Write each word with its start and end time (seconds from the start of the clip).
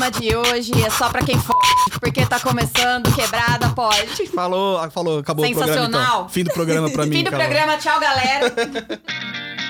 programa 0.00 0.10
de 0.10 0.34
hoje 0.34 0.72
é 0.82 0.88
só 0.88 1.10
pra 1.10 1.22
quem 1.22 1.38
for, 1.38 1.58
porque 2.00 2.24
tá 2.24 2.40
começando 2.40 3.12
Quebrada 3.14 3.68
Pode. 3.70 4.26
Falou, 4.28 4.78
ah, 4.78 4.90
falou, 4.90 5.18
acabou 5.18 5.44
o 5.44 5.48
programa 5.50 5.74
Sensacional. 5.74 6.14
então. 6.16 6.28
Fim 6.30 6.44
do 6.44 6.52
programa 6.52 6.90
pra 6.90 7.04
mim. 7.04 7.12
Fim 7.12 7.24
do 7.24 7.28
acabou. 7.28 7.46
programa, 7.46 7.76
tchau, 7.76 8.00
galera. 8.00 8.50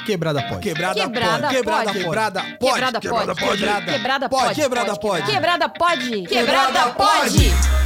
Quebrada 0.06 0.42
pode. 0.42 0.60
Quebrada, 0.60 1.00
Quebrada 1.00 1.48
pode. 1.48 1.58
Quebrada 1.58 1.92
pode. 1.92 1.98
Quebrada 1.98 2.42
pode. 2.42 2.60
Quebrada 2.60 3.34
pode. 3.34 3.58
Quebrada 3.58 3.92
Quebrada 3.92 4.28
pode. 4.28 4.44
pode. 4.44 4.60
Quebrada 4.60 4.96
pode. 4.96 5.26
Quebrada 5.26 5.68
pode. 5.68 6.22
Quebrada 6.22 6.78
Quebrada 6.78 6.90
pode. 6.92 7.80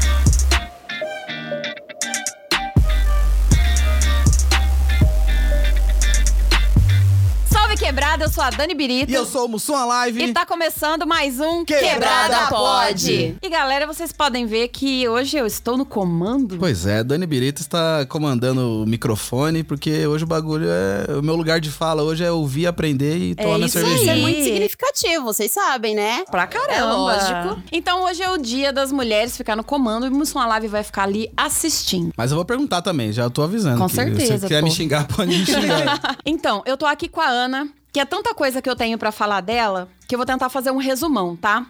Quebrada, 7.94 8.24
eu 8.24 8.28
sou 8.28 8.42
a 8.42 8.50
Dani 8.50 8.74
Birita. 8.74 9.12
E 9.12 9.14
eu 9.14 9.24
sou 9.24 9.46
o 9.46 9.48
Mussum 9.48 9.72
Live. 9.86 10.20
E 10.20 10.32
tá 10.32 10.44
começando 10.44 11.06
mais 11.06 11.38
um 11.38 11.64
Quebrada 11.64 12.48
Pode. 12.48 13.36
E 13.40 13.48
galera, 13.48 13.86
vocês 13.86 14.10
podem 14.10 14.46
ver 14.46 14.66
que 14.66 15.08
hoje 15.08 15.36
eu 15.36 15.46
estou 15.46 15.76
no 15.76 15.86
comando. 15.86 16.56
Pois 16.58 16.86
é, 16.86 17.04
Dani 17.04 17.24
Birita 17.24 17.60
está 17.62 18.04
comandando 18.06 18.82
o 18.82 18.84
microfone, 18.84 19.62
porque 19.62 20.08
hoje 20.08 20.24
o 20.24 20.26
bagulho 20.26 20.66
é. 20.68 21.16
O 21.16 21.22
meu 21.22 21.36
lugar 21.36 21.60
de 21.60 21.70
fala 21.70 22.02
hoje 22.02 22.24
é 22.24 22.32
ouvir, 22.32 22.66
aprender 22.66 23.16
e 23.16 23.34
tomar 23.36 23.54
minha 23.58 23.66
isso 23.66 23.78
cervejinha. 23.78 24.02
Isso 24.02 24.10
é 24.10 24.14
Sim. 24.16 24.22
muito 24.22 24.42
significativo, 24.42 25.24
vocês 25.26 25.52
sabem, 25.52 25.94
né? 25.94 26.24
Pra 26.28 26.48
caramba. 26.48 26.74
É 26.74 26.82
lógico. 26.82 27.62
Então 27.70 28.02
hoje 28.06 28.24
é 28.24 28.28
o 28.28 28.36
dia 28.36 28.72
das 28.72 28.90
mulheres 28.90 29.36
ficar 29.36 29.54
no 29.54 29.62
comando 29.62 30.04
e 30.04 30.08
o 30.08 30.12
Mussum 30.12 30.40
Live 30.40 30.66
vai 30.66 30.82
ficar 30.82 31.04
ali 31.04 31.30
assistindo. 31.36 32.12
Mas 32.16 32.32
eu 32.32 32.36
vou 32.36 32.44
perguntar 32.44 32.82
também, 32.82 33.12
já 33.12 33.30
tô 33.30 33.40
avisando. 33.40 33.78
Com 33.78 33.86
que 33.86 33.94
certeza, 33.94 34.38
Se 34.40 34.48
quer 34.48 34.58
pô. 34.58 34.64
me 34.66 34.72
xingar, 34.72 35.06
pode 35.06 35.30
me 35.30 35.46
xingar. 35.46 36.16
Então, 36.26 36.60
eu 36.66 36.76
tô 36.76 36.86
aqui 36.86 37.08
com 37.08 37.20
a 37.20 37.28
Ana, 37.28 37.68
que 37.94 38.00
é 38.00 38.04
tanta 38.04 38.34
coisa 38.34 38.60
que 38.60 38.68
eu 38.68 38.74
tenho 38.74 38.98
pra 38.98 39.12
falar 39.12 39.40
dela, 39.40 39.88
que 40.08 40.16
eu 40.16 40.18
vou 40.18 40.26
tentar 40.26 40.48
fazer 40.48 40.72
um 40.72 40.78
resumão, 40.78 41.36
tá? 41.36 41.64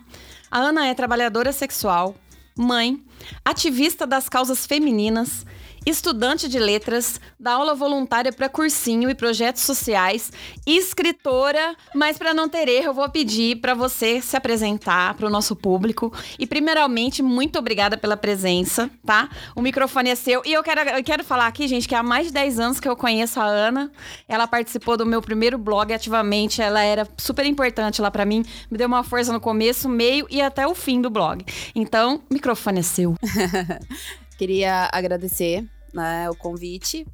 A 0.50 0.58
Ana 0.58 0.86
é 0.86 0.94
trabalhadora 0.94 1.52
sexual, 1.52 2.14
mãe, 2.56 3.04
ativista 3.44 4.06
das 4.06 4.26
causas 4.26 4.64
femininas, 4.64 5.44
estudante 5.86 6.48
de 6.48 6.58
letras, 6.58 7.20
dá 7.38 7.52
aula 7.52 7.74
voluntária 7.74 8.32
para 8.32 8.48
cursinho 8.48 9.10
e 9.10 9.14
projetos 9.14 9.62
sociais, 9.62 10.32
escritora, 10.66 11.76
mas 11.94 12.16
para 12.16 12.32
não 12.32 12.48
ter 12.48 12.68
erro, 12.68 12.86
eu 12.86 12.94
vou 12.94 13.08
pedir 13.10 13.56
para 13.56 13.74
você 13.74 14.20
se 14.20 14.36
apresentar 14.36 15.14
para 15.14 15.26
o 15.26 15.30
nosso 15.30 15.54
público. 15.54 16.12
E 16.38 16.46
primeiramente, 16.46 17.22
muito 17.22 17.58
obrigada 17.58 17.96
pela 17.96 18.16
presença, 18.16 18.90
tá? 19.04 19.28
O 19.54 19.60
microfone 19.60 20.10
é 20.10 20.14
seu. 20.14 20.42
E 20.44 20.52
eu 20.52 20.62
quero, 20.62 20.80
eu 20.80 21.04
quero 21.04 21.24
falar 21.24 21.46
aqui, 21.46 21.68
gente, 21.68 21.86
que 21.86 21.94
há 21.94 22.02
mais 22.02 22.28
de 22.28 22.32
10 22.32 22.60
anos 22.60 22.80
que 22.80 22.88
eu 22.88 22.96
conheço 22.96 23.40
a 23.40 23.44
Ana. 23.44 23.90
Ela 24.28 24.46
participou 24.46 24.96
do 24.96 25.04
meu 25.04 25.20
primeiro 25.20 25.58
blog 25.58 25.92
ativamente, 25.92 26.62
ela 26.62 26.82
era 26.82 27.06
super 27.16 27.44
importante 27.44 28.00
lá 28.00 28.10
para 28.10 28.24
mim, 28.24 28.44
me 28.70 28.78
deu 28.78 28.86
uma 28.86 29.02
força 29.02 29.32
no 29.32 29.40
começo, 29.40 29.88
meio 29.88 30.26
e 30.30 30.40
até 30.40 30.66
o 30.66 30.74
fim 30.74 31.00
do 31.00 31.10
blog. 31.10 31.44
Então, 31.74 32.22
o 32.30 32.34
microfone 32.34 32.80
é 32.80 32.82
seu. 32.82 33.14
Queria 34.36 34.88
agradecer 34.92 35.64
né, 35.94 36.28
o 36.28 36.34
convite. 36.34 37.06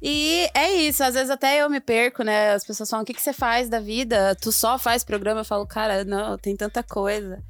E 0.00 0.48
é 0.54 0.74
isso, 0.74 1.02
às 1.02 1.14
vezes 1.14 1.30
até 1.30 1.62
eu 1.62 1.70
me 1.70 1.80
perco, 1.80 2.22
né? 2.22 2.52
As 2.52 2.64
pessoas 2.64 2.90
falam: 2.90 3.02
o 3.02 3.06
que, 3.06 3.14
que 3.14 3.22
você 3.22 3.32
faz 3.32 3.68
da 3.68 3.80
vida? 3.80 4.36
Tu 4.40 4.52
só 4.52 4.78
faz 4.78 5.02
programa? 5.02 5.40
Eu 5.40 5.44
falo, 5.44 5.66
cara, 5.66 6.04
não, 6.04 6.36
tem 6.36 6.54
tanta 6.54 6.82
coisa. 6.82 7.42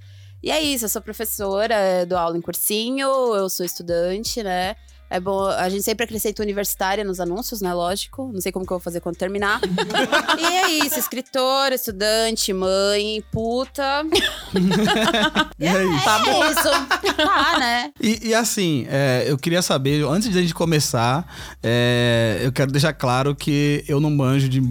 E 0.43 0.51
é 0.51 0.61
isso, 0.63 0.85
eu 0.85 0.89
sou 0.89 1.03
professora, 1.03 2.07
dou 2.07 2.17
aula 2.17 2.39
em 2.39 2.41
cursinho, 2.41 3.09
eu 3.35 3.49
sou 3.49 3.67
estudante, 3.67 4.43
né? 4.43 4.77
É 5.09 5.21
bom, 5.21 5.47
a 5.47 5.69
gente 5.69 5.83
sempre 5.83 6.05
acrescenta 6.05 6.43
universitária 6.43 7.05
nos 7.05 7.21
anúncios, 7.21 7.61
né? 7.61 7.73
Lógico. 7.73 8.31
Não 8.33 8.41
sei 8.41 8.51
como 8.51 8.67
que 8.67 8.73
eu 8.73 8.79
vou 8.79 8.83
fazer 8.83 9.01
quando 9.01 9.17
terminar. 9.17 9.61
e 10.39 10.45
é 10.45 10.71
isso, 10.85 10.99
escritora, 10.99 11.75
estudante, 11.75 12.53
mãe, 12.53 13.23
puta. 13.31 14.05
E 15.59 15.67
aí? 15.67 15.87
Tá 16.05 16.19
bom. 16.19 16.45
isso. 16.45 17.17
Tá, 17.17 17.59
né? 17.59 17.91
E, 18.01 18.29
e 18.29 18.35
assim, 18.35 18.87
é, 18.91 19.25
eu 19.27 19.39
queria 19.39 19.63
saber, 19.63 20.05
antes 20.05 20.31
de 20.31 20.39
a 20.39 20.43
gente 20.43 20.55
começar, 20.55 21.27
é, 21.63 22.41
eu 22.43 22.53
quero 22.53 22.71
deixar 22.71 22.93
claro 22.93 23.35
que 23.35 23.83
eu 23.89 23.99
não 23.99 24.11
manjo 24.11 24.49
de 24.49 24.63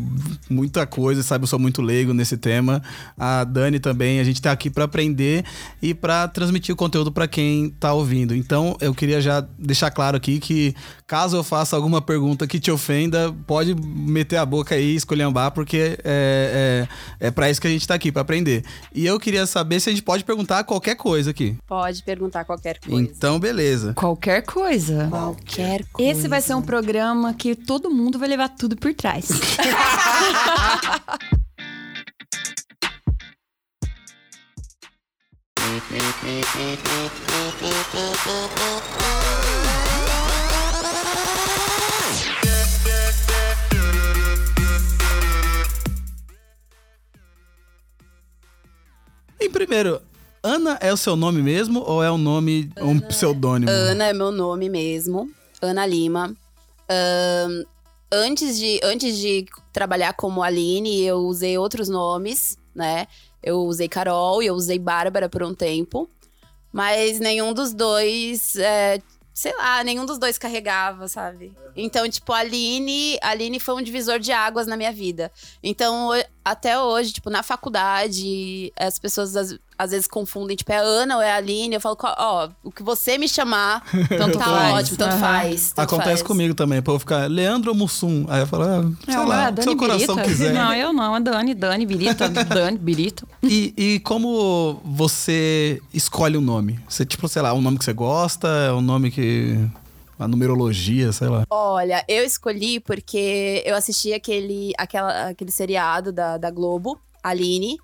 muita 0.50 0.86
coisa, 0.86 1.24
sabe? 1.24 1.44
Eu 1.44 1.48
sou 1.48 1.58
muito 1.58 1.82
leigo 1.82 2.14
nesse 2.14 2.38
tema. 2.38 2.84
A 3.18 3.44
Dani 3.44 3.80
também, 3.80 4.20
a 4.20 4.24
gente 4.24 4.42
tá 4.42 4.52
aqui 4.52 4.70
pra 4.70 4.84
aprender 4.84 5.44
e 5.82 5.94
pra 5.94 6.28
transmitir 6.28 6.74
o 6.74 6.78
conteúdo 6.78 7.12
pra 7.12 7.28
quem 7.28 7.70
tá 7.70 7.94
ouvindo. 7.94 8.36
Então, 8.36 8.78
eu 8.80 8.94
queria 8.94 9.20
já 9.20 9.42
deixar 9.58 9.90
claro 9.90 10.20
aqui 10.26 10.40
que 10.40 10.76
caso 11.06 11.38
eu 11.38 11.44
faça 11.44 11.76
alguma 11.76 12.02
pergunta 12.02 12.48
que 12.48 12.60
te 12.60 12.72
ofenda, 12.72 13.32
pode 13.46 13.76
meter 13.76 14.38
a 14.38 14.46
boca 14.46 14.74
aí, 14.74 14.96
escolhambar, 14.96 15.52
porque 15.52 15.98
é, 16.04 16.88
é, 17.22 17.28
é 17.28 17.32
para 17.32 17.50
isso 17.50 17.62
que 17.62 17.68
a 17.68 17.70
gente 17.70 17.88
tá 17.88 17.94
aqui, 17.94 18.12
pra 18.12 18.24
aprender. 18.24 18.64
E 18.94 19.06
eu 19.06 19.20
queria 19.20 19.46
saber 19.46 19.80
se 19.80 19.90
a 19.90 19.94
gente 19.94 20.02
pode 20.02 20.24
perguntar 20.24 20.64
qualquer 20.64 20.96
coisa 20.96 21.30
aqui. 21.30 21.56
Pode 21.68 22.02
perguntar 22.04 22.44
qualquer 22.44 22.80
coisa. 22.80 23.02
Então, 23.02 23.40
beleza. 23.40 23.94
Qualquer 23.94 24.42
coisa. 24.42 25.08
Qualquer 25.10 25.86
coisa. 25.92 26.12
Esse 26.12 26.28
vai 26.28 26.42
ser 26.42 26.56
um 26.56 26.62
programa 26.62 27.34
que 27.34 27.56
todo 27.56 27.92
mundo 27.92 28.18
vai 28.18 28.28
levar 28.28 28.50
tudo 28.50 28.76
por 28.76 28.94
trás. 28.94 29.30
E 49.46 49.50
primeiro, 49.50 50.02
Ana 50.42 50.76
é 50.82 50.92
o 50.92 50.98
seu 50.98 51.16
nome 51.16 51.40
mesmo 51.40 51.84
ou 51.86 52.04
é 52.04 52.12
um 52.12 52.18
nome, 52.18 52.72
um 52.82 53.00
pseudônimo? 53.00 53.70
Ana 53.72 54.08
é 54.08 54.14
meu 54.14 54.32
nome 54.32 54.70
mesmo. 54.70 55.30
Ana 55.62 55.86
Lima. 55.86 56.36
Ahn, 56.90 57.64
antes, 58.12 58.58
de, 58.58 58.80
antes 58.84 59.16
de 59.16 59.46
trabalhar 59.72 60.14
como 60.14 60.42
Aline, 60.42 61.04
eu 61.04 61.18
usei 61.18 61.60
outros 61.60 61.88
nomes, 61.88 62.58
né? 62.74 63.06
Eu 63.44 63.60
usei 63.60 63.88
Carol 63.88 64.42
e 64.42 64.48
eu 64.48 64.56
usei 64.56 64.80
Bárbara 64.80 65.30
por 65.30 65.44
um 65.44 65.54
tempo. 65.54 66.10
Mas 66.74 67.20
nenhum 67.20 67.54
dos 67.54 67.72
dois, 67.72 68.56
é, 68.56 69.00
sei 69.32 69.56
lá, 69.56 69.84
nenhum 69.84 70.08
dos 70.08 70.18
dois 70.18 70.40
carregava, 70.40 71.08
sabe? 71.08 71.56
Então, 71.76 72.08
tipo, 72.10 72.32
a 72.34 72.38
Aline, 72.40 73.18
a 73.22 73.30
Aline 73.30 73.60
foi 73.60 73.76
um 73.76 73.82
divisor 73.82 74.20
de 74.20 74.32
águas 74.32 74.68
na 74.68 74.78
minha 74.78 74.92
vida. 74.92 75.32
Então, 75.64 76.10
até 76.44 76.80
hoje, 76.80 77.12
tipo, 77.14 77.30
na 77.30 77.44
faculdade, 77.44 78.72
as 78.80 78.98
pessoas 79.00 79.36
às, 79.36 79.56
às 79.78 79.92
vezes 79.92 80.08
confundem, 80.08 80.56
tipo, 80.56 80.72
é 80.72 80.78
Ana 80.78 81.18
ou 81.18 81.22
é 81.22 81.32
a 81.32 81.36
Aline. 81.36 81.76
Eu 81.76 81.82
falo, 81.82 81.98
ó, 82.02 82.50
o 82.64 82.72
que 82.72 82.82
você 82.84 83.18
me 83.18 83.28
chamar, 83.28 83.84
Tanto 84.18 84.38
tá 84.38 84.46
faz. 84.46 84.74
ótimo, 84.76 84.98
tanto 84.98 85.12
Aham. 85.14 85.20
faz. 85.20 85.72
tanto 85.74 85.82
Acontece 85.86 86.10
faz. 86.10 86.22
comigo 86.24 86.54
também, 86.54 86.82
pra 86.82 86.94
eu 86.94 87.00
ficar 87.00 87.30
Leandro 87.30 87.72
ou 87.72 87.78
Mussum. 87.78 88.26
Aí 88.30 88.42
eu 88.42 88.48
falo, 88.48 88.64
ah, 88.64 88.92
sei 89.06 89.16
Não, 89.16 89.28
lá, 89.28 89.48
é 89.50 89.52
o 89.60 89.64
seu 89.64 89.76
coração 89.76 90.16
Birita. 90.16 90.24
quiser. 90.30 90.54
Não, 90.54 90.74
eu 90.74 90.94
não. 90.94 91.16
É 91.16 91.20
Dani, 91.20 91.54
Dani, 91.54 91.86
Birita, 91.86 92.30
Dani, 92.46 92.78
Birito. 92.78 93.28
E, 93.44 93.74
e 93.78 94.00
como 94.00 94.80
você 94.86 95.82
escolhe 95.94 96.38
um 96.38 96.42
nome? 96.42 96.80
Você, 96.88 97.06
tipo, 97.06 97.28
sei 97.28 97.42
lá, 97.42 97.54
um 97.54 97.62
nome 97.62 97.78
que 97.78 97.86
você 97.86 97.94
gosta, 97.94 98.48
é 98.48 98.72
um 98.72 98.82
nome 98.82 99.12
que. 99.12 99.58
A 100.18 100.28
numerologia, 100.28 101.12
sei 101.12 101.28
lá. 101.28 101.46
Olha, 101.50 102.04
eu 102.08 102.24
escolhi 102.24 102.80
porque 102.80 103.62
eu 103.66 103.76
assisti 103.76 104.14
aquele, 104.14 104.74
aquela, 104.78 105.30
aquele 105.30 105.52
seriado 105.52 106.12
da, 106.12 106.38
da 106.38 106.50
Globo, 106.50 107.00
Aline, 107.22 107.78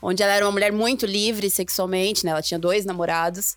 onde 0.00 0.22
ela 0.22 0.32
era 0.32 0.46
uma 0.46 0.52
mulher 0.52 0.72
muito 0.72 1.04
livre 1.04 1.50
sexualmente, 1.50 2.24
né? 2.24 2.30
Ela 2.30 2.42
tinha 2.42 2.58
dois 2.58 2.86
namorados. 2.86 3.56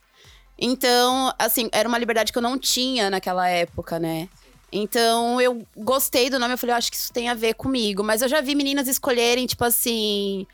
Então, 0.60 1.34
assim, 1.40 1.70
era 1.72 1.88
uma 1.88 1.98
liberdade 1.98 2.32
que 2.32 2.38
eu 2.38 2.42
não 2.42 2.58
tinha 2.58 3.10
naquela 3.10 3.48
época, 3.48 3.98
né? 3.98 4.28
Então, 4.72 5.42
eu 5.42 5.66
gostei 5.76 6.30
do 6.30 6.40
nome, 6.40 6.54
eu 6.54 6.58
falei, 6.58 6.74
eu 6.74 6.78
acho 6.78 6.92
que 6.92 6.98
isso 6.98 7.12
tem 7.12 7.30
a 7.30 7.34
ver 7.34 7.56
comigo. 7.56 8.04
Mas 8.04 8.22
eu 8.22 8.30
já 8.30 8.42
vi 8.42 8.56
meninas 8.56 8.88
escolherem, 8.88 9.46
tipo 9.46 9.64
assim. 9.66 10.46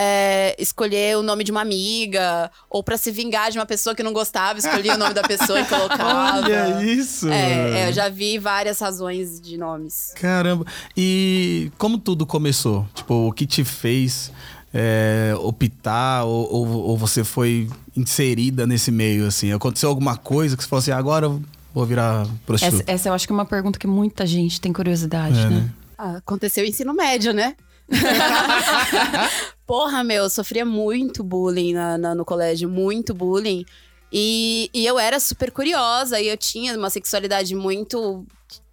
É, 0.00 0.54
escolher 0.60 1.16
o 1.16 1.22
nome 1.24 1.42
de 1.42 1.50
uma 1.50 1.60
amiga, 1.60 2.48
ou 2.70 2.84
pra 2.84 2.96
se 2.96 3.10
vingar 3.10 3.50
de 3.50 3.58
uma 3.58 3.66
pessoa 3.66 3.96
que 3.96 4.02
não 4.02 4.12
gostava, 4.12 4.56
escolhia 4.58 4.94
o 4.94 4.98
nome 4.98 5.12
da 5.12 5.22
pessoa 5.22 5.60
e 5.60 5.64
colocava. 5.66 6.38
Olha 6.44 6.80
isso! 6.84 7.28
É, 7.28 7.80
é, 7.80 7.88
eu 7.88 7.92
já 7.92 8.08
vi 8.08 8.38
várias 8.38 8.78
razões 8.78 9.40
de 9.40 9.58
nomes. 9.58 10.12
Caramba. 10.14 10.64
E 10.96 11.72
como 11.76 11.98
tudo 11.98 12.24
começou? 12.24 12.86
Tipo, 12.94 13.28
o 13.28 13.32
que 13.32 13.44
te 13.44 13.64
fez 13.64 14.30
é, 14.72 15.34
optar 15.40 16.24
ou, 16.24 16.48
ou, 16.52 16.68
ou 16.90 16.96
você 16.96 17.24
foi 17.24 17.68
inserida 17.96 18.66
nesse 18.68 18.92
meio, 18.92 19.26
assim? 19.26 19.52
Aconteceu 19.52 19.88
alguma 19.88 20.16
coisa 20.16 20.56
que 20.56 20.62
você 20.62 20.68
falou 20.68 20.80
assim, 20.80 20.92
agora 20.92 21.26
eu 21.26 21.42
vou 21.74 21.84
virar 21.84 22.22
Essa, 22.22 22.30
prostituta? 22.46 22.92
essa 22.92 23.08
eu 23.08 23.14
acho 23.14 23.26
que 23.26 23.32
é 23.32 23.34
uma 23.34 23.44
pergunta 23.46 23.78
que 23.78 23.86
muita 23.88 24.24
gente 24.24 24.60
tem 24.60 24.72
curiosidade, 24.72 25.38
É, 25.40 25.48
né? 25.48 25.56
né? 25.56 25.70
Ah, 25.98 26.16
aconteceu 26.18 26.62
o 26.62 26.66
ensino 26.68 26.94
médio, 26.94 27.32
né? 27.32 27.56
Porra, 29.66 30.02
meu, 30.04 30.24
eu 30.24 30.30
sofria 30.30 30.64
muito 30.64 31.22
bullying 31.22 31.74
na- 31.74 31.98
na- 31.98 32.14
no 32.14 32.24
colégio, 32.24 32.68
muito 32.68 33.12
bullying. 33.14 33.64
E, 34.12 34.70
e 34.72 34.86
eu 34.86 34.98
era 34.98 35.20
super 35.20 35.50
curiosa 35.50 36.18
e 36.20 36.28
eu 36.28 36.36
tinha 36.36 36.76
uma 36.76 36.88
sexualidade 36.88 37.54
muito 37.54 38.26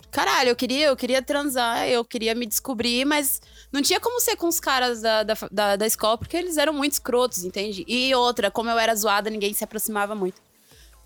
caralho, 0.10 0.48
eu 0.50 0.56
queria, 0.56 0.88
eu 0.88 0.96
queria 0.96 1.22
transar, 1.22 1.90
eu 1.90 2.06
queria 2.06 2.34
me 2.34 2.46
descobrir, 2.46 3.04
mas 3.04 3.42
não 3.70 3.82
tinha 3.82 4.00
como 4.00 4.22
ser 4.22 4.38
com 4.38 4.48
os 4.48 4.62
caras 4.62 5.02
da, 5.02 5.24
da, 5.24 5.34
da, 5.52 5.76
da 5.76 5.86
escola, 5.86 6.18
porque 6.18 6.38
eles 6.38 6.56
eram 6.56 6.72
muito 6.72 6.94
escrotos, 6.94 7.44
entende? 7.44 7.84
E 7.86 8.16
outra, 8.16 8.50
como 8.50 8.70
eu 8.70 8.80
era 8.80 8.96
zoada, 8.96 9.30
ninguém 9.30 9.54
se 9.54 9.66
aproximava 9.66 10.16
muito. 10.16 10.42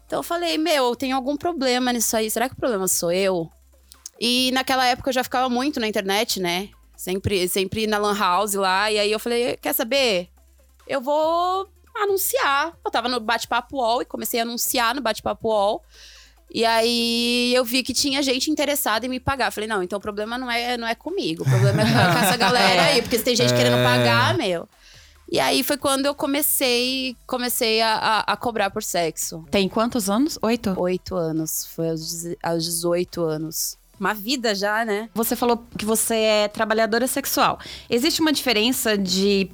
Então 0.06 0.20
eu 0.20 0.24
falei, 0.24 0.60
meu, 0.60 0.96
tem 0.96 1.12
algum 1.12 1.36
problema 1.36 1.92
nisso 1.92 2.16
aí. 2.16 2.30
Será 2.30 2.48
que 2.48 2.54
o 2.54 2.58
problema 2.60 2.88
sou 2.88 3.12
eu? 3.12 3.50
E 4.22 4.52
naquela 4.52 4.86
época 4.86 5.10
eu 5.10 5.14
já 5.14 5.24
ficava 5.24 5.50
muito 5.50 5.80
na 5.80 5.88
internet, 5.88 6.40
né? 6.40 6.70
Sempre, 7.00 7.48
sempre 7.48 7.88
na 7.88 7.98
Lan 7.98 8.14
House 8.14 8.56
lá. 8.56 8.92
E 8.92 9.00
aí 9.00 9.10
eu 9.10 9.20
falei, 9.20 9.56
quer 9.56 9.72
saber? 9.72 10.28
Eu 10.86 11.00
vou 11.00 11.66
anunciar. 11.96 12.74
Eu 12.84 12.92
tava 12.92 13.08
no 13.08 13.22
bate-papo 13.22 13.78
UOL 13.78 14.02
e 14.02 14.06
comecei 14.06 14.38
a 14.38 14.44
anunciar 14.44 14.94
no 14.94 15.00
bate-papo 15.00 15.48
UOL. 15.48 15.82
E 16.54 16.66
aí 16.66 17.54
eu 17.56 17.64
vi 17.64 17.84
que 17.84 17.94
tinha 17.94 18.22
gente 18.22 18.52
interessada 18.52 19.06
em 19.06 19.10
me 19.10 19.18
pagar. 19.18 19.50
Falei, 19.50 19.70
não, 19.70 19.82
então 19.82 19.98
o 19.98 20.02
problema 20.02 20.38
não 20.38 20.52
é, 20.52 20.76
não 20.76 20.86
é 20.86 20.94
comigo. 20.94 21.44
O 21.44 21.50
problema 21.50 21.84
é 21.84 21.86
com 21.86 22.20
essa 22.20 22.36
galera 22.36 22.82
aí. 22.88 23.02
Porque 23.02 23.18
se 23.18 23.24
tem 23.24 23.34
gente 23.34 23.54
querendo 23.54 23.82
pagar, 23.82 24.38
meu. 24.38 24.68
E 25.32 25.40
aí 25.40 25.64
foi 25.64 25.78
quando 25.78 26.06
eu 26.06 26.14
comecei, 26.14 27.16
comecei 27.26 27.82
a, 27.82 27.94
a, 27.94 28.34
a 28.34 28.36
cobrar 28.36 28.72
por 28.72 28.84
sexo. 28.84 29.46
Tem 29.50 29.70
quantos 29.70 30.10
anos? 30.10 30.38
Oito? 30.42 30.78
Oito 30.78 31.16
anos. 31.16 31.66
Foi 31.66 31.92
aos, 31.92 32.26
aos 32.44 32.66
18 32.66 33.24
anos. 33.24 33.78
Uma 34.00 34.14
vida 34.14 34.56
já, 34.56 34.86
né? 34.86 35.10
Você 35.14 35.36
falou 35.36 35.64
que 35.78 35.86
você 35.86 36.16
é 36.16 36.48
trabalhadora 36.48 37.06
sexual. 37.08 37.60
Existe 37.90 38.22
uma 38.22 38.32
diferença 38.32 38.98
de 38.98 39.50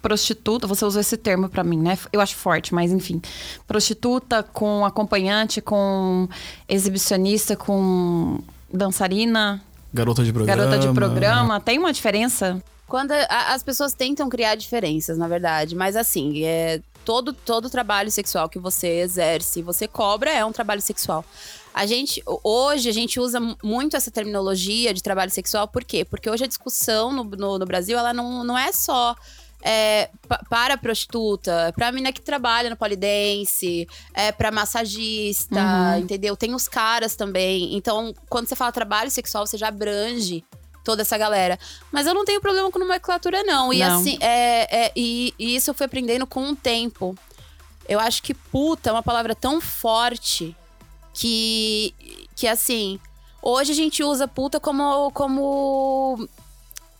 prostituta, 0.00 0.66
você 0.66 0.84
usou 0.84 1.00
esse 1.00 1.16
termo 1.16 1.48
pra 1.48 1.64
mim, 1.64 1.78
né? 1.78 1.98
Eu 2.12 2.20
acho 2.20 2.36
forte, 2.36 2.72
mas 2.72 2.92
enfim. 2.92 3.20
Prostituta 3.66 4.42
com 4.44 4.84
acompanhante, 4.84 5.60
com 5.60 6.28
exibicionista, 6.68 7.56
com 7.56 8.38
dançarina, 8.72 9.60
Garota 9.92 10.22
de 10.22 10.32
programa. 10.32 10.62
garota 10.64 10.78
de 10.86 10.94
programa. 10.94 11.60
Tem 11.60 11.78
uma 11.78 11.92
diferença? 11.92 12.62
Quando 12.86 13.12
a- 13.12 13.54
as 13.54 13.62
pessoas 13.62 13.92
tentam 13.92 14.28
criar 14.28 14.54
diferenças, 14.54 15.18
na 15.18 15.26
verdade, 15.26 15.74
mas 15.74 15.96
assim, 15.96 16.44
é 16.44 16.80
todo 17.04 17.32
todo 17.32 17.68
trabalho 17.70 18.10
sexual 18.10 18.48
que 18.48 18.58
você 18.58 19.00
exerce, 19.00 19.62
você 19.62 19.88
cobra 19.88 20.30
é 20.30 20.44
um 20.44 20.52
trabalho 20.52 20.80
sexual. 20.80 21.24
A 21.78 21.86
gente 21.86 22.20
hoje 22.42 22.88
a 22.88 22.92
gente 22.92 23.20
usa 23.20 23.38
mu- 23.38 23.56
muito 23.62 23.96
essa 23.96 24.10
terminologia 24.10 24.92
de 24.92 25.00
trabalho 25.00 25.30
sexual, 25.30 25.68
por 25.68 25.84
quê? 25.84 26.04
Porque 26.04 26.28
hoje 26.28 26.42
a 26.42 26.46
discussão 26.48 27.12
no, 27.12 27.22
no, 27.22 27.56
no 27.56 27.64
Brasil 27.64 27.96
ela 27.96 28.12
não, 28.12 28.42
não 28.42 28.58
é 28.58 28.72
só 28.72 29.14
é, 29.62 30.10
pa- 30.28 30.40
para 30.50 30.74
a 30.74 30.76
prostituta, 30.76 31.72
para 31.76 31.86
a 31.86 31.92
mina 31.92 32.12
que 32.12 32.20
trabalha 32.20 32.68
no 32.68 32.76
polidense, 32.76 33.86
é 34.12 34.32
para 34.32 34.50
massagista, 34.50 35.54
entendeu? 36.00 36.36
Tem 36.36 36.52
os 36.52 36.66
caras 36.66 37.14
também. 37.14 37.74
Então, 37.76 38.12
quando 38.28 38.48
você 38.48 38.56
fala 38.56 38.72
trabalho 38.72 39.10
sexual, 39.10 39.46
você 39.46 39.56
já 39.56 39.68
abrange 39.68 40.44
toda 40.84 41.02
essa 41.02 41.16
galera. 41.16 41.58
Mas 41.92 42.06
eu 42.08 42.14
não 42.14 42.24
tenho 42.24 42.40
problema 42.40 42.70
com 42.72 42.78
nomenclatura, 42.80 43.44
não. 43.44 43.72
E 43.72 43.78
Não. 43.78 44.00
assim, 44.00 44.18
é, 44.20 44.86
é- 44.86 44.92
e, 44.96 45.32
e 45.38 45.54
isso 45.54 45.70
eu 45.70 45.74
fui 45.74 45.86
aprendendo 45.86 46.26
com 46.26 46.50
o 46.50 46.56
tempo. 46.56 47.16
Eu 47.88 48.00
acho 48.00 48.20
que 48.22 48.34
puta 48.34 48.90
é 48.90 48.92
uma 48.92 49.02
palavra 49.02 49.34
tão 49.34 49.60
forte 49.60 50.56
que, 51.18 51.94
que 52.36 52.46
assim, 52.46 53.00
hoje 53.42 53.72
a 53.72 53.74
gente 53.74 54.04
usa 54.04 54.28
puta 54.28 54.60
como, 54.60 55.10
como, 55.10 56.28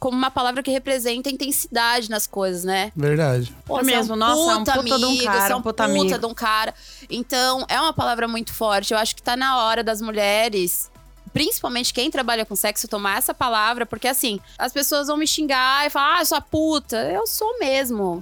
como 0.01 0.19
uma 0.19 0.31
palavra 0.31 0.61
que 0.61 0.73
representa 0.73 1.31
intensidade 1.31 2.11
nas 2.11 2.27
coisas, 2.27 2.65
né? 2.65 2.91
Verdade. 2.97 3.55
Pô, 3.65 3.79
É 3.79 3.85
mesmo, 3.85 4.17
nossa, 4.17 4.53
é 4.53 4.57
um 4.57 4.65
puta 4.65 4.83
de 4.83 4.91
um 4.91 4.95
amigo, 4.95 5.25
cara, 5.25 5.53
é 5.53 5.55
um 5.55 5.59
um 5.59 5.63
puta 5.63 5.85
puta, 5.85 6.01
amigo. 6.01 6.19
de 6.19 6.27
um 6.27 6.35
cara. 6.35 6.75
Então, 7.09 7.65
é 7.69 7.81
uma 7.81 7.93
palavra 7.93 8.27
muito 8.27 8.53
forte. 8.53 8.93
Eu 8.93 8.99
acho 8.99 9.15
que 9.15 9.23
tá 9.23 9.37
na 9.37 9.57
hora 9.65 9.85
das 9.85 10.01
mulheres, 10.01 10.91
principalmente 11.33 11.95
quem 11.95 12.11
trabalha 12.11 12.45
com 12.45 12.57
sexo, 12.57 12.89
tomar 12.89 13.19
essa 13.19 13.33
palavra, 13.33 13.87
porque 13.87 14.09
assim, 14.09 14.41
as 14.59 14.73
pessoas 14.73 15.07
vão 15.07 15.17
me 15.17 15.29
xingar 15.29 15.87
e 15.87 15.91
falar, 15.91 16.19
ah, 16.19 16.25
sua 16.25 16.41
puta. 16.41 16.97
Eu 17.09 17.25
sou 17.25 17.57
mesmo. 17.61 18.21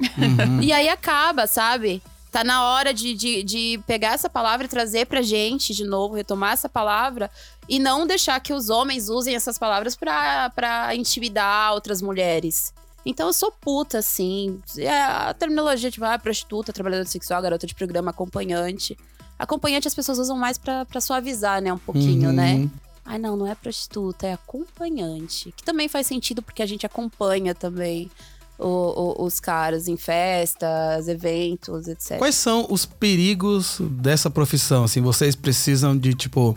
E 0.60 0.74
aí 0.74 0.90
acaba, 0.90 1.46
sabe? 1.46 2.02
Tá 2.36 2.44
na 2.44 2.64
hora 2.64 2.92
de, 2.92 3.14
de, 3.14 3.42
de 3.42 3.80
pegar 3.86 4.12
essa 4.12 4.28
palavra 4.28 4.66
e 4.66 4.68
trazer 4.68 5.06
pra 5.06 5.22
gente 5.22 5.72
de 5.74 5.84
novo, 5.84 6.16
retomar 6.16 6.52
essa 6.52 6.68
palavra 6.68 7.30
e 7.66 7.78
não 7.78 8.06
deixar 8.06 8.38
que 8.40 8.52
os 8.52 8.68
homens 8.68 9.08
usem 9.08 9.34
essas 9.34 9.56
palavras 9.56 9.96
pra, 9.96 10.50
pra 10.50 10.94
intimidar 10.94 11.72
outras 11.72 12.02
mulheres. 12.02 12.74
Então 13.06 13.28
eu 13.28 13.32
sou 13.32 13.50
puta, 13.50 14.00
assim. 14.00 14.60
É 14.76 14.90
a 15.02 15.32
terminologia, 15.32 15.90
tipo, 15.90 16.04
ah, 16.04 16.18
prostituta, 16.18 16.74
trabalhadora 16.74 17.08
sexual, 17.08 17.40
garota 17.40 17.66
de 17.66 17.74
programa, 17.74 18.10
acompanhante. 18.10 18.98
Acompanhante 19.38 19.88
as 19.88 19.94
pessoas 19.94 20.18
usam 20.18 20.36
mais 20.36 20.58
pra, 20.58 20.84
pra 20.84 21.00
suavizar, 21.00 21.62
né? 21.62 21.72
Um 21.72 21.78
pouquinho, 21.78 22.28
Uhum. 22.28 22.34
né? 22.36 22.68
Ai, 23.02 23.18
não, 23.18 23.34
não 23.34 23.46
é 23.46 23.54
prostituta, 23.54 24.26
é 24.26 24.34
acompanhante. 24.34 25.54
Que 25.56 25.64
também 25.64 25.88
faz 25.88 26.06
sentido 26.06 26.42
porque 26.42 26.62
a 26.62 26.66
gente 26.66 26.84
acompanha 26.84 27.54
também 27.54 28.10
o- 28.58 29.22
o- 29.22 29.24
os 29.26 29.38
caras 29.40 29.88
em 29.88 29.96
festas, 29.96 31.08
eventos, 31.08 31.88
etc. 31.88 32.18
Quais 32.18 32.34
são 32.34 32.66
os 32.70 32.86
perigos 32.86 33.78
dessa 33.80 34.30
profissão? 34.30 34.84
Assim, 34.84 35.00
vocês 35.00 35.34
precisam 35.34 35.96
de, 35.96 36.14
tipo, 36.14 36.56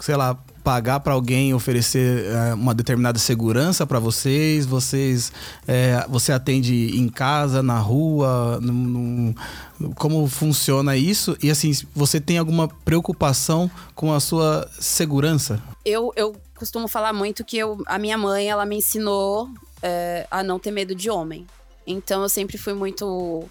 sei 0.00 0.16
lá, 0.16 0.36
pagar 0.64 1.00
pra 1.00 1.12
alguém 1.14 1.52
oferecer 1.52 2.24
eh, 2.26 2.54
uma 2.54 2.72
determinada 2.72 3.18
segurança 3.18 3.84
pra 3.84 3.98
vocês? 3.98 4.64
Vocês, 4.64 5.32
eh, 5.66 6.06
você 6.08 6.30
atende 6.32 6.96
em 6.96 7.08
casa, 7.08 7.62
na 7.64 7.78
rua? 7.80 8.60
num- 8.62 9.34
num- 9.80 9.92
como 9.94 10.24
funciona 10.28 10.96
isso? 10.96 11.36
E 11.42 11.50
assim, 11.50 11.72
você 11.92 12.20
tem 12.20 12.38
alguma 12.38 12.68
preocupação 12.84 13.68
com 13.96 14.12
a 14.12 14.20
sua 14.20 14.68
segurança? 14.78 15.60
Eu, 15.84 16.12
eu 16.14 16.36
costumo 16.54 16.86
falar 16.86 17.12
muito 17.12 17.44
que 17.44 17.58
eu, 17.58 17.82
a 17.86 17.98
minha 17.98 18.16
mãe, 18.16 18.48
ela 18.48 18.64
me 18.64 18.76
ensinou 18.76 19.48
é, 19.82 20.26
a 20.30 20.42
não 20.42 20.58
ter 20.58 20.70
medo 20.70 20.94
de 20.94 21.10
homem. 21.10 21.46
Então 21.86 22.22
eu 22.22 22.28
sempre 22.28 22.56
fui 22.56 22.72
muito 22.72 23.48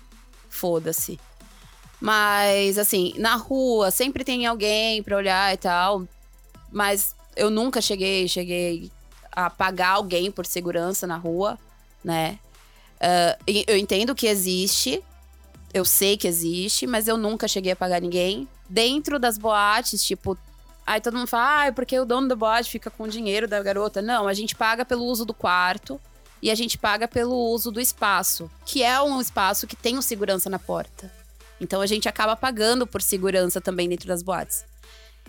foda-se. 0.50 1.20
Mas, 2.00 2.78
assim, 2.78 3.14
na 3.18 3.36
rua 3.36 3.92
sempre 3.92 4.24
tem 4.24 4.46
alguém 4.46 5.04
pra 5.04 5.18
olhar 5.18 5.54
e 5.54 5.58
tal. 5.58 6.08
Mas 6.72 7.16
eu 7.36 7.50
nunca 7.50 7.82
cheguei, 7.82 8.28
cheguei 8.28 8.92
a 9.32 9.50
pagar 9.50 9.92
alguém 9.92 10.32
por 10.32 10.46
segurança 10.46 11.06
na 11.06 11.18
rua, 11.18 11.60
né? 12.04 12.40
E 13.48 13.64
eu 13.68 13.78
entendo 13.78 14.16
que 14.16 14.28
existe, 14.28 15.04
eu 15.74 15.86
sei 15.86 16.18
que 16.18 16.28
existe, 16.28 16.88
mas 16.88 17.08
eu 17.08 17.18
nunca 17.18 17.48
cheguei 17.48 17.74
a 17.74 17.76
pagar 17.76 18.02
ninguém. 18.02 18.48
Dentro 18.70 19.20
das 19.20 19.38
boates, 19.38 20.04
tipo, 20.04 20.38
Aí 20.86 21.00
todo 21.00 21.16
mundo 21.16 21.28
fala, 21.28 21.60
ah, 21.60 21.66
é 21.68 21.72
porque 21.72 21.98
o 22.00 22.06
dono 22.06 22.28
da 22.28 22.36
boate 22.36 22.70
fica 22.70 22.90
com 22.90 23.04
o 23.04 23.08
dinheiro 23.08 23.48
da 23.48 23.62
garota. 23.62 24.02
Não, 24.02 24.28
a 24.28 24.34
gente 24.34 24.56
paga 24.56 24.84
pelo 24.84 25.06
uso 25.06 25.24
do 25.24 25.34
quarto 25.34 26.02
e 26.42 26.50
a 26.50 26.56
gente 26.56 26.78
paga 26.78 27.08
pelo 27.08 27.36
uso 27.36 27.72
do 27.72 27.80
espaço, 27.80 28.50
que 28.66 28.84
é 28.84 29.02
um 29.02 29.22
espaço 29.22 29.68
que 29.68 29.76
tem 29.76 29.98
o 29.98 30.02
segurança 30.02 30.50
na 30.50 30.58
porta. 30.58 31.12
Então 31.60 31.82
a 31.82 31.86
gente 31.86 32.10
acaba 32.10 32.36
pagando 32.36 32.88
por 32.88 33.02
segurança 33.02 33.62
também 33.62 33.88
dentro 33.88 34.08
das 34.08 34.24
boates. 34.24 34.66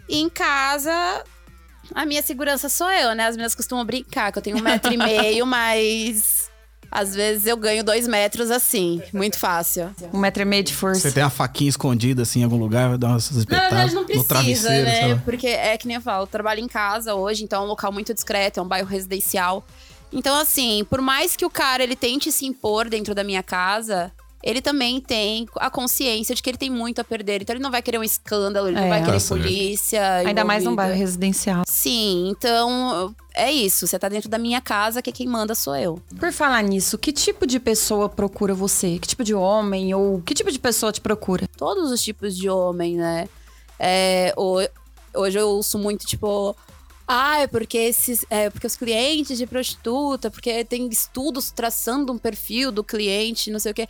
E 0.09 0.19
em 0.19 0.31
casa, 0.31 1.23
a 1.95 2.07
minha 2.07 2.23
segurança 2.23 2.69
sou 2.69 2.91
eu, 2.91 3.15
né? 3.15 3.27
As 3.27 3.37
meninas 3.37 3.55
costumam 3.55 3.85
brincar 3.85 4.33
que 4.33 4.39
eu 4.39 4.43
tenho 4.43 4.57
um 4.57 4.63
metro 4.63 4.93
e 4.93 4.97
meio, 4.97 5.45
mas 5.45 6.51
às 6.91 7.15
vezes 7.15 7.47
eu 7.47 7.57
ganho 7.57 7.83
dois 7.83 8.07
metros 8.07 8.51
assim, 8.51 9.03
muito 9.13 9.39
fácil. 9.39 9.95
Um 10.13 10.19
metro 10.19 10.43
e 10.43 10.45
meio 10.45 10.63
de 10.63 10.75
força. 10.75 11.01
Você 11.01 11.13
tem 11.13 11.23
uma 11.23 11.31
faquinha 11.31 11.69
escondida 11.69 12.23
assim 12.23 12.41
em 12.41 12.45
algum 12.45 12.59
lugar, 12.59 12.91
vai 12.91 12.99
dar 12.99 13.09
umas 13.09 13.31
Na 13.31 13.39
espetadas 13.41 13.71
verdade, 13.71 13.95
não 13.95 14.03
no 14.03 14.07
precisa, 14.25 14.69
né? 14.71 15.15
Porque 15.25 15.47
é 15.49 15.77
que 15.77 15.87
nem 15.87 15.97
eu 15.97 16.03
falo, 16.03 16.25
eu 16.25 16.27
trabalho 16.27 16.61
em 16.61 16.69
casa 16.69 17.15
hoje, 17.15 17.45
então 17.45 17.63
é 17.63 17.65
um 17.65 17.69
local 17.69 17.93
muito 17.93 18.13
discreto, 18.13 18.61
é 18.61 18.63
um 18.63 18.69
bairro 18.69 18.87
residencial. 18.87 19.65
Então, 20.13 20.37
assim, 20.37 20.85
por 20.91 21.01
mais 21.01 21.35
que 21.37 21.45
o 21.45 21.51
cara 21.51 21.83
ele 21.83 21.97
tente 21.97 22.31
se 22.31 22.45
impor 22.45 22.89
dentro 22.89 23.15
da 23.15 23.25
minha 23.25 23.43
casa, 23.43 24.13
ele 24.43 24.61
também 24.61 25.01
tem 25.01 25.47
a 25.57 25.71
consciência 25.71 26.35
de 26.35 26.43
que 26.43 26.51
ele 26.51 26.59
tem 26.59 26.69
muito 26.69 27.01
a 27.01 27.05
perder. 27.05 27.41
Então, 27.43 27.55
ele 27.55 27.63
não 27.63 27.71
vai 27.71 27.81
querer 27.81 27.99
um 27.99 28.03
escândalo, 28.05 28.69
ele 28.69 28.77
É. 28.77 28.81
não 28.81 28.89
vai 28.89 29.01
querer 29.01 29.13
Tá 29.13 29.21
certo. 29.21 29.41
polícia. 29.41 30.15
Ainda 30.17 30.45
mais 30.45 30.65
num 30.65 30.75
bairro 30.75 30.95
residencial. 30.95 31.63
Sim, 31.69 32.29
então 32.29 33.15
é 33.35 33.51
isso. 33.53 33.87
Você 33.87 33.99
tá 33.99 34.09
dentro 34.09 34.29
da 34.29 34.39
minha 34.39 34.61
casa, 34.61 35.01
que 35.01 35.13
quem 35.13 35.27
manda 35.29 35.55
sou 35.55 35.77
eu. 35.77 35.99
Por 36.19 36.33
falar 36.33 36.61
nisso, 36.63 36.99
que 36.99 37.13
tipo 37.13 37.47
de 37.47 37.59
pessoa 37.61 38.09
procura 38.09 38.53
você? 38.53 38.99
Que 38.99 39.07
tipo 39.09 39.23
de 39.25 39.33
homem? 39.35 39.95
Ou 39.95 40.21
que 40.21 40.35
tipo 40.35 40.51
de 40.53 40.59
pessoa 40.59 40.93
te 40.93 41.01
procura? 41.01 41.49
todos 41.57 41.91
os 41.93 42.03
tipos 42.03 42.37
de 42.37 42.51
homem, 42.51 42.97
né? 42.97 43.29
É, 43.79 44.35
ho- 44.37 44.69
hoje 45.15 45.39
eu 45.39 45.49
ouço 45.49 45.79
muito, 45.79 46.05
tipo. 46.07 46.55
Ah, 47.07 47.41
é 47.41 47.47
porque 47.47 47.79
esses. 47.79 48.25
É 48.31 48.49
porque 48.51 48.67
os 48.67 48.77
clientes 48.77 49.37
de 49.37 49.47
prostituta, 49.47 50.31
porque 50.31 50.65
tem 50.65 50.89
estudos 50.89 51.51
traçando 51.51 52.13
um 52.13 52.19
perfil 52.19 52.71
do 52.71 52.85
cliente, 52.85 53.51
não 53.51 53.59
sei 53.59 53.73
o 53.73 53.75
quê. 53.75 53.89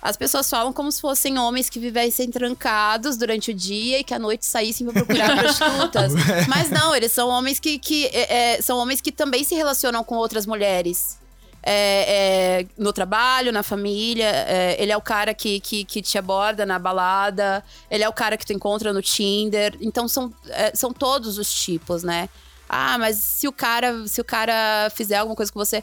As 0.00 0.16
pessoas 0.16 0.48
falam 0.48 0.72
como 0.72 0.92
se 0.92 1.00
fossem 1.00 1.38
homens 1.38 1.68
que 1.68 1.80
vivessem 1.80 2.30
trancados 2.30 3.16
durante 3.16 3.50
o 3.50 3.54
dia 3.54 3.98
e 3.98 4.04
que 4.04 4.14
à 4.14 4.18
noite 4.18 4.46
saíssem 4.46 4.86
pra 4.86 5.04
procurar 5.04 5.34
prostitutas. 5.38 6.12
Mas 6.46 6.70
não, 6.70 6.94
eles 6.94 7.10
são 7.10 7.28
homens 7.28 7.58
que, 7.58 7.78
que 7.78 8.06
é, 8.06 8.54
é, 8.54 8.62
são 8.62 8.78
homens 8.78 9.00
que 9.00 9.10
também 9.10 9.42
se 9.42 9.56
relacionam 9.56 10.04
com 10.04 10.16
outras 10.16 10.46
mulheres. 10.46 11.18
É, 11.60 12.60
é, 12.60 12.66
no 12.78 12.92
trabalho, 12.92 13.50
na 13.52 13.64
família. 13.64 14.30
é, 14.30 14.76
ele 14.80 14.92
é 14.92 14.96
o 14.96 15.02
cara 15.02 15.34
que, 15.34 15.58
que, 15.58 15.84
que 15.84 16.00
te 16.00 16.16
aborda 16.16 16.64
na 16.64 16.78
balada. 16.78 17.64
Ele 17.90 18.04
é 18.04 18.08
o 18.08 18.12
cara 18.12 18.36
que 18.36 18.46
tu 18.46 18.52
encontra 18.52 18.92
no 18.92 19.02
Tinder. 19.02 19.76
Então 19.80 20.06
são, 20.06 20.32
é, 20.48 20.70
são 20.76 20.92
todos 20.92 21.38
os 21.38 21.52
tipos, 21.52 22.04
né? 22.04 22.28
Ah, 22.68 22.98
mas 22.98 23.16
se 23.16 23.48
o 23.48 23.52
cara, 23.52 24.06
se 24.06 24.20
o 24.20 24.24
cara 24.24 24.90
fizer 24.94 25.16
alguma 25.16 25.36
coisa 25.36 25.52
com 25.52 25.58
você, 25.58 25.82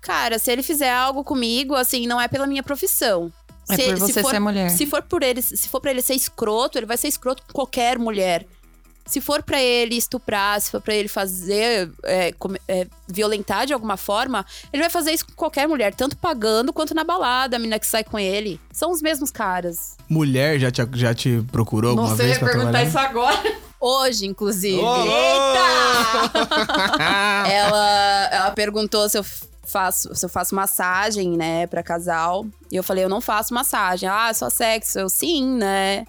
cara, 0.00 0.38
se 0.38 0.50
ele 0.50 0.62
fizer 0.62 0.92
algo 0.92 1.24
comigo, 1.24 1.74
assim, 1.74 2.06
não 2.06 2.20
é 2.20 2.28
pela 2.28 2.46
minha 2.46 2.62
profissão. 2.62 3.32
É 3.68 3.76
se, 3.76 3.84
por 3.84 3.98
você 3.98 4.22
for, 4.22 4.30
ser 4.30 4.40
mulher. 4.40 4.70
Se 4.70 4.86
for 4.86 5.02
por 5.02 5.22
ele, 5.22 5.42
se 5.42 5.68
for 5.68 5.80
para 5.80 5.90
ele 5.90 6.02
ser 6.02 6.14
escroto, 6.14 6.78
ele 6.78 6.86
vai 6.86 6.96
ser 6.96 7.08
escroto 7.08 7.42
com 7.46 7.52
qualquer 7.52 7.98
mulher. 7.98 8.46
Se 9.06 9.20
for 9.20 9.42
pra 9.42 9.60
ele 9.60 9.96
estuprar, 9.96 10.60
se 10.60 10.70
for 10.70 10.80
pra 10.80 10.94
ele 10.94 11.08
fazer 11.08 11.90
é, 12.04 12.32
é, 12.68 12.86
violentar 13.08 13.66
de 13.66 13.72
alguma 13.72 13.96
forma, 13.96 14.46
ele 14.72 14.82
vai 14.82 14.90
fazer 14.90 15.10
isso 15.10 15.26
com 15.26 15.32
qualquer 15.32 15.66
mulher, 15.66 15.92
tanto 15.94 16.16
pagando 16.16 16.72
quanto 16.72 16.94
na 16.94 17.02
balada, 17.02 17.56
a 17.56 17.58
menina 17.58 17.78
que 17.78 17.86
sai 17.86 18.04
com 18.04 18.18
ele. 18.18 18.60
São 18.72 18.92
os 18.92 19.02
mesmos 19.02 19.30
caras. 19.32 19.96
Mulher 20.08 20.60
já 20.60 20.70
te, 20.70 20.82
já 20.94 21.12
te 21.12 21.42
procurou 21.50 21.90
alguma 21.90 22.14
vez 22.14 22.38
pra 22.38 22.52
trabalhar? 22.52 23.00
agora. 23.00 23.69
Hoje, 23.80 24.26
inclusive. 24.26 24.78
Ô, 24.78 24.94
ela, 27.50 28.28
ela 28.30 28.50
perguntou 28.50 29.08
se 29.08 29.16
eu 29.16 29.24
faço, 29.64 30.14
se 30.14 30.24
eu 30.24 30.28
faço 30.28 30.54
massagem, 30.54 31.36
né, 31.36 31.66
pra 31.66 31.82
casal. 31.82 32.44
E 32.70 32.76
eu 32.76 32.82
falei, 32.82 33.04
eu 33.04 33.08
não 33.08 33.20
faço 33.20 33.54
massagem. 33.54 34.08
Ah, 34.08 34.32
só 34.34 34.50
sexo. 34.50 34.98
Eu, 34.98 35.08
sim, 35.08 35.56
né? 35.56 36.04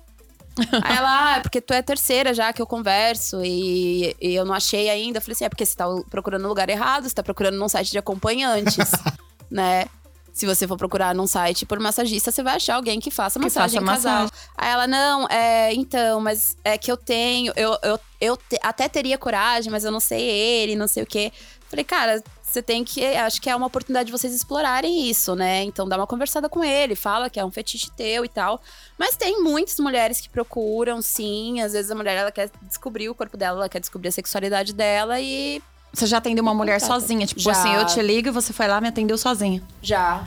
Aí 0.84 0.98
ela, 0.98 1.34
ah, 1.34 1.38
é 1.38 1.40
porque 1.40 1.62
tu 1.62 1.74
é 1.74 1.82
terceira 1.82 2.34
já 2.34 2.51
que 2.51 2.62
eu 2.62 2.68
converso 2.68 3.42
e, 3.44 4.16
e 4.20 4.36
eu 4.36 4.44
não 4.44 4.54
achei 4.54 4.90
ainda. 4.90 5.20
Eu 5.20 5.22
falei 5.22 5.34
assim, 5.34 5.46
é 5.46 5.50
porque 5.50 5.66
você 5.66 5.75
tá 5.75 5.86
procurando 6.10 6.42
no 6.42 6.50
lugar 6.50 6.70
errado, 6.70 7.08
você 7.08 7.16
tá 7.16 7.24
procurando 7.24 7.58
num 7.58 7.70
site 7.70 7.92
de 7.92 7.98
acompanhantes, 7.98 8.92
né? 9.50 9.86
Se 10.34 10.46
você 10.46 10.68
for 10.68 10.78
procurar 10.78 11.14
num 11.14 11.28
site 11.28 11.66
por 11.66 11.80
massagista, 11.80 12.32
você 12.32 12.42
vai 12.42 12.56
achar 12.56 12.76
alguém 12.76 13.00
que 13.00 13.12
faça 13.12 13.38
Que 13.40 13.46
massagem 13.46 13.82
faça 13.82 13.92
casal. 13.92 14.14
massagem. 14.24 14.34
Aí 14.58 14.70
ela, 14.72 14.88
não, 14.88 15.28
é, 15.28 15.74
então, 15.74 16.22
mas 16.22 16.56
é 16.64 16.78
que 16.78 16.92
eu 16.92 16.96
tenho, 16.98 17.52
eu, 17.56 17.78
eu, 17.84 18.00
eu 18.20 18.38
te- 18.38 18.60
até 18.64 18.88
teria 18.88 19.18
coragem, 19.18 19.70
mas 19.72 19.84
eu 19.84 19.92
não 19.92 20.00
sei 20.00 20.22
ele, 20.22 20.76
não 20.76 20.88
sei 20.88 21.04
o 21.04 21.06
quê. 21.06 21.32
Falei, 21.70 21.84
cara, 21.86 22.24
você 22.42 22.62
tem 22.62 22.84
que. 22.84 23.06
Acho 23.16 23.42
que 23.42 23.50
é 23.50 23.56
uma 23.56 23.68
oportunidade 23.68 24.08
de 24.08 24.12
vocês 24.12 24.34
explorarem 24.34 25.10
isso, 25.10 25.36
né? 25.36 25.64
Então 25.64 25.88
dá 25.88 25.96
uma 25.96 26.06
conversada 26.08 26.50
com 26.50 26.62
ele, 26.64 26.96
fala 26.96 27.30
que 27.30 27.40
é 27.40 27.46
um 27.46 27.52
fetiche 27.52 27.90
teu 27.92 28.26
e 28.26 28.30
tal. 28.30 28.62
Mas 28.98 29.16
tem 29.16 29.42
muitas 29.42 29.80
mulheres 29.80 30.20
que 30.20 30.28
procuram, 30.30 31.02
sim. 31.02 31.62
Às 31.62 31.72
vezes 31.72 31.90
a 31.92 31.96
mulher 31.96 32.18
ela 32.18 32.32
quer 32.32 32.50
descobrir 32.64 33.08
o 33.10 33.16
corpo 33.16 33.38
dela, 33.38 33.58
ela 33.58 33.70
quer 33.70 33.80
descobrir 33.80 34.10
a 34.10 34.12
sexualidade 34.12 34.74
dela 34.74 35.20
e 35.22 35.62
Você 35.94 36.06
já 36.08 36.18
atendeu 36.18 36.42
uma 36.42 36.54
mulher 36.54 36.80
sozinha? 36.80 37.26
Tipo 37.28 37.42
Já. 37.42 37.52
assim, 37.52 37.74
eu 37.74 37.86
te 37.86 38.02
ligo 38.02 38.30
e 38.30 38.32
você 38.32 38.54
foi 38.54 38.68
lá 38.68 38.78
e 38.78 38.82
me 38.82 38.88
atendeu 38.88 39.18
sozinha. 39.18 39.62
já. 39.82 40.24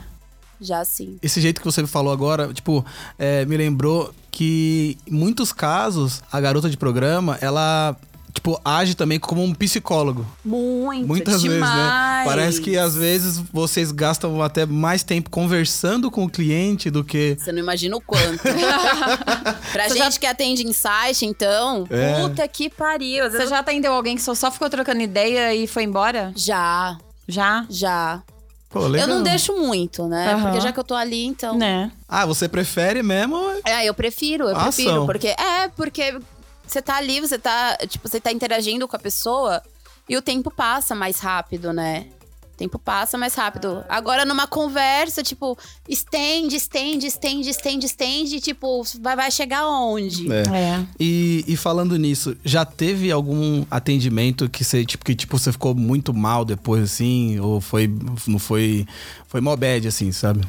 Já 0.61 0.85
sim. 0.85 1.17
Esse 1.21 1.41
jeito 1.41 1.59
que 1.59 1.65
você 1.65 1.85
falou 1.85 2.13
agora, 2.13 2.53
tipo, 2.53 2.85
é, 3.19 3.45
me 3.45 3.57
lembrou 3.57 4.13
que 4.31 4.97
em 5.05 5.13
muitos 5.13 5.51
casos 5.51 6.23
a 6.31 6.39
garota 6.39 6.69
de 6.69 6.77
programa, 6.77 7.37
ela, 7.41 7.93
tipo, 8.35 8.59
age 8.63 8.93
também 8.95 9.17
como 9.19 9.43
um 9.43 9.53
psicólogo. 9.53 10.25
Muito. 10.43 11.07
Muitas 11.07 11.41
vezes, 11.41 11.49
né? 11.59 11.65
demais. 11.65 12.27
Parece 12.27 12.61
que 12.61 12.77
às 12.77 12.95
vezes 12.95 13.39
vocês 13.51 13.91
gastam 13.91 14.41
até 14.43 14.65
mais 14.65 15.01
tempo 15.03 15.29
conversando 15.31 16.11
com 16.11 16.25
o 16.25 16.29
cliente 16.29 16.91
do 16.91 17.03
que. 17.03 17.35
Você 17.39 17.51
não 17.51 17.59
imagina 17.59 17.95
o 17.97 18.01
quanto. 18.01 18.43
pra 19.71 19.89
Você 19.89 19.97
gente 19.97 20.13
já- 20.13 20.19
que 20.19 20.27
atende 20.27 20.63
em 20.67 20.73
site, 20.73 21.25
então, 21.25 21.87
É. 21.89 22.21
puta 22.21 22.47
que 22.47 22.69
pariu. 22.69 23.29
Você 23.31 23.47
já 23.47 23.59
atendeu 23.59 23.93
alguém 23.93 24.15
que 24.15 24.21
só, 24.21 24.35
só 24.35 24.51
ficou 24.51 24.69
trocando 24.69 25.01
ideia 25.01 25.53
e 25.55 25.65
foi 25.67 25.83
embora? 25.83 26.31
Já, 26.35 26.97
Já? 27.27 27.65
já. 27.69 28.21
Pô, 28.69 28.87
legal. 28.87 29.07
Eu 29.07 29.15
não 29.15 29.23
deixo 29.23 29.53
muito, 29.55 30.05
né? 30.07 30.33
Aham. 30.33 30.41
Porque 30.43 30.59
já 30.61 30.71
que 30.73 30.79
eu 30.79 30.83
tô 30.83 30.95
ali, 30.95 31.23
então. 31.25 31.57
Né? 31.57 31.89
Ah, 32.09 32.25
você 32.25 32.49
prefere 32.49 33.01
mesmo? 33.01 33.37
É, 33.65 33.85
eu 33.87 33.93
prefiro, 33.93 34.49
eu 34.49 34.55
Ação. 34.57 34.63
prefiro. 34.65 35.05
Porque, 35.05 35.27
é, 35.29 35.69
porque 35.77 36.19
você 36.67 36.81
tá 36.81 36.97
ali, 36.97 37.19
você 37.19 37.37
tá, 37.37 37.77
tipo, 37.87 38.07
você 38.07 38.19
tá 38.19 38.31
interagindo 38.31 38.87
com 38.87 38.95
a 38.95 38.99
pessoa 38.99 39.61
e 40.07 40.15
o 40.15 40.21
tempo 40.21 40.51
passa 40.51 40.93
mais 40.95 41.19
rápido, 41.19 41.73
né? 41.73 42.07
O 42.53 42.57
tempo 42.57 42.79
passa 42.79 43.17
mais 43.17 43.35
rápido. 43.35 43.83
Agora, 43.89 44.23
numa 44.23 44.47
conversa, 44.47 45.21
tipo, 45.21 45.57
estende, 45.89 46.55
estende, 46.55 47.05
estende, 47.05 47.49
estende, 47.49 47.85
estende, 47.85 48.39
tipo, 48.39 48.81
vai, 49.01 49.13
vai 49.15 49.29
chegar 49.29 49.67
onde? 49.67 50.31
É. 50.31 50.43
É. 50.43 50.85
E, 50.97 51.43
e 51.47 51.57
falando 51.57 51.97
nisso, 51.97 52.37
já 52.45 52.63
teve 52.63 53.11
algum 53.11 53.65
atendimento 53.69 54.49
que 54.49 54.63
você, 54.63 54.85
tipo, 54.85 55.03
que 55.03 55.13
tipo, 55.13 55.37
você 55.37 55.51
ficou 55.51 55.75
muito 55.75 56.13
mal 56.13 56.45
depois, 56.45 56.83
assim? 56.83 57.37
Ou 57.41 57.59
foi. 57.59 57.93
Não 58.25 58.39
foi. 58.39 58.87
Foi 59.27 59.41
mó 59.41 59.53
bad, 59.57 59.89
assim, 59.89 60.13
sabe? 60.13 60.41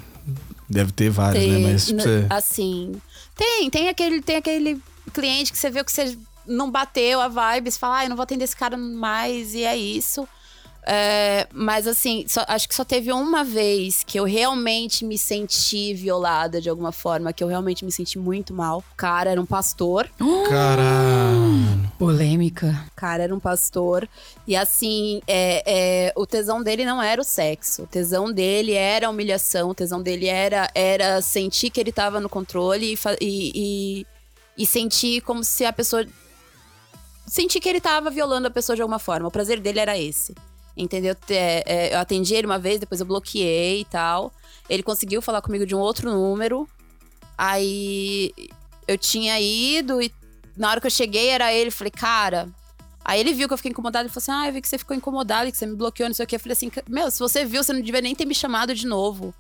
Deve 0.69 0.93
ter 0.93 1.11
vários, 1.11 1.45
né? 1.45 1.59
Mas 1.59 1.87
tipo, 1.87 2.03
você. 2.03 2.27
assim, 2.31 2.93
tem, 3.35 3.69
tem 3.69 3.89
aquele, 3.89 4.23
tem 4.23 4.37
aquele 4.37 4.81
cliente 5.11 5.53
que 5.53 5.59
você 5.59 5.71
viu 5.71 5.85
que 5.85 5.93
você 5.93 6.17
não 6.47 6.71
bateu 6.71 7.21
a 7.21 7.29
vibe, 7.29 7.71
você 7.71 7.79
fala, 7.79 7.99
ah, 7.99 8.05
eu 8.05 8.09
não 8.09 8.17
vou 8.17 8.23
atender 8.23 8.45
esse 8.45 8.57
cara 8.57 8.77
mais, 8.77 9.55
e 9.55 9.65
é 9.65 9.77
isso. 9.77 10.29
É, 10.89 11.49
mas 11.53 11.89
assim, 11.89 12.25
só- 12.29 12.45
acho 12.47 12.69
que 12.69 12.75
só 12.75 12.85
teve 12.85 13.11
uma 13.13 13.43
vez 13.43 14.05
que 14.05 14.21
eu 14.21 14.23
realmente 14.25 15.05
me 15.05 15.19
senti 15.19 15.93
violada 15.93 16.61
de 16.61 16.71
alguma 16.71 16.93
forma, 16.93 17.33
que 17.33 17.43
eu 17.43 17.49
realmente 17.49 17.85
me 17.85 17.91
senti 17.91 18.21
muito 18.21 18.55
mal. 18.55 18.79
O 18.79 18.97
cara 18.97 19.31
era 19.31 19.41
um 19.41 19.47
pastor. 19.47 20.09
Caralho. 20.49 21.91
Polêmica. 21.99 22.85
O 22.93 22.95
cara 22.95 23.25
era 23.25 23.35
um 23.35 23.41
pastor. 23.41 24.09
E 24.47 24.55
assim, 24.55 25.21
é, 25.27 25.63
é, 25.67 26.13
o 26.15 26.25
tesão 26.25 26.63
dele 26.63 26.85
não 26.85 27.03
era 27.03 27.21
o 27.21 27.25
sexo. 27.25 27.83
O 27.83 27.87
tesão 27.89 28.33
dele 28.33 28.73
era 28.75 29.09
a 29.09 29.11
humilhação. 29.11 29.71
O 29.71 29.75
tesão 29.75 30.01
dele 30.01 30.27
era, 30.29 30.71
era 30.73 31.21
sentir 31.21 31.71
que 31.71 31.81
ele 31.81 31.91
tava 31.91 32.21
no 32.21 32.29
controle 32.29 32.95
e, 32.95 32.99
e, 33.21 33.53
e, 34.03 34.07
e 34.57 34.67
sentir 34.67 35.21
como 35.23 35.45
se 35.45 35.65
a 35.65 35.73
pessoa. 35.73 36.07
Sentir 37.27 37.61
que 37.61 37.69
ele 37.69 37.81
tava 37.81 38.09
violando 38.11 38.47
a 38.47 38.51
pessoa 38.51 38.77
de 38.77 38.83
alguma 38.83 38.99
forma. 38.99 39.29
O 39.29 39.31
prazer 39.31 39.61
dele 39.61 39.81
era 39.81 39.99
esse. 39.99 40.35
Entendeu? 40.77 41.17
É, 41.29 41.63
é, 41.67 41.95
eu 41.95 41.99
atendi 41.99 42.35
ele 42.35 42.47
uma 42.47 42.59
vez, 42.59 42.79
depois 42.79 43.01
eu 43.01 43.07
bloqueei 43.07 43.81
e 43.81 43.85
tal. 43.85 44.33
Ele 44.69 44.83
conseguiu 44.83 45.21
falar 45.21 45.43
comigo 45.43 45.67
de 45.67 45.75
um 45.75 45.79
outro 45.79 46.11
número. 46.11 46.69
Aí 47.37 48.33
eu 48.87 48.97
tinha 48.97 49.41
ido 49.41 50.01
e 50.01 50.13
na 50.57 50.71
hora 50.71 50.81
que 50.81 50.87
eu 50.87 50.91
cheguei 50.91 51.29
era 51.29 51.53
ele. 51.53 51.71
Falei, 51.71 51.91
cara, 51.91 52.49
Aí 53.09 53.21
ele 53.21 53.33
viu 53.33 53.47
que 53.47 53.55
eu 53.55 53.57
fiquei 53.57 53.71
incomodada 53.71 54.09
e 54.09 54.11
falou 54.11 54.19
assim: 54.21 54.33
Ah, 54.33 54.49
eu 54.49 54.53
vi 54.53 54.61
que 54.61 54.69
você 54.69 54.77
ficou 54.77 54.97
incomodada, 54.97 55.49
que 55.49 55.57
você 55.57 55.65
me 55.65 55.77
bloqueou, 55.77 56.09
não 56.09 56.15
sei 56.15 56.25
o 56.25 56.27
que. 56.27 56.35
Eu 56.35 56.41
falei 56.41 56.55
assim: 56.55 56.69
Meu, 56.89 57.09
se 57.09 57.21
você 57.21 57.45
viu, 57.45 57.63
você 57.63 57.73
não 57.73 57.81
devia 57.81 58.01
nem 58.01 58.17
ter 58.17 58.25
me 58.25 58.35
chamado 58.35 58.75
de 58.75 58.85
novo. 58.85 59.33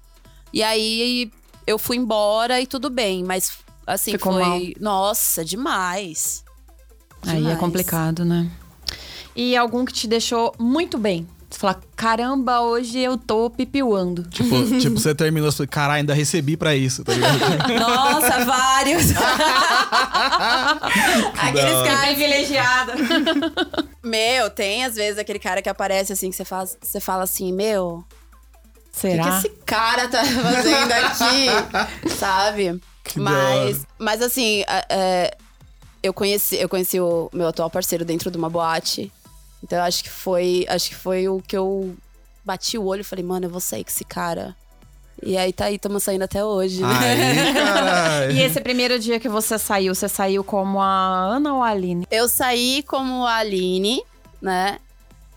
E 0.52 0.62
aí 0.62 1.32
eu 1.66 1.76
fui 1.76 1.96
embora 1.96 2.60
e 2.60 2.66
tudo 2.66 2.88
bem, 2.88 3.24
mas 3.24 3.58
assim, 3.86 4.12
Ficou 4.12 4.32
foi. 4.32 4.42
mal. 4.42 4.60
Nossa, 4.80 5.44
demais. 5.44 6.44
Aí 7.26 7.36
é 7.36 7.40
Demais. 7.40 7.58
complicado, 7.58 8.24
né? 8.24 8.48
E 9.34 9.56
algum 9.56 9.84
que 9.84 9.92
te 9.92 10.06
deixou 10.06 10.54
muito 10.58 10.96
bem. 10.98 11.26
Você 11.48 11.58
fala, 11.60 11.80
caramba, 11.94 12.60
hoje 12.60 12.98
eu 12.98 13.16
tô 13.16 13.48
pipiuando. 13.48 14.24
Tipo, 14.30 14.78
tipo, 14.80 14.98
você 14.98 15.14
terminou, 15.14 15.50
você 15.50 15.66
caralho, 15.66 15.98
ainda 16.00 16.12
recebi 16.14 16.56
pra 16.56 16.74
isso, 16.74 17.04
tá 17.04 17.12
ligado? 17.14 17.38
Nossa, 17.78 18.44
vários. 18.44 19.12
Aqueles 21.40 21.82
caras. 21.88 22.04
privilegiada. 22.06 22.94
Meu, 24.02 24.50
tem 24.50 24.84
às 24.84 24.94
vezes 24.96 25.18
aquele 25.18 25.38
cara 25.38 25.62
que 25.62 25.68
aparece 25.68 26.12
assim, 26.12 26.30
que 26.30 26.36
você, 26.36 26.44
faz, 26.44 26.76
você 26.80 27.00
fala 27.00 27.22
assim: 27.24 27.52
Meu, 27.52 27.86
O 27.98 28.04
que, 28.92 29.08
que 29.08 29.10
Será? 29.10 29.38
esse 29.38 29.48
cara 29.64 30.08
tá 30.08 30.24
fazendo 30.24 30.92
aqui? 30.92 32.08
Sabe? 32.10 32.80
Que 33.08 33.18
mas, 33.20 33.86
mas 33.98 34.20
assim, 34.22 34.64
é, 34.88 35.36
eu 36.02 36.12
conheci, 36.12 36.56
eu 36.56 36.68
conheci 36.68 37.00
o 37.00 37.28
meu 37.32 37.48
atual 37.48 37.70
parceiro 37.70 38.04
dentro 38.04 38.30
de 38.30 38.36
uma 38.38 38.50
boate. 38.50 39.10
Então 39.62 39.82
acho 39.82 40.02
que 40.04 40.10
foi, 40.10 40.64
acho 40.68 40.88
que 40.90 40.94
foi 40.94 41.28
o 41.28 41.40
que 41.40 41.56
eu 41.56 41.96
bati 42.44 42.78
o 42.78 42.84
olho 42.84 43.00
e 43.00 43.04
falei, 43.04 43.24
mano, 43.24 43.46
eu 43.46 43.50
vou 43.50 43.60
sair 43.60 43.82
com 43.84 43.90
esse 43.90 44.04
cara. 44.04 44.54
E 45.22 45.36
aí 45.36 45.50
tá 45.52 45.64
aí, 45.64 45.76
estamos 45.76 46.02
saindo 46.02 46.22
até 46.22 46.44
hoje. 46.44 46.82
né? 46.82 46.88
Aí. 48.28 48.36
E 48.36 48.42
esse 48.42 48.60
primeiro 48.60 48.98
dia 48.98 49.18
que 49.18 49.28
você 49.28 49.58
saiu, 49.58 49.94
você 49.94 50.08
saiu 50.08 50.44
como 50.44 50.80
a 50.80 50.86
Ana 51.36 51.54
ou 51.54 51.62
a 51.62 51.68
Aline? 51.70 52.06
Eu 52.10 52.28
saí 52.28 52.82
como 52.86 53.24
a 53.26 53.36
Aline, 53.36 54.02
né? 54.42 54.78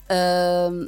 Ahn, 0.09 0.87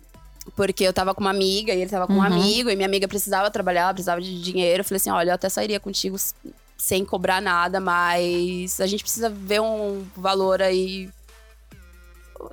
porque 0.55 0.83
eu 0.83 0.91
tava 0.91 1.13
com 1.13 1.21
uma 1.21 1.29
amiga 1.29 1.73
e 1.73 1.81
ele 1.81 1.89
tava 1.89 2.05
com 2.07 2.13
um 2.13 2.17
Uhum. 2.17 2.23
amigo, 2.23 2.69
e 2.69 2.75
minha 2.75 2.87
amiga 2.87 3.07
precisava 3.07 3.49
trabalhar, 3.49 3.83
ela 3.83 3.93
precisava 3.93 4.19
de 4.21 4.41
dinheiro. 4.41 4.81
Eu 4.81 4.85
falei 4.85 4.97
assim: 4.97 5.09
olha, 5.09 5.29
eu 5.31 5.35
até 5.35 5.47
sairia 5.49 5.79
contigo 5.79 6.17
sem 6.81 7.05
cobrar 7.05 7.39
nada, 7.39 7.79
mas 7.79 8.81
a 8.81 8.87
gente 8.87 9.03
precisa 9.03 9.29
ver 9.29 9.61
um 9.61 10.03
valor 10.17 10.63
aí 10.63 11.07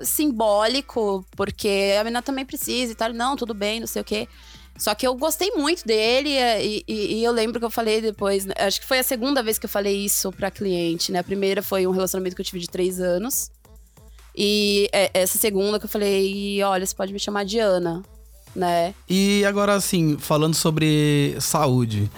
simbólico, 0.02 1.24
porque 1.34 1.94
a 1.98 2.04
menina 2.04 2.20
também 2.20 2.44
precisa 2.44 2.92
e 2.92 2.94
tal. 2.94 3.10
Não, 3.14 3.36
tudo 3.36 3.54
bem, 3.54 3.80
não 3.80 3.86
sei 3.86 4.02
o 4.02 4.04
quê. 4.04 4.28
Só 4.76 4.94
que 4.94 5.06
eu 5.06 5.14
gostei 5.14 5.50
muito 5.52 5.84
dele 5.86 6.28
e, 6.60 6.84
e- 6.86 7.14
e 7.16 7.24
eu 7.24 7.32
lembro 7.32 7.58
que 7.58 7.64
eu 7.64 7.70
falei 7.70 8.02
depois, 8.02 8.44
né, 8.44 8.52
acho 8.58 8.80
que 8.80 8.86
foi 8.86 8.98
a 8.98 9.02
segunda 9.02 9.42
vez 9.42 9.58
que 9.58 9.64
eu 9.64 9.70
falei 9.70 10.04
isso 10.04 10.30
pra 10.30 10.50
cliente, 10.50 11.10
né? 11.10 11.20
A 11.20 11.24
primeira 11.24 11.62
foi 11.62 11.86
um 11.86 11.90
relacionamento 11.90 12.36
que 12.36 12.42
eu 12.42 12.46
tive 12.46 12.60
de 12.60 12.68
três 12.68 13.00
anos. 13.00 13.50
E 14.36 14.88
é, 14.92 15.10
essa 15.14 15.38
segunda 15.38 15.78
que 15.80 15.86
eu 15.86 15.88
falei, 15.90 16.62
olha, 16.62 16.84
você 16.84 16.94
pode 16.94 17.14
me 17.14 17.18
chamar 17.18 17.44
de 17.46 17.58
Ana, 17.58 18.02
né? 18.54 18.94
E 19.08 19.42
agora, 19.46 19.74
assim, 19.74 20.16
falando 20.18 20.54
sobre 20.54 21.34
saúde. 21.40 22.08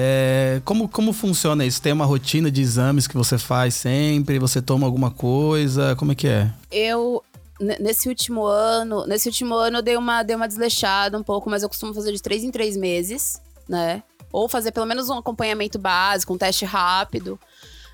É, 0.00 0.62
como, 0.64 0.88
como 0.88 1.12
funciona 1.12 1.66
isso? 1.66 1.82
Tem 1.82 1.92
uma 1.92 2.04
rotina 2.04 2.52
de 2.52 2.62
exames 2.62 3.08
que 3.08 3.16
você 3.16 3.36
faz 3.36 3.74
sempre? 3.74 4.38
Você 4.38 4.62
toma 4.62 4.86
alguma 4.86 5.10
coisa? 5.10 5.96
Como 5.96 6.12
é 6.12 6.14
que 6.14 6.28
é? 6.28 6.52
Eu, 6.70 7.20
ne- 7.60 7.78
nesse 7.80 8.08
último 8.08 8.44
ano, 8.46 9.04
nesse 9.08 9.28
último 9.28 9.56
ano 9.56 9.78
eu 9.78 9.82
dei 9.82 9.96
uma, 9.96 10.22
dei 10.22 10.36
uma 10.36 10.46
desleixada 10.46 11.18
um 11.18 11.22
pouco, 11.24 11.50
mas 11.50 11.64
eu 11.64 11.68
costumo 11.68 11.92
fazer 11.92 12.12
de 12.12 12.22
três 12.22 12.44
em 12.44 12.52
três 12.52 12.76
meses, 12.76 13.42
né? 13.68 14.04
Ou 14.30 14.48
fazer 14.48 14.70
pelo 14.70 14.86
menos 14.86 15.08
um 15.08 15.18
acompanhamento 15.18 15.80
básico, 15.80 16.32
um 16.32 16.38
teste 16.38 16.64
rápido. 16.64 17.36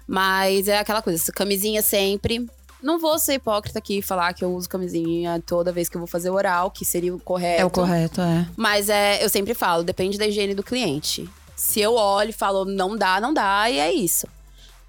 Mas 0.06 0.68
é 0.68 0.78
aquela 0.78 1.00
coisa, 1.00 1.18
essa 1.22 1.32
camisinha 1.32 1.80
sempre. 1.80 2.46
Não 2.82 2.98
vou 2.98 3.18
ser 3.18 3.34
hipócrita 3.36 3.78
aqui 3.78 4.00
e 4.00 4.02
falar 4.02 4.34
que 4.34 4.44
eu 4.44 4.54
uso 4.54 4.68
camisinha 4.68 5.42
toda 5.46 5.72
vez 5.72 5.88
que 5.88 5.96
eu 5.96 6.00
vou 6.00 6.06
fazer 6.06 6.28
oral, 6.28 6.70
que 6.70 6.84
seria 6.84 7.14
o 7.14 7.18
correto. 7.18 7.62
É 7.62 7.64
o 7.64 7.70
correto, 7.70 8.20
é. 8.20 8.46
Mas 8.58 8.90
é, 8.90 9.24
eu 9.24 9.30
sempre 9.30 9.54
falo, 9.54 9.82
depende 9.82 10.18
da 10.18 10.26
higiene 10.26 10.52
do 10.54 10.62
cliente. 10.62 11.26
Se 11.66 11.80
eu 11.80 11.94
olho 11.94 12.28
e 12.28 12.32
falo, 12.32 12.64
não 12.66 12.94
dá, 12.94 13.18
não 13.20 13.32
dá, 13.32 13.70
e 13.70 13.78
é 13.78 13.90
isso. 13.92 14.26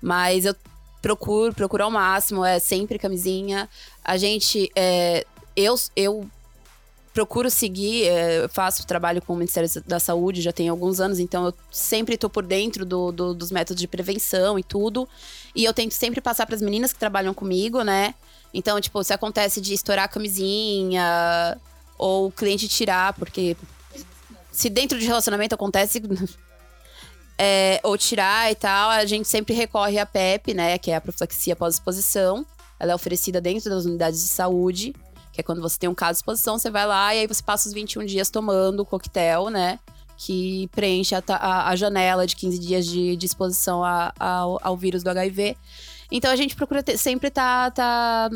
Mas 0.01 0.43
eu 0.45 0.53
procuro, 1.01 1.53
procuro 1.53 1.85
ao 1.85 1.89
máximo, 1.91 2.43
é 2.43 2.59
sempre 2.59 2.99
camisinha. 2.99 3.69
A 4.03 4.17
gente, 4.17 4.69
é, 4.75 5.25
eu, 5.55 5.73
eu 5.95 6.27
procuro 7.13 7.49
seguir, 7.49 8.07
é, 8.07 8.45
faço 8.49 8.85
trabalho 8.85 9.21
com 9.21 9.31
o 9.33 9.37
Ministério 9.37 9.69
da 9.87 10.01
Saúde 10.01 10.41
já 10.41 10.51
tem 10.51 10.67
alguns 10.67 10.99
anos, 10.99 11.17
então 11.17 11.45
eu 11.45 11.53
sempre 11.71 12.17
tô 12.17 12.29
por 12.29 12.43
dentro 12.45 12.85
do- 12.85 13.09
do- 13.11 13.33
dos 13.33 13.51
métodos 13.51 13.79
de 13.79 13.87
prevenção 13.87 14.59
e 14.59 14.63
tudo. 14.63 15.07
E 15.55 15.63
eu 15.63 15.73
tento 15.73 15.93
sempre 15.93 16.19
passar 16.19 16.45
para 16.45 16.55
as 16.55 16.61
meninas 16.61 16.91
que 16.91 16.99
trabalham 16.99 17.33
comigo, 17.33 17.83
né? 17.83 18.13
Então, 18.53 18.79
tipo, 18.81 19.01
se 19.01 19.13
acontece 19.13 19.61
de 19.61 19.73
estourar 19.73 20.05
a 20.05 20.09
camisinha 20.09 21.57
ou 21.97 22.27
o 22.27 22.31
cliente 22.31 22.67
tirar, 22.67 23.13
porque 23.13 23.55
se 24.51 24.69
dentro 24.69 24.99
de 24.99 25.05
relacionamento 25.05 25.55
acontece 25.55 26.01
é, 27.37 27.79
ou 27.83 27.97
tirar 27.97 28.51
e 28.51 28.55
tal, 28.55 28.89
a 28.89 29.05
gente 29.05 29.27
sempre 29.27 29.53
recorre 29.53 29.99
à 29.99 30.05
PEP, 30.05 30.53
né? 30.53 30.77
Que 30.77 30.91
é 30.91 30.95
a 30.95 31.01
profilaxia 31.01 31.55
pós-exposição. 31.55 32.45
Ela 32.79 32.91
é 32.91 32.95
oferecida 32.95 33.39
dentro 33.41 33.69
das 33.69 33.85
unidades 33.85 34.21
de 34.21 34.29
saúde, 34.29 34.93
que 35.33 35.41
é 35.41 35.43
quando 35.43 35.61
você 35.61 35.77
tem 35.77 35.89
um 35.89 35.95
caso 35.95 36.13
de 36.13 36.17
exposição, 36.17 36.57
você 36.57 36.69
vai 36.69 36.85
lá 36.85 37.13
e 37.15 37.19
aí 37.19 37.27
você 37.27 37.41
passa 37.43 37.67
os 37.67 37.73
21 37.73 38.05
dias 38.05 38.29
tomando 38.29 38.81
o 38.81 38.85
coquetel, 38.85 39.49
né? 39.49 39.79
Que 40.17 40.69
preenche 40.73 41.13
a, 41.15 41.21
a- 41.27 41.69
a 41.69 41.75
janela 41.75 42.25
de 42.25 42.35
15 42.35 42.57
dias 42.59 42.85
de, 42.85 43.15
de 43.17 43.25
exposição 43.25 43.83
a- 43.83 44.13
ao, 44.19 44.59
ao 44.63 44.77
vírus 44.77 45.03
do 45.03 45.09
HIV. 45.09 45.57
Então 46.11 46.31
a 46.31 46.35
gente 46.35 46.55
procura 46.55 46.81
ter- 46.83 46.97
sempre 46.97 47.27
estar 47.27 47.71
tá, 47.71 48.29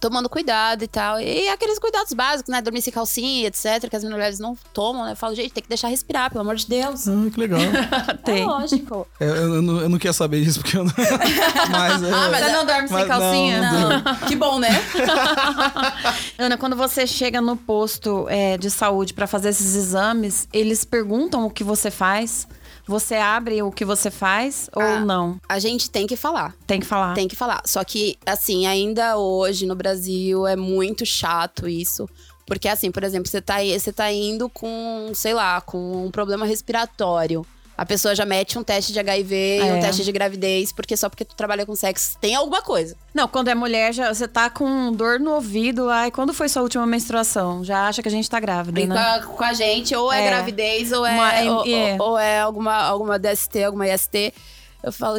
tomando 0.00 0.28
cuidado 0.28 0.82
e 0.84 0.88
tal. 0.88 1.20
E 1.20 1.48
aqueles 1.48 1.78
cuidados 1.78 2.12
básicos, 2.12 2.50
né? 2.52 2.60
Dormir 2.62 2.82
sem 2.82 2.92
calcinha, 2.92 3.46
etc., 3.48 3.88
que 3.88 3.96
as 3.96 4.04
mulheres 4.04 4.38
não 4.38 4.56
tomam, 4.72 5.04
né? 5.04 5.12
Eu 5.12 5.16
falo, 5.16 5.34
gente, 5.34 5.52
tem 5.52 5.62
que 5.62 5.68
deixar 5.68 5.88
respirar, 5.88 6.30
pelo 6.30 6.40
amor 6.42 6.56
de 6.56 6.66
Deus. 6.66 7.06
Ah, 7.08 7.12
que 7.32 7.40
legal. 7.40 7.60
Tem. 8.24 8.42
É 8.42 8.46
lógico. 8.46 9.06
É, 9.20 9.24
eu, 9.28 9.54
eu 9.54 9.62
não, 9.62 9.80
eu 9.80 9.88
não 9.88 9.98
queria 9.98 10.12
saber 10.12 10.42
disso, 10.42 10.60
porque 10.60 10.76
eu 10.76 10.84
não. 10.84 10.92
Mas, 11.70 12.02
é, 12.02 12.10
Ah, 12.12 12.28
mas 12.30 12.40
Você 12.40 12.50
é- 12.50 12.52
não 12.52 12.64
dorme 12.66 12.88
sem 12.88 12.96
mas 12.96 13.08
não, 13.08 13.18
calcinha? 13.18 13.72
não. 13.72 14.28
que 14.28 14.36
bom, 14.36 14.58
né? 14.58 14.68
Ana, 16.38 16.56
quando 16.56 16.76
você 16.76 17.06
chega 17.06 17.40
no 17.40 17.56
posto 17.56 18.26
é, 18.28 18.56
de 18.56 18.70
saúde 18.70 19.12
para 19.14 19.26
fazer 19.26 19.50
esses 19.50 19.74
exames, 19.74 20.48
eles 20.52 20.84
perguntam 20.84 21.46
o 21.46 21.50
que 21.50 21.64
você 21.64 21.90
faz? 21.90 22.46
Você 22.88 23.16
abre 23.16 23.62
o 23.62 23.70
que 23.70 23.84
você 23.84 24.10
faz 24.10 24.70
ou 24.74 24.82
Ah. 24.82 25.00
não? 25.00 25.38
A 25.46 25.58
gente 25.58 25.90
tem 25.90 26.06
que 26.06 26.16
falar. 26.16 26.54
Tem 26.66 26.80
que 26.80 26.86
falar. 26.86 27.14
Tem 27.14 27.28
que 27.28 27.36
falar. 27.36 27.60
Só 27.66 27.84
que, 27.84 28.16
assim, 28.24 28.66
ainda 28.66 29.18
hoje 29.18 29.66
no 29.66 29.76
Brasil 29.76 30.46
é 30.46 30.56
muito 30.56 31.04
chato 31.04 31.68
isso. 31.68 32.08
Porque, 32.46 32.66
assim, 32.66 32.90
por 32.90 33.04
exemplo, 33.04 33.28
você 33.28 33.42
tá, 33.42 33.56
você 33.62 33.92
tá 33.92 34.10
indo 34.10 34.48
com, 34.48 35.10
sei 35.14 35.34
lá, 35.34 35.60
com 35.60 36.06
um 36.06 36.10
problema 36.10 36.46
respiratório. 36.46 37.44
A 37.78 37.86
pessoa 37.86 38.12
já 38.12 38.24
mete 38.26 38.58
um 38.58 38.64
teste 38.64 38.92
de 38.92 38.98
HIV 38.98 39.34
e 39.36 39.60
É. 39.60 39.72
um 39.74 39.78
teste 39.80 40.02
de 40.04 40.10
gravidez, 40.10 40.72
porque 40.72 40.96
só 40.96 41.08
porque 41.08 41.24
tu 41.24 41.36
trabalha 41.36 41.64
com 41.64 41.76
sexo 41.76 42.18
tem 42.20 42.34
alguma 42.34 42.60
coisa. 42.60 42.96
Não, 43.14 43.28
quando 43.28 43.46
é 43.48 43.54
mulher, 43.54 43.94
já, 43.94 44.12
você 44.12 44.26
tá 44.26 44.50
com 44.50 44.92
dor 44.92 45.20
no 45.20 45.34
ouvido. 45.34 45.88
Ai, 45.88 46.10
quando 46.10 46.34
foi 46.34 46.48
sua 46.48 46.62
última 46.62 46.84
menstruação? 46.84 47.62
Já 47.62 47.86
acha 47.86 48.02
que 48.02 48.08
a 48.08 48.10
gente 48.10 48.28
tá 48.28 48.40
grávida, 48.40 48.80
E 48.80 48.86
com, 48.88 48.92
né? 48.94 49.00
a, 49.00 49.22
com 49.22 49.44
a 49.44 49.52
gente, 49.52 49.94
ou 49.94 50.12
é, 50.12 50.24
É. 50.24 50.26
gravidez, 50.28 50.90
ou 50.90 51.06
é, 51.06 51.12
Uma- 51.12 51.52
ou, 51.54 51.66
é. 51.66 51.96
ou- 52.00 52.08
ou 52.10 52.18
é 52.18 52.40
alguma, 52.40 52.74
alguma 52.74 53.16
DST, 53.16 53.62
alguma 53.62 53.86
IST. 53.86 54.34
Eu 54.82 54.90
falo, 54.92 55.18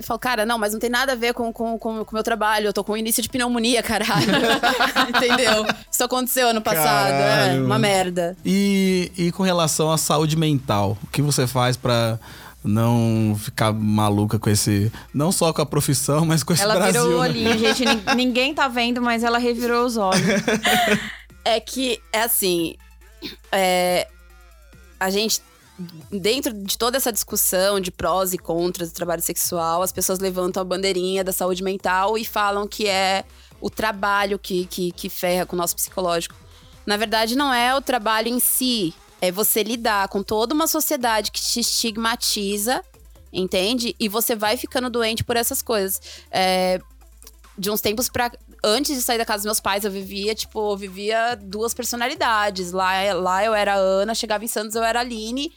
eu 0.00 0.04
falo, 0.04 0.18
cara, 0.18 0.44
não, 0.46 0.58
mas 0.58 0.72
não 0.72 0.80
tem 0.80 0.90
nada 0.90 1.12
a 1.12 1.14
ver 1.14 1.32
com 1.34 1.48
o 1.48 1.52
com, 1.52 1.78
com, 1.78 2.04
com 2.04 2.14
meu 2.16 2.22
trabalho. 2.24 2.66
Eu 2.66 2.72
tô 2.72 2.82
com 2.82 2.96
início 2.96 3.22
de 3.22 3.28
pneumonia, 3.28 3.82
caralho. 3.82 4.26
Entendeu? 5.08 5.66
Isso 5.90 6.02
aconteceu 6.04 6.48
ano 6.48 6.60
passado. 6.60 7.12
É 7.12 7.60
uma 7.62 7.78
merda. 7.78 8.36
E, 8.44 9.12
e 9.16 9.32
com 9.32 9.42
relação 9.42 9.90
à 9.92 9.98
saúde 9.98 10.36
mental, 10.36 10.96
o 11.02 11.06
que 11.08 11.20
você 11.22 11.46
faz 11.46 11.76
pra 11.76 12.18
não 12.62 13.36
ficar 13.38 13.72
maluca 13.72 14.38
com 14.38 14.50
esse. 14.50 14.92
Não 15.14 15.30
só 15.32 15.52
com 15.52 15.62
a 15.62 15.66
profissão, 15.66 16.26
mas 16.26 16.42
com 16.42 16.52
esse 16.52 16.62
Ela 16.62 16.74
Brasil. 16.74 17.02
virou 17.02 17.18
o 17.18 17.22
né? 17.22 17.28
olhinho, 17.28 17.58
gente. 17.58 17.84
nin- 17.84 18.02
Ninguém 18.16 18.54
tá 18.54 18.68
vendo, 18.68 19.00
mas 19.00 19.22
ela 19.24 19.38
revirou 19.38 19.84
os 19.86 19.96
olhos. 19.96 20.20
É 21.42 21.58
que, 21.58 21.98
é 22.12 22.20
assim. 22.22 22.76
é, 23.50 24.06
a 25.00 25.08
gente. 25.08 25.40
Dentro 26.10 26.52
de 26.52 26.76
toda 26.76 26.96
essa 26.96 27.12
discussão 27.12 27.80
de 27.80 27.90
prós 27.90 28.32
e 28.32 28.38
contras 28.38 28.90
do 28.90 28.94
trabalho 28.94 29.22
sexual, 29.22 29.82
as 29.82 29.92
pessoas 29.92 30.18
levantam 30.18 30.60
a 30.60 30.64
bandeirinha 30.64 31.24
da 31.24 31.32
saúde 31.32 31.62
mental 31.62 32.18
e 32.18 32.24
falam 32.24 32.66
que 32.66 32.86
é 32.86 33.24
o 33.60 33.70
trabalho 33.70 34.38
que, 34.38 34.66
que, 34.66 34.92
que 34.92 35.08
ferra 35.08 35.46
com 35.46 35.56
o 35.56 35.58
nosso 35.58 35.76
psicológico. 35.76 36.34
Na 36.84 36.96
verdade, 36.96 37.36
não 37.36 37.52
é 37.52 37.74
o 37.74 37.80
trabalho 37.80 38.28
em 38.28 38.40
si. 38.40 38.94
É 39.20 39.30
você 39.30 39.62
lidar 39.62 40.08
com 40.08 40.22
toda 40.22 40.54
uma 40.54 40.66
sociedade 40.66 41.30
que 41.30 41.40
te 41.40 41.60
estigmatiza, 41.60 42.82
entende? 43.32 43.94
E 44.00 44.08
você 44.08 44.34
vai 44.34 44.56
ficando 44.56 44.88
doente 44.90 45.22
por 45.22 45.36
essas 45.36 45.62
coisas. 45.62 46.00
É, 46.30 46.80
de 47.56 47.70
uns 47.70 47.80
tempos 47.80 48.08
pra. 48.08 48.32
Antes 48.62 48.96
de 48.96 49.02
sair 49.02 49.18
da 49.18 49.24
casa 49.24 49.38
dos 49.38 49.46
meus 49.46 49.60
pais, 49.60 49.84
eu 49.84 49.90
vivia, 49.90 50.34
tipo, 50.34 50.72
eu 50.72 50.76
vivia 50.76 51.34
duas 51.34 51.72
personalidades. 51.72 52.72
Lá, 52.72 53.12
lá 53.14 53.44
eu 53.44 53.54
era 53.54 53.74
Ana, 53.74 54.14
chegava 54.14 54.44
em 54.44 54.48
Santos, 54.48 54.74
eu 54.74 54.82
era 54.82 55.00
Aline. 55.00 55.52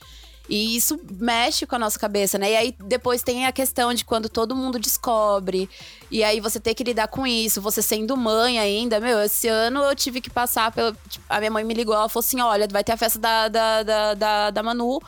E 0.49 0.75
isso 0.75 0.99
mexe 1.19 1.65
com 1.65 1.75
a 1.75 1.79
nossa 1.79 1.97
cabeça, 1.97 2.37
né? 2.37 2.51
E 2.51 2.55
aí 2.55 2.75
depois 2.85 3.23
tem 3.23 3.45
a 3.45 3.51
questão 3.51 3.93
de 3.93 4.03
quando 4.03 4.27
todo 4.27 4.55
mundo 4.55 4.77
descobre. 4.77 5.69
E 6.11 6.21
aí 6.23 6.41
você 6.41 6.59
ter 6.59 6.73
que 6.73 6.83
lidar 6.83 7.07
com 7.07 7.25
isso, 7.25 7.61
você 7.61 7.81
sendo 7.81 8.17
mãe 8.17 8.59
ainda. 8.59 8.99
Meu, 8.99 9.21
esse 9.21 9.47
ano 9.47 9.81
eu 9.81 9.95
tive 9.95 10.19
que 10.19 10.29
passar 10.29 10.71
pelo. 10.71 10.95
tipo, 11.07 11.25
a 11.29 11.39
minha 11.39 11.51
mãe 11.51 11.63
me 11.63 11.73
ligou, 11.73 11.95
ela 11.95 12.09
falou 12.09 12.25
assim: 12.25 12.41
olha, 12.41 12.67
vai 12.69 12.83
ter 12.83 12.91
a 12.91 12.97
festa 12.97 13.19
da, 13.19 13.47
da, 13.47 13.83
da, 13.83 14.13
da, 14.13 14.49
da 14.49 14.63
Manu. 14.63 15.01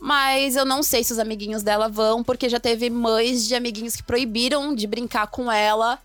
Mas 0.00 0.56
eu 0.56 0.64
não 0.64 0.82
sei 0.82 1.02
se 1.02 1.12
os 1.12 1.18
amiguinhos 1.18 1.62
dela 1.62 1.88
vão, 1.88 2.22
porque 2.22 2.48
já 2.48 2.60
teve 2.60 2.88
mães 2.88 3.46
de 3.46 3.54
amiguinhos 3.54 3.96
que 3.96 4.02
proibiram 4.02 4.74
de 4.74 4.86
brincar 4.86 5.26
com 5.26 5.50
ela 5.50 5.98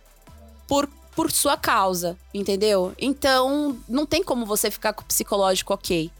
por, 0.67 0.89
por 1.15 1.31
sua 1.31 1.55
causa, 1.55 2.17
entendeu? 2.33 2.93
Então, 2.97 3.77
não 3.87 4.05
tem 4.05 4.23
como 4.23 4.45
você 4.45 4.71
ficar 4.71 4.93
com 4.93 5.03
o 5.03 5.05
psicológico 5.05 5.73
ok. 5.73 6.11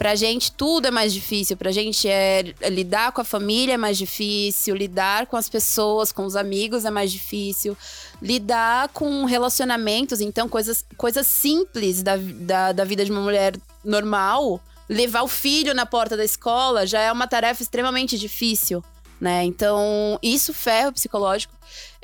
Pra 0.00 0.14
gente, 0.14 0.50
tudo 0.52 0.88
é 0.88 0.90
mais 0.90 1.12
difícil. 1.12 1.58
Pra 1.58 1.70
gente, 1.70 2.08
é, 2.08 2.54
lidar 2.70 3.12
com 3.12 3.20
a 3.20 3.24
família 3.24 3.74
é 3.74 3.76
mais 3.76 3.98
difícil. 3.98 4.74
Lidar 4.74 5.26
com 5.26 5.36
as 5.36 5.46
pessoas, 5.46 6.10
com 6.10 6.24
os 6.24 6.36
amigos 6.36 6.86
é 6.86 6.90
mais 6.90 7.12
difícil. 7.12 7.76
Lidar 8.22 8.88
com 8.94 9.26
relacionamentos, 9.26 10.22
então, 10.22 10.48
coisas, 10.48 10.82
coisas 10.96 11.26
simples 11.26 12.02
da, 12.02 12.16
da, 12.16 12.72
da 12.72 12.82
vida 12.82 13.04
de 13.04 13.10
uma 13.10 13.20
mulher 13.20 13.54
normal. 13.84 14.58
Levar 14.88 15.20
o 15.20 15.28
filho 15.28 15.74
na 15.74 15.84
porta 15.84 16.16
da 16.16 16.24
escola 16.24 16.86
já 16.86 17.00
é 17.02 17.12
uma 17.12 17.28
tarefa 17.28 17.62
extremamente 17.62 18.18
difícil, 18.18 18.82
né? 19.20 19.44
Então, 19.44 20.18
isso 20.22 20.54
ferra 20.54 20.88
o 20.88 20.92
psicológico. 20.94 21.52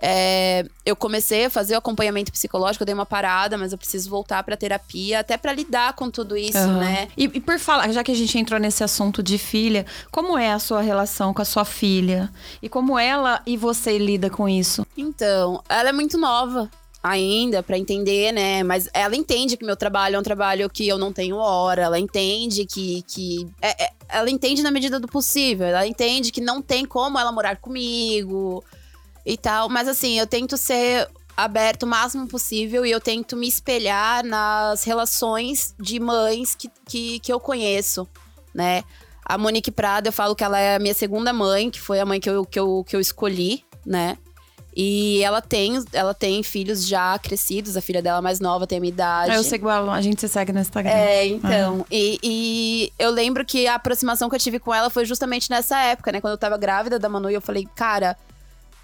É, 0.00 0.64
eu 0.84 0.94
comecei 0.94 1.46
a 1.46 1.50
fazer 1.50 1.74
o 1.74 1.78
acompanhamento 1.78 2.30
psicológico, 2.30 2.82
eu 2.82 2.86
dei 2.86 2.94
uma 2.94 3.06
parada, 3.06 3.56
mas 3.56 3.72
eu 3.72 3.78
preciso 3.78 4.10
voltar 4.10 4.42
pra 4.42 4.56
terapia, 4.56 5.20
até 5.20 5.36
pra 5.36 5.52
lidar 5.52 5.94
com 5.94 6.10
tudo 6.10 6.36
isso, 6.36 6.58
Aham. 6.58 6.80
né? 6.80 7.08
E, 7.16 7.24
e 7.24 7.40
por 7.40 7.58
falar, 7.58 7.90
já 7.92 8.04
que 8.04 8.12
a 8.12 8.14
gente 8.14 8.38
entrou 8.38 8.60
nesse 8.60 8.84
assunto 8.84 9.22
de 9.22 9.38
filha, 9.38 9.86
como 10.10 10.36
é 10.36 10.52
a 10.52 10.58
sua 10.58 10.82
relação 10.82 11.32
com 11.32 11.40
a 11.40 11.46
sua 11.46 11.64
filha? 11.64 12.30
E 12.60 12.68
como 12.68 12.98
ela 12.98 13.40
e 13.46 13.56
você 13.56 13.96
lida 13.96 14.28
com 14.28 14.48
isso? 14.48 14.86
Então, 14.96 15.62
ela 15.68 15.88
é 15.88 15.92
muito 15.92 16.18
nova 16.18 16.70
ainda 17.02 17.62
pra 17.62 17.78
entender, 17.78 18.32
né? 18.32 18.62
Mas 18.64 18.88
ela 18.92 19.14
entende 19.16 19.56
que 19.56 19.64
meu 19.64 19.76
trabalho 19.76 20.16
é 20.16 20.18
um 20.18 20.22
trabalho 20.24 20.68
que 20.68 20.86
eu 20.86 20.98
não 20.98 21.12
tenho 21.12 21.36
hora, 21.36 21.82
ela 21.82 21.98
entende 21.98 22.66
que. 22.66 23.02
que 23.06 23.46
é- 23.62 23.84
é- 23.84 23.90
ela 24.08 24.30
entende 24.30 24.62
na 24.62 24.70
medida 24.70 25.00
do 25.00 25.08
possível, 25.08 25.66
ela 25.66 25.86
entende 25.86 26.30
que 26.30 26.40
não 26.40 26.60
tem 26.62 26.84
como 26.84 27.18
ela 27.18 27.32
morar 27.32 27.56
comigo 27.56 28.62
e 29.26 29.36
tal. 29.36 29.68
Mas 29.68 29.88
assim, 29.88 30.18
eu 30.18 30.26
tento 30.26 30.56
ser 30.56 31.08
aberto 31.36 31.82
o 31.82 31.86
máximo 31.86 32.26
possível 32.28 32.86
e 32.86 32.90
eu 32.90 33.00
tento 33.00 33.36
me 33.36 33.46
espelhar 33.46 34.24
nas 34.24 34.84
relações 34.84 35.74
de 35.78 36.00
mães 36.00 36.54
que, 36.54 36.70
que, 36.86 37.18
que 37.18 37.32
eu 37.32 37.40
conheço, 37.40 38.08
né? 38.54 38.84
A 39.22 39.36
Monique 39.36 39.72
Prada, 39.72 40.08
eu 40.08 40.12
falo 40.12 40.36
que 40.36 40.44
ela 40.44 40.58
é 40.58 40.76
a 40.76 40.78
minha 40.78 40.94
segunda 40.94 41.32
mãe, 41.32 41.68
que 41.68 41.80
foi 41.80 41.98
a 41.98 42.06
mãe 42.06 42.20
que 42.20 42.30
eu, 42.30 42.46
que 42.46 42.58
eu, 42.58 42.84
que 42.86 42.94
eu 42.94 43.00
escolhi, 43.00 43.64
né? 43.84 44.16
E 44.78 45.22
ela 45.24 45.40
tem, 45.40 45.82
ela 45.92 46.12
tem 46.12 46.42
filhos 46.42 46.86
já 46.86 47.18
crescidos, 47.18 47.78
a 47.78 47.80
filha 47.80 48.02
dela 48.02 48.20
mais 48.20 48.40
nova 48.40 48.66
tem 48.66 48.76
a 48.76 48.80
minha 48.80 48.92
idade. 48.92 49.34
Eu 49.34 49.42
sei 49.42 49.56
igual 49.56 49.90
a 49.90 50.00
gente 50.02 50.20
se 50.20 50.28
segue 50.28 50.52
no 50.52 50.60
Instagram. 50.60 50.90
É, 50.90 51.26
então. 51.26 51.84
E, 51.90 52.20
e 52.22 52.92
eu 52.98 53.10
lembro 53.10 53.42
que 53.44 53.66
a 53.66 53.76
aproximação 53.76 54.28
que 54.28 54.36
eu 54.36 54.40
tive 54.40 54.58
com 54.58 54.72
ela 54.72 54.90
foi 54.90 55.06
justamente 55.06 55.50
nessa 55.50 55.78
época, 55.78 56.12
né? 56.12 56.20
Quando 56.20 56.32
eu 56.32 56.38
tava 56.38 56.58
grávida 56.58 56.98
da 56.98 57.08
Manu, 57.08 57.30
e 57.30 57.34
eu 57.34 57.40
falei, 57.40 57.66
cara, 57.74 58.18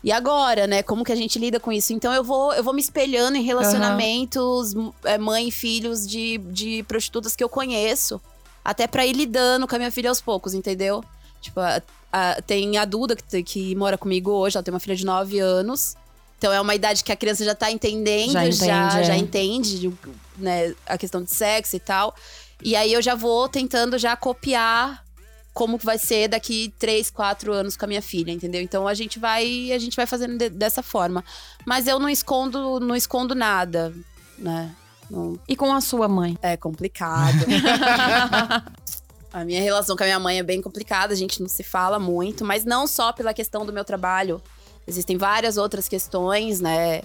E 0.04 0.10
agora, 0.10 0.66
né? 0.66 0.82
Como 0.82 1.04
que 1.04 1.12
a 1.12 1.16
gente 1.16 1.38
lida 1.38 1.60
com 1.60 1.70
isso? 1.70 1.92
Então 1.92 2.12
eu 2.12 2.24
vou, 2.24 2.52
eu 2.54 2.64
vou 2.64 2.74
me 2.74 2.80
espelhando 2.80 3.36
em 3.36 3.42
relacionamentos, 3.42 4.74
é, 5.04 5.16
mãe 5.18 5.48
e 5.48 5.50
filhos 5.52 6.06
de, 6.06 6.38
de 6.38 6.82
prostitutas 6.84 7.36
que 7.36 7.42
eu 7.44 7.48
conheço. 7.48 8.20
Até 8.64 8.86
pra 8.86 9.06
ir 9.06 9.12
lidando 9.14 9.66
com 9.66 9.74
a 9.74 9.78
minha 9.78 9.90
filha 9.90 10.08
aos 10.10 10.20
poucos, 10.20 10.54
entendeu? 10.54 11.04
Tipo, 11.40 11.60
a- 11.60 11.82
a- 12.12 12.42
tem 12.46 12.76
a 12.78 12.84
Duda 12.84 13.14
que, 13.16 13.42
que 13.42 13.74
mora 13.76 13.96
comigo 13.98 14.30
hoje, 14.32 14.56
ela 14.56 14.62
tem 14.64 14.72
uma 14.74 14.80
filha 14.80 14.96
de 14.96 15.04
9 15.06 15.38
anos. 15.38 15.96
Então 16.38 16.52
é 16.52 16.60
uma 16.60 16.74
idade 16.74 17.04
que 17.04 17.12
a 17.12 17.16
criança 17.16 17.44
já 17.44 17.54
tá 17.54 17.70
entendendo, 17.70 18.32
Já 18.32 18.50
já, 18.50 18.66
entende, 18.66 19.06
já, 19.06 19.14
é. 19.14 19.16
entende 19.16 19.92
né, 20.36 20.74
a 20.86 20.98
questão 20.98 21.22
de 21.22 21.30
sexo 21.32 21.76
e 21.76 21.80
tal. 21.80 22.14
E 22.60 22.74
aí 22.74 22.92
eu 22.92 23.00
já 23.02 23.14
vou 23.14 23.48
tentando 23.48 23.96
já 23.98 24.16
copiar 24.16 25.04
como 25.52 25.78
que 25.78 25.84
vai 25.84 25.98
ser 25.98 26.28
daqui 26.28 26.72
três, 26.78 27.10
quatro 27.10 27.52
anos 27.52 27.76
com 27.76 27.84
a 27.84 27.88
minha 27.88 28.02
filha, 28.02 28.32
entendeu? 28.32 28.62
Então 28.62 28.88
a 28.88 28.94
gente 28.94 29.18
vai, 29.18 29.70
a 29.72 29.78
gente 29.78 29.94
vai 29.96 30.06
fazendo 30.06 30.38
de- 30.38 30.48
dessa 30.50 30.82
forma. 30.82 31.22
Mas 31.66 31.86
eu 31.86 31.98
não 31.98 32.08
escondo, 32.08 32.80
não 32.80 32.96
escondo 32.96 33.34
nada, 33.34 33.92
né? 34.38 34.74
Não- 35.10 35.38
E 35.46 35.54
com 35.54 35.72
a 35.74 35.80
sua 35.80 36.08
mãe? 36.08 36.38
é 36.40 36.56
complicado. 36.56 37.44
a 39.32 39.44
minha 39.44 39.60
relação 39.62 39.96
com 39.96 40.02
a 40.02 40.06
minha 40.06 40.18
mãe 40.18 40.38
é 40.38 40.42
bem 40.42 40.60
complicada, 40.60 41.12
a 41.12 41.16
gente 41.16 41.40
não 41.40 41.48
se 41.48 41.62
fala 41.62 41.98
muito, 41.98 42.44
mas 42.44 42.64
não 42.64 42.86
só 42.86 43.12
pela 43.12 43.32
questão 43.34 43.64
do 43.64 43.72
meu 43.72 43.84
trabalho. 43.84 44.40
Existem 44.86 45.16
várias 45.16 45.56
outras 45.56 45.88
questões, 45.88 46.60
né? 46.60 47.02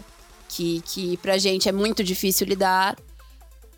Que, 0.49 0.81
que 0.81 1.17
pra 1.17 1.38
gente 1.38 1.67
é 1.69 1.71
muito 1.71 2.03
difícil 2.03 2.47
lidar. 2.47 2.97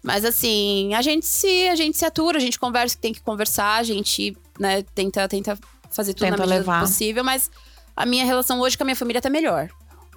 Mas 0.03 0.23
assim, 0.23 0.93
a 0.93 1.01
gente 1.01 1.25
se, 1.25 1.67
a 1.67 1.75
gente 1.75 1.97
se 1.97 2.05
atura, 2.05 2.37
a 2.37 2.41
gente 2.41 2.57
conversa 2.59 2.93
o 2.93 2.97
que 2.97 3.01
tem 3.01 3.13
que 3.13 3.21
conversar, 3.21 3.75
a 3.77 3.83
gente, 3.83 4.35
né, 4.57 4.83
tenta, 4.95 5.27
tenta 5.27 5.57
fazer 5.91 6.13
tudo 6.13 6.25
Tenta 6.25 6.37
na 6.37 6.43
medida 6.43 6.59
levar. 6.59 6.81
possível, 6.81 7.23
mas 7.23 7.51
a 7.95 8.05
minha 8.05 8.23
relação 8.23 8.59
hoje 8.59 8.77
com 8.77 8.83
a 8.83 8.85
minha 8.85 8.95
família 8.95 9.21
tá 9.21 9.29
melhor. 9.29 9.69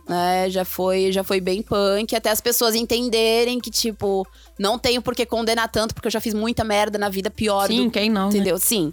Né, 0.09 0.51
já 0.51 0.64
foi, 0.64 1.12
já 1.12 1.23
foi 1.23 1.40
bem 1.40 1.62
punk, 1.62 2.14
até 2.14 2.31
as 2.31 2.40
pessoas 2.40 2.75
entenderem 2.75 3.61
que, 3.61 3.71
tipo, 3.71 4.27
não 4.59 4.79
tenho 4.79 5.01
por 5.01 5.14
que 5.14 5.25
condenar 5.25 5.68
tanto, 5.68 5.95
porque 5.95 6.09
eu 6.09 6.12
já 6.12 6.21
fiz 6.21 6.35
muita 6.35 6.64
merda 6.64 6.99
na 6.99 7.09
vida 7.09 7.31
pior 7.31 7.66
Sim, 7.68 7.85
do, 7.85 7.90
quem 7.90 8.11
não, 8.11 8.29
né? 8.29 8.29
entendeu? 8.29 8.59
Sim. 8.59 8.92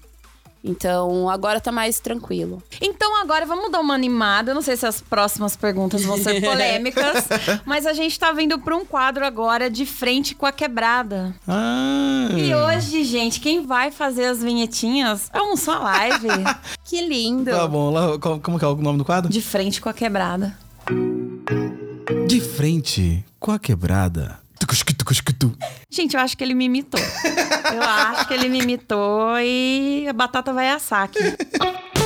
Então, 0.63 1.29
agora 1.29 1.61
tá 1.61 1.71
mais 1.71 1.99
tranquilo. 1.99 2.61
Então 2.81 3.21
agora 3.21 3.45
vamos 3.45 3.71
dar 3.71 3.79
uma 3.79 3.93
animada. 3.93 4.51
Eu 4.51 4.55
não 4.55 4.61
sei 4.61 4.75
se 4.75 4.85
as 4.85 4.99
próximas 5.01 5.55
perguntas 5.55 6.03
vão 6.03 6.17
ser 6.17 6.41
polêmicas, 6.43 7.27
mas 7.65 7.85
a 7.85 7.93
gente 7.93 8.19
tá 8.19 8.31
vindo 8.31 8.59
pra 8.59 8.75
um 8.75 8.85
quadro 8.85 9.25
agora 9.25 9.69
de 9.69 9.85
frente 9.85 10.35
com 10.35 10.45
a 10.45 10.51
quebrada. 10.51 11.33
Ah, 11.47 12.27
E 12.31 12.53
hoje, 12.53 13.03
gente, 13.03 13.39
quem 13.39 13.65
vai 13.65 13.89
fazer 13.91 14.25
as 14.25 14.41
vinhetinhas 14.43 15.29
é 15.33 15.41
um 15.41 15.55
só 15.55 15.79
live. 15.79 16.27
Que 16.83 17.01
lindo! 17.07 17.51
Tá 17.51 17.67
bom, 17.67 17.91
lá, 17.91 18.17
como, 18.17 18.39
como 18.39 18.57
que 18.57 18.65
é 18.65 18.67
o 18.67 18.75
nome 18.75 18.97
do 18.97 19.05
quadro? 19.05 19.31
De 19.31 19.41
frente 19.41 19.79
com 19.79 19.89
a 19.89 19.93
quebrada. 19.93 20.57
De 22.27 22.41
frente 22.41 23.23
com 23.39 23.51
a 23.51 23.59
quebrada. 23.59 24.39
Gente, 25.89 26.15
eu 26.15 26.21
acho 26.21 26.37
que 26.37 26.43
ele 26.43 26.53
me 26.53 26.65
imitou. 26.65 26.99
Eu 27.73 27.81
acho 27.81 28.27
que 28.27 28.33
ele 28.33 28.49
me 28.49 28.59
imitou 28.61 29.37
e 29.39 30.05
a 30.07 30.13
batata 30.13 30.53
vai 30.53 30.69
assar 30.69 31.03
aqui. 31.03 31.19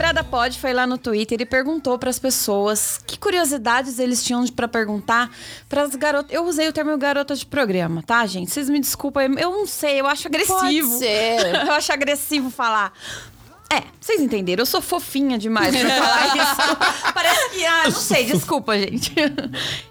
Quebrada 0.00 0.24
Pod 0.24 0.58
foi 0.58 0.72
lá 0.72 0.86
no 0.86 0.96
Twitter 0.96 1.42
e 1.42 1.44
perguntou 1.44 1.98
para 1.98 2.08
as 2.08 2.18
pessoas 2.18 2.98
que 3.06 3.18
curiosidades 3.18 3.98
eles 3.98 4.24
tinham 4.24 4.46
para 4.46 4.66
perguntar 4.66 5.30
para 5.68 5.82
as 5.82 5.94
garotas. 5.94 6.34
Eu 6.34 6.46
usei 6.46 6.66
o 6.66 6.72
termo 6.72 6.96
garota 6.96 7.36
de 7.36 7.44
programa, 7.44 8.02
tá, 8.02 8.24
gente? 8.24 8.50
Vocês 8.50 8.70
me 8.70 8.80
desculpem, 8.80 9.38
eu 9.38 9.50
não 9.50 9.66
sei, 9.66 10.00
eu 10.00 10.06
acho 10.06 10.26
agressivo. 10.26 10.88
Pode 10.88 10.98
ser. 10.98 11.40
Eu 11.68 11.72
acho 11.74 11.92
agressivo 11.92 12.50
falar. 12.50 12.94
É, 13.72 13.84
vocês 14.00 14.20
entenderam, 14.20 14.62
eu 14.62 14.66
sou 14.66 14.80
fofinha 14.80 15.38
demais 15.38 15.76
pra 15.76 15.88
falar 15.88 16.36
isso. 16.36 17.12
Parece 17.14 17.50
que, 17.50 17.64
ah, 17.64 17.84
não 17.84 17.92
sei, 17.92 18.24
desculpa, 18.24 18.76
gente. 18.76 19.14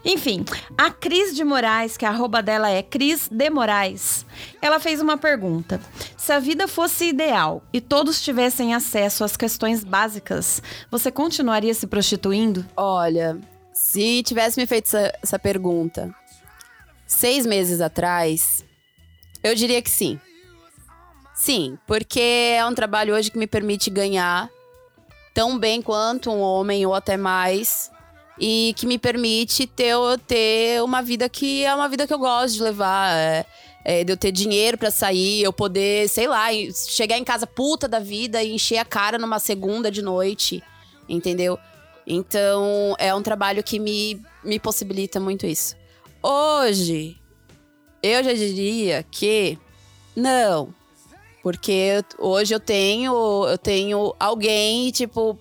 Enfim, 0.04 0.44
a 0.76 0.90
Cris 0.90 1.34
de 1.34 1.42
Moraes, 1.42 1.96
que 1.96 2.04
a 2.04 2.10
arroba 2.10 2.42
dela 2.42 2.68
é 2.70 2.82
Cris 2.82 3.28
de 3.30 3.48
Moraes, 3.48 4.26
ela 4.60 4.78
fez 4.78 5.00
uma 5.00 5.16
pergunta. 5.16 5.80
Se 6.16 6.30
a 6.32 6.38
vida 6.38 6.68
fosse 6.68 7.06
ideal 7.06 7.62
e 7.72 7.80
todos 7.80 8.22
tivessem 8.22 8.74
acesso 8.74 9.24
às 9.24 9.36
questões 9.36 9.82
básicas, 9.82 10.62
você 10.90 11.10
continuaria 11.10 11.72
se 11.72 11.86
prostituindo? 11.86 12.66
Olha, 12.76 13.38
se 13.72 14.22
tivesse 14.22 14.60
me 14.60 14.66
feito 14.66 14.88
essa, 14.88 15.18
essa 15.22 15.38
pergunta 15.38 16.14
seis 17.10 17.44
meses 17.44 17.80
atrás, 17.80 18.64
eu 19.42 19.54
diria 19.54 19.82
que 19.82 19.90
sim. 19.90 20.18
Sim, 21.40 21.78
porque 21.86 22.20
é 22.20 22.66
um 22.66 22.74
trabalho 22.74 23.14
hoje 23.14 23.30
que 23.30 23.38
me 23.38 23.46
permite 23.46 23.88
ganhar 23.88 24.50
tão 25.32 25.58
bem 25.58 25.80
quanto 25.80 26.30
um 26.30 26.38
homem 26.38 26.84
ou 26.84 26.94
até 26.94 27.16
mais. 27.16 27.90
E 28.38 28.74
que 28.76 28.86
me 28.86 28.98
permite 28.98 29.66
ter, 29.66 29.96
ter 30.26 30.82
uma 30.82 31.00
vida 31.00 31.30
que 31.30 31.64
é 31.64 31.74
uma 31.74 31.88
vida 31.88 32.06
que 32.06 32.12
eu 32.12 32.18
gosto 32.18 32.56
de 32.56 32.62
levar. 32.62 33.16
É, 33.16 33.46
é, 33.82 34.04
de 34.04 34.12
eu 34.12 34.18
ter 34.18 34.30
dinheiro 34.32 34.76
pra 34.76 34.90
sair, 34.90 35.42
eu 35.42 35.50
poder, 35.50 36.10
sei 36.10 36.28
lá, 36.28 36.48
chegar 36.74 37.16
em 37.16 37.24
casa 37.24 37.46
puta 37.46 37.88
da 37.88 37.98
vida 37.98 38.42
e 38.42 38.54
encher 38.54 38.76
a 38.76 38.84
cara 38.84 39.16
numa 39.16 39.38
segunda 39.38 39.90
de 39.90 40.02
noite, 40.02 40.62
entendeu? 41.08 41.58
Então, 42.06 42.94
é 42.98 43.14
um 43.14 43.22
trabalho 43.22 43.62
que 43.62 43.78
me, 43.78 44.20
me 44.44 44.58
possibilita 44.58 45.18
muito 45.18 45.46
isso. 45.46 45.74
Hoje, 46.22 47.16
eu 48.02 48.22
já 48.22 48.34
diria 48.34 49.02
que 49.10 49.58
não. 50.14 50.78
Porque 51.42 52.04
hoje 52.18 52.54
eu 52.54 52.60
tenho, 52.60 53.46
eu 53.48 53.58
tenho 53.58 54.14
alguém, 54.18 54.90
tipo. 54.90 55.38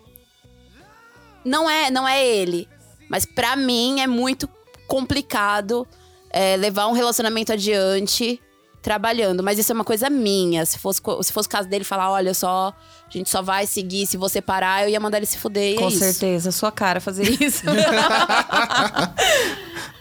Não 1.44 1.70
é, 1.70 1.90
não 1.90 2.08
é 2.08 2.26
ele. 2.26 2.68
Mas 3.10 3.26
pra 3.26 3.56
mim 3.56 4.00
é 4.02 4.08
muito 4.08 4.48
complicado 4.88 5.88
é, 6.30 6.56
levar 6.58 6.88
um 6.88 6.94
relacionamento 6.94 7.52
adiante 7.52 8.40
trabalhando. 8.82 9.44
Mas 9.44 9.60
isso 9.60 9.72
é 9.72 9.76
uma 9.76 9.84
coisa 9.84 10.10
minha. 10.10 10.66
Se 10.66 10.78
fosse, 10.78 11.02
se 11.22 11.34
fosse 11.34 11.48
o 11.48 11.52
caso 11.52 11.68
dele 11.68 11.84
falar, 11.84 12.12
olha 12.12 12.34
só, 12.34 12.74
a 13.08 13.12
gente 13.12 13.30
só 13.30 13.42
vai 13.42 13.66
seguir, 13.68 14.08
se 14.08 14.16
você 14.16 14.42
parar, 14.42 14.84
eu 14.84 14.90
ia 14.90 15.00
mandar 15.00 15.18
ele 15.18 15.26
se 15.26 15.38
fuder. 15.38 15.74
e 15.74 15.76
Com 15.76 15.86
é 15.86 15.88
isso. 15.90 16.00
certeza, 16.00 16.52
sua 16.52 16.72
cara 16.72 17.02
fazer 17.02 17.28
isso. 17.42 17.64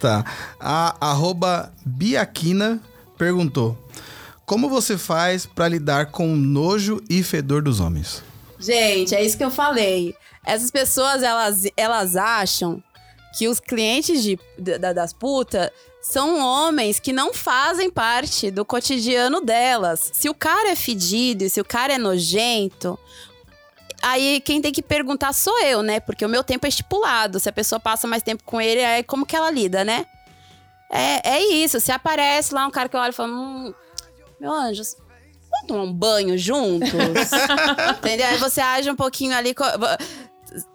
Tá. 0.00 0.24
A 0.60 1.10
arroba 1.10 1.72
Biaquina 1.84 2.80
perguntou: 3.16 3.76
Como 4.48 4.68
você 4.68 4.96
faz 4.96 5.44
pra 5.46 5.68
lidar 5.68 6.06
com 6.06 6.32
o 6.32 6.36
nojo 6.36 7.00
e 7.08 7.22
fedor 7.22 7.62
dos 7.62 7.80
homens? 7.80 8.22
Gente, 8.58 9.14
é 9.14 9.22
isso 9.22 9.36
que 9.36 9.44
eu 9.44 9.50
falei. 9.50 10.14
Essas 10.44 10.70
pessoas, 10.70 11.22
elas, 11.22 11.64
elas 11.76 12.16
acham 12.16 12.82
que 13.36 13.46
os 13.46 13.60
clientes 13.60 14.22
de, 14.22 14.38
da- 14.58 14.92
das 14.94 15.12
putas 15.12 15.70
são 16.00 16.40
homens 16.40 16.98
que 16.98 17.12
não 17.12 17.34
fazem 17.34 17.90
parte 17.90 18.50
do 18.50 18.64
cotidiano 18.64 19.42
delas. 19.42 20.10
Se 20.14 20.28
o 20.30 20.34
cara 20.34 20.70
é 20.70 20.76
fedido, 20.76 21.44
e 21.44 21.50
se 21.50 21.60
o 21.60 21.64
cara 21.64 21.92
é 21.92 21.98
nojento, 21.98 22.98
aí 24.02 24.40
quem 24.40 24.62
tem 24.62 24.72
que 24.72 24.80
perguntar 24.82 25.34
sou 25.34 25.60
eu, 25.62 25.82
né? 25.82 26.00
Porque 26.00 26.24
o 26.24 26.28
meu 26.28 26.42
tempo 26.42 26.64
é 26.64 26.70
estipulado. 26.70 27.38
Se 27.38 27.50
a 27.50 27.52
pessoa 27.52 27.78
passa 27.78 28.06
mais 28.08 28.22
tempo 28.22 28.42
com 28.44 28.58
ele, 28.60 28.80
é 28.80 29.02
como 29.02 29.26
que 29.26 29.36
ela 29.36 29.50
lida, 29.50 29.84
né? 29.84 30.06
É, 30.90 31.36
é 31.36 31.42
isso. 31.54 31.78
Se 31.80 31.92
aparece 31.92 32.54
lá 32.54 32.66
um 32.66 32.70
cara 32.70 32.88
que 32.88 32.96
olha 32.96 33.10
e 33.10 33.12
fala: 33.12 33.30
hum, 33.30 33.74
meu 34.40 34.52
anjo, 34.52 34.82
vamos 35.50 35.66
tomar 35.66 35.82
um 35.82 35.92
banho 35.92 36.36
juntos? 36.38 36.90
Entendeu? 37.98 38.26
Aí 38.26 38.36
você 38.38 38.60
age 38.60 38.90
um 38.90 38.96
pouquinho 38.96 39.34
ali. 39.36 39.54
co- 39.54 39.64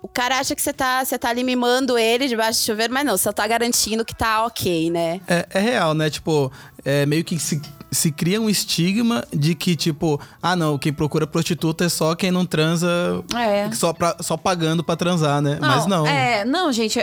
O 0.01 0.07
cara 0.07 0.37
acha 0.39 0.53
que 0.55 0.61
você 0.61 0.71
tá, 0.73 1.03
você 1.03 1.17
tá 1.17 1.29
ali 1.29 1.43
mimando 1.43 1.97
ele 1.97 2.27
debaixo 2.27 2.59
de 2.59 2.65
chuveiro, 2.65 2.93
mas 2.93 3.05
não, 3.05 3.17
você 3.17 3.31
tá 3.33 3.45
garantindo 3.47 4.05
que 4.05 4.15
tá 4.15 4.45
ok, 4.45 4.89
né? 4.91 5.19
É, 5.27 5.47
é 5.51 5.59
real, 5.59 5.93
né? 5.93 6.09
Tipo, 6.09 6.51
é 6.85 7.05
meio 7.05 7.23
que 7.23 7.39
se, 7.39 7.59
se 7.91 8.11
cria 8.11 8.39
um 8.39 8.49
estigma 8.49 9.25
de 9.33 9.55
que, 9.55 9.75
tipo, 9.75 10.19
ah, 10.41 10.55
não, 10.55 10.77
quem 10.77 10.93
procura 10.93 11.25
prostituta 11.25 11.85
é 11.85 11.89
só 11.89 12.13
quem 12.15 12.29
não 12.31 12.45
transa. 12.45 12.87
É. 13.35 13.71
Só, 13.71 13.93
pra- 13.93 14.17
só 14.21 14.37
pagando 14.37 14.83
pra 14.83 14.95
transar, 14.95 15.41
né? 15.41 15.57
Mas 15.59 15.87
não. 15.87 16.05
É, 16.05 16.45
não, 16.45 16.71
gente, 16.71 16.99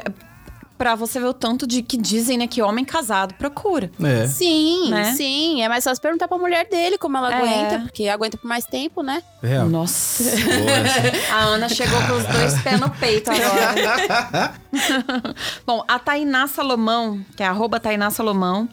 pra 0.80 0.94
você 0.94 1.20
ver 1.20 1.26
o 1.26 1.34
tanto 1.34 1.66
de 1.66 1.82
que 1.82 1.98
dizem, 1.98 2.38
né, 2.38 2.46
que 2.46 2.62
homem 2.62 2.86
casado 2.86 3.34
procura. 3.34 3.90
É. 4.02 4.26
Sim, 4.26 4.88
Né? 4.88 5.12
sim. 5.12 5.62
É 5.62 5.68
mais 5.68 5.84
fácil 5.84 6.00
perguntar 6.00 6.26
pra 6.26 6.38
mulher 6.38 6.66
dele 6.70 6.96
como 6.96 7.18
ela 7.18 7.30
É. 7.30 7.36
aguenta, 7.36 7.80
porque 7.80 8.08
aguenta 8.08 8.38
por 8.38 8.46
mais 8.48 8.64
tempo, 8.64 9.02
né? 9.02 9.22
É. 9.42 9.58
Nossa. 9.58 10.24
Boa. 10.24 11.36
A 11.36 11.44
Ana 11.44 11.68
chegou 11.68 12.00
com 12.06 12.14
os 12.14 12.24
dois 12.24 12.58
pés 12.62 12.80
no 12.80 12.88
peito 12.88 13.30
agora. 13.30 14.54
Bom, 15.66 15.84
a 15.86 15.98
Tainá 15.98 16.46
Salomão, 16.46 17.20
que 17.36 17.42
é 17.42 17.46
arroba 17.46 17.78
Tainá 17.78 18.08
Salomão, 18.10 18.66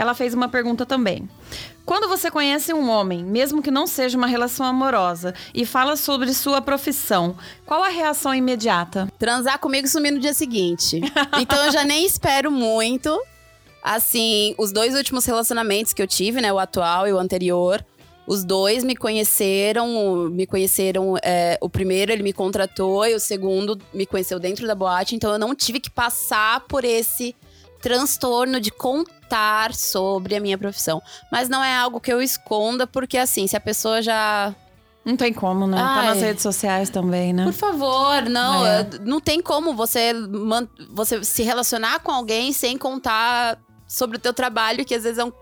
ela 0.00 0.14
fez 0.14 0.32
uma 0.32 0.48
pergunta 0.48 0.86
também. 0.86 1.28
Quando 1.84 2.08
você 2.08 2.30
conhece 2.30 2.72
um 2.72 2.88
homem, 2.88 3.22
mesmo 3.22 3.60
que 3.60 3.70
não 3.70 3.86
seja 3.86 4.16
uma 4.16 4.26
relação 4.26 4.64
amorosa, 4.64 5.34
e 5.52 5.66
fala 5.66 5.94
sobre 5.94 6.32
sua 6.32 6.62
profissão, 6.62 7.36
qual 7.66 7.84
a 7.84 7.90
reação 7.90 8.34
imediata? 8.34 9.12
Transar 9.18 9.58
comigo 9.58 9.86
e 9.86 9.90
sumir 9.90 10.10
no 10.10 10.18
dia 10.18 10.32
seguinte. 10.32 11.02
Então 11.38 11.66
eu 11.66 11.70
já 11.70 11.84
nem 11.84 12.06
espero 12.06 12.50
muito. 12.50 13.14
Assim, 13.82 14.54
os 14.56 14.72
dois 14.72 14.94
últimos 14.94 15.26
relacionamentos 15.26 15.92
que 15.92 16.00
eu 16.00 16.06
tive, 16.06 16.40
né? 16.40 16.50
O 16.50 16.58
atual 16.58 17.06
e 17.06 17.12
o 17.12 17.18
anterior. 17.18 17.84
Os 18.26 18.42
dois 18.42 18.82
me 18.82 18.96
conheceram, 18.96 20.30
me 20.30 20.46
conheceram. 20.46 21.16
é, 21.22 21.58
o 21.60 21.68
primeiro 21.68 22.10
ele 22.10 22.22
me 22.22 22.32
contratou 22.32 23.06
e 23.06 23.14
o 23.14 23.20
segundo 23.20 23.78
me 23.92 24.06
conheceu 24.06 24.40
dentro 24.40 24.66
da 24.66 24.74
boate. 24.74 25.14
Então 25.14 25.30
eu 25.30 25.38
não 25.38 25.54
tive 25.54 25.78
que 25.78 25.90
passar 25.90 26.60
por 26.60 26.86
esse 26.86 27.36
transtorno 27.82 28.60
de 28.60 28.70
contar 29.30 29.74
sobre 29.74 30.34
a 30.34 30.40
minha 30.40 30.58
profissão. 30.58 31.00
Mas 31.30 31.48
não 31.48 31.62
é 31.62 31.76
algo 31.76 32.00
que 32.00 32.12
eu 32.12 32.20
esconda, 32.20 32.86
porque 32.86 33.16
assim, 33.16 33.46
se 33.46 33.56
a 33.56 33.60
pessoa 33.60 34.02
já 34.02 34.54
Não 35.04 35.16
tem 35.16 35.32
como, 35.32 35.66
né? 35.66 35.76
Tá 35.78 35.84
Ai. 36.00 36.06
nas 36.08 36.20
redes 36.20 36.42
sociais 36.42 36.90
também, 36.90 37.32
né? 37.32 37.44
Por 37.44 37.52
favor, 37.52 38.22
não. 38.28 38.66
É. 38.66 38.86
Não 39.04 39.20
tem 39.20 39.40
como 39.40 39.74
você, 39.74 40.12
man- 40.12 40.68
você 40.92 41.22
se 41.24 41.42
relacionar 41.42 42.00
com 42.00 42.10
alguém 42.12 42.52
sem 42.52 42.76
contar 42.76 43.58
sobre 43.86 44.16
o 44.16 44.20
teu 44.20 44.32
trabalho, 44.34 44.84
que 44.84 44.94
às 44.94 45.04
vezes 45.04 45.18
é 45.18 45.24
um. 45.24 45.32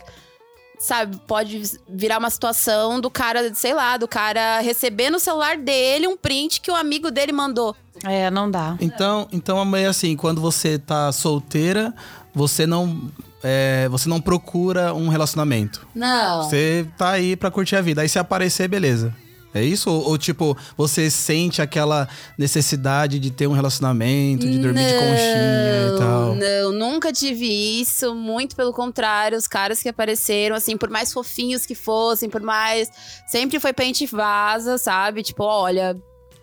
Sabe, 0.81 1.17
pode 1.27 1.61
virar 1.89 2.19
uma 2.19 2.31
situação 2.31 3.01
do 3.01 3.11
cara, 3.11 3.53
sei 3.53 3.75
lá, 3.75 3.97
do 3.97 4.07
cara 4.07 4.61
receber 4.61 5.11
no 5.11 5.19
celular 5.19 5.57
dele 5.59 6.07
um 6.07 6.17
print 6.17 6.61
que 6.61 6.71
o 6.71 6.75
amigo 6.77 7.11
dele 7.11 7.33
mandou. 7.33 7.75
É, 8.05 8.31
não 8.31 8.49
dá. 8.49 8.77
Então, 8.81 9.27
então 9.33 9.59
amanhã 9.59 9.91
assim, 9.91 10.15
quando 10.17 10.41
você 10.41 10.79
tá 10.79 11.11
solteira, 11.11 11.93
você 12.33 12.65
não 12.65 13.11
é, 13.43 13.89
você 13.89 14.09
não 14.09 14.21
procura 14.21 14.93
um 14.95 15.09
relacionamento. 15.09 15.87
Não. 15.95 16.45
Você 16.45 16.87
tá 16.97 17.11
aí 17.11 17.37
pra 17.37 17.51
curtir 17.51 17.77
a 17.77 17.81
vida. 17.81 18.03
Aí 18.03 18.09
se 18.09 18.19
aparecer, 18.19 18.69
beleza. 18.69 19.15
É 19.55 19.63
isso? 19.63 19.91
Ou, 19.91 20.11
ou, 20.11 20.19
tipo, 20.19 20.57
você 20.77 21.11
sente 21.11 21.63
aquela 21.63 22.07
necessidade 22.37 23.19
de 23.19 23.31
ter 23.31 23.47
um 23.47 23.53
relacionamento, 23.53 24.47
de 24.47 24.59
dormir 24.59 24.87
de 24.87 24.93
conchinha 24.93 25.95
e 25.95 25.99
tal? 25.99 26.35
Não, 26.35 26.73
nunca 26.73 27.13
tive 27.13 27.47
isso. 27.81 28.15
Muito 28.15 28.55
pelo 28.55 28.73
contrário, 28.73 29.39
os 29.39 29.47
caras 29.47 29.83
que 29.83 29.89
apareceram, 29.89 30.55
assim, 30.55 30.77
por 30.77 30.91
mais 30.91 31.13
fofinhos 31.13 31.65
que 31.65 31.75
fossem, 31.75 32.29
por 32.29 32.43
mais. 32.43 32.91
Sempre 33.27 33.59
foi 33.59 33.73
pente 33.73 34.07
vaza, 34.07 34.77
sabe? 34.77 35.23
Tipo, 35.23 35.45
olha, 35.45 35.97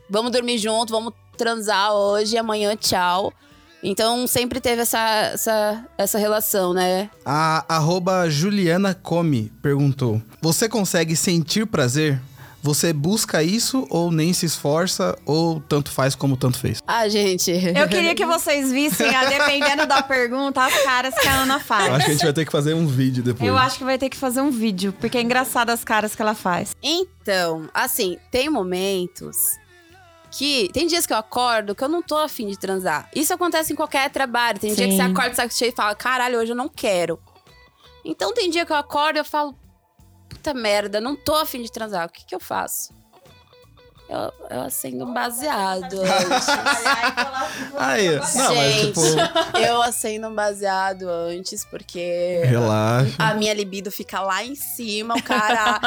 vamos 0.10 0.32
dormir 0.32 0.58
junto, 0.58 0.92
vamos 0.92 1.14
transar 1.38 1.94
hoje, 1.94 2.38
amanhã, 2.38 2.76
tchau. 2.76 3.32
Então 3.84 4.26
sempre 4.26 4.60
teve 4.60 4.82
essa, 4.82 5.00
essa, 5.34 5.86
essa 5.98 6.18
relação, 6.18 6.74
né? 6.74 7.10
A 7.26 7.66
arroba 7.68 8.30
Juliana 8.30 8.94
Come 8.94 9.52
perguntou: 9.62 10.22
Você 10.42 10.68
consegue 10.68 11.16
sentir 11.16 11.66
prazer? 11.68 12.20
Você 12.66 12.92
busca 12.92 13.44
isso 13.44 13.86
ou 13.92 14.12
nem 14.12 14.34
se 14.34 14.48
esforça 14.48 15.16
ou 15.24 15.60
tanto 15.60 15.92
faz 15.92 16.16
como 16.16 16.36
tanto 16.36 16.58
fez? 16.58 16.82
Ah, 16.88 17.08
gente. 17.08 17.52
Eu 17.52 17.88
queria 17.88 18.16
que 18.16 18.26
vocês 18.26 18.72
vissem, 18.72 19.08
a 19.16 19.26
dependendo 19.26 19.86
da 19.86 20.02
pergunta, 20.02 20.66
as 20.66 20.74
caras 20.82 21.14
que 21.14 21.28
a 21.28 21.44
Ana 21.44 21.60
faz. 21.60 21.94
Acho 21.94 22.06
que 22.06 22.12
a 22.12 22.14
gente 22.16 22.24
vai 22.24 22.34
ter 22.34 22.44
que 22.44 22.52
fazer 22.52 22.74
um 22.74 22.88
vídeo 22.88 23.22
depois. 23.22 23.48
Eu 23.48 23.56
acho 23.56 23.78
que 23.78 23.84
vai 23.84 24.00
ter 24.00 24.10
que 24.10 24.18
fazer 24.18 24.42
um 24.42 24.50
vídeo, 24.50 24.92
porque 25.00 25.16
é 25.16 25.22
engraçado 25.22 25.70
as 25.70 25.84
caras 25.84 26.16
que 26.16 26.22
ela 26.24 26.34
faz. 26.34 26.76
Então, 26.82 27.70
assim, 27.72 28.18
tem 28.32 28.50
momentos 28.50 29.38
que. 30.38 30.70
Tem 30.74 30.88
dias 30.88 31.06
que 31.06 31.14
eu 31.14 31.18
acordo 31.18 31.74
que 31.74 31.84
eu 31.84 31.90
não 31.90 32.02
tô 32.02 32.18
afim 32.18 32.48
de 32.48 32.58
transar. 32.58 33.10
Isso 33.16 33.34
acontece 33.34 33.74
em 33.74 33.76
qualquer 33.76 34.10
trabalho. 34.10 34.60
Tem 34.60 34.74
dia 34.74 34.86
que 34.86 34.92
Sim. 34.92 34.98
você 34.98 35.04
acorda 35.04 35.36
saco 35.36 35.54
cheio 35.54 35.70
e 35.70 35.76
fala: 35.76 35.96
caralho, 35.96 36.40
hoje 36.40 36.52
eu 36.52 36.56
não 36.56 36.70
quero. 36.70 37.20
Então 38.04 38.34
tem 38.34 38.50
dia 38.50 38.66
que 38.66 38.72
eu 38.72 38.78
acordo 38.78 39.18
e 39.18 39.20
eu 39.20 39.26
falo: 39.26 39.56
puta 40.30 40.54
merda, 40.54 41.00
não 41.00 41.16
tô 41.16 41.36
afim 41.36 41.62
de 41.62 41.72
transar. 41.72 42.08
O 42.08 42.12
que 42.12 42.26
que 42.26 42.36
eu 42.36 42.40
faço? 42.40 42.94
Eu, 44.08 44.32
eu 44.52 44.62
acendo 44.62 45.04
um 45.06 45.14
baseado. 45.14 46.00
antes. 46.02 46.48
Aí, 47.78 48.10
não, 48.12 48.20
mas 48.20 48.74
Gente, 48.74 48.86
tipo, 48.88 49.02
eu 49.58 49.82
acendo 49.82 50.28
um 50.28 50.36
baseado 50.36 51.10
antes, 51.10 51.66
porque 51.66 52.42
relaxa. 52.46 53.16
a 53.18 53.34
minha 53.34 53.54
libido 53.54 53.92
fica 53.92 54.22
lá 54.22 54.44
em 54.44 54.56
cima. 54.56 55.16
O 55.16 55.24
cara. 55.24 55.80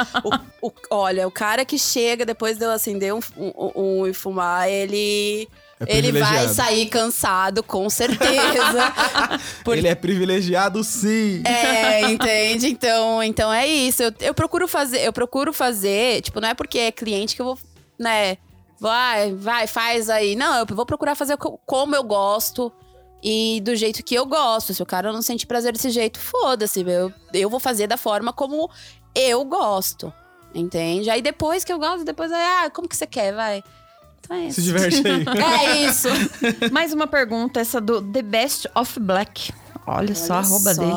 o, 0.61 0.67
o- 0.67 0.73
olha, 0.91 1.27
o 1.27 1.31
cara 1.31 1.63
que 1.63 1.77
chega 1.79 2.25
depois 2.25 2.57
de 2.57 2.65
eu 2.65 2.71
acender 2.71 3.13
um, 3.13 3.19
um, 3.37 3.71
um 4.01 4.07
e 4.07 4.13
fumar, 4.13 4.69
ele. 4.69 5.47
É 5.87 5.95
ele 5.97 6.11
vai 6.11 6.21
privilegiado. 6.23 6.53
sair 6.53 6.85
cansado, 6.87 7.63
com 7.63 7.89
certeza. 7.89 8.93
Por- 9.63 9.77
Ele 9.79 9.87
é 9.87 9.95
privilegiado, 9.95 10.83
sim. 10.83 11.41
É, 11.45 12.01
entende? 12.11 12.67
Então, 12.67 13.23
então 13.23 13.51
é 13.53 13.65
isso. 13.65 14.03
Eu, 14.03 14.11
eu 14.19 14.33
procuro 14.33 14.67
fazer, 14.67 14.99
eu 14.99 15.13
procuro 15.13 15.53
fazer, 15.53 16.21
tipo, 16.21 16.41
não 16.41 16.49
é 16.49 16.53
porque 16.53 16.79
é 16.79 16.91
cliente 16.91 17.33
que 17.33 17.41
eu 17.41 17.45
vou, 17.45 17.59
né? 17.99 18.37
Vai, 18.79 19.33
vai, 19.33 19.67
faz 19.67 20.09
aí. 20.09 20.35
Não, 20.35 20.55
eu 20.59 20.65
vou 20.65 20.85
procurar 20.85 21.13
fazer 21.15 21.35
co- 21.37 21.59
como 21.65 21.95
eu 21.95 22.03
gosto 22.03 22.71
e 23.21 23.59
do 23.63 23.75
jeito 23.75 24.01
que 24.03 24.15
eu 24.15 24.25
gosto. 24.25 24.73
Se 24.73 24.81
o 24.81 24.85
cara 24.85 25.11
não 25.11 25.21
sente 25.21 25.45
prazer 25.45 25.73
desse 25.73 25.89
jeito, 25.89 26.17
foda-se. 26.19 26.81
Eu, 26.87 27.11
eu 27.33 27.49
vou 27.49 27.59
fazer 27.59 27.87
da 27.87 27.97
forma 27.97 28.31
como 28.31 28.69
eu 29.13 29.43
gosto. 29.43 30.13
Entende? 30.55 31.09
Aí 31.09 31.21
depois 31.21 31.63
que 31.65 31.71
eu 31.73 31.77
gosto, 31.77 32.03
depois 32.05 32.31
aí, 32.31 32.41
ah, 32.65 32.69
como 32.69 32.87
que 32.87 32.95
você 32.95 33.05
quer? 33.05 33.33
Vai. 33.35 33.61
Então 34.21 34.37
é 34.37 34.49
Se 34.49 34.61
isso. 34.61 34.61
diverte 34.61 35.03
aí. 35.07 35.25
É 35.67 35.81
isso. 35.85 36.07
Mais 36.71 36.93
uma 36.93 37.05
pergunta, 37.05 37.59
essa 37.59 37.81
do 37.81 38.01
The 38.01 38.21
Best 38.21 38.67
of 38.73 38.97
Black. 38.99 39.51
Olha, 39.85 40.13
só 40.15 40.35
a 40.35 40.37
arroba 40.39 40.73
dele. 40.75 40.91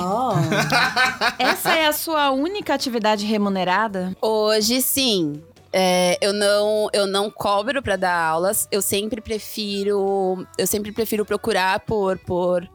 Essa 1.38 1.74
é 1.74 1.86
a 1.86 1.92
sua 1.92 2.30
única 2.30 2.74
atividade 2.74 3.24
remunerada? 3.26 4.14
Hoje 4.20 4.80
sim. 4.82 5.42
É, 5.72 6.18
eu 6.20 6.32
não 6.34 6.88
eu 6.92 7.06
não 7.06 7.30
cobro 7.30 7.82
pra 7.82 7.96
dar 7.96 8.14
aulas. 8.14 8.68
Eu 8.70 8.82
sempre 8.82 9.20
prefiro 9.20 10.46
eu 10.58 10.66
sempre 10.66 10.92
prefiro 10.92 11.24
procurar 11.24 11.80
por 11.80 12.18
por 12.18 12.68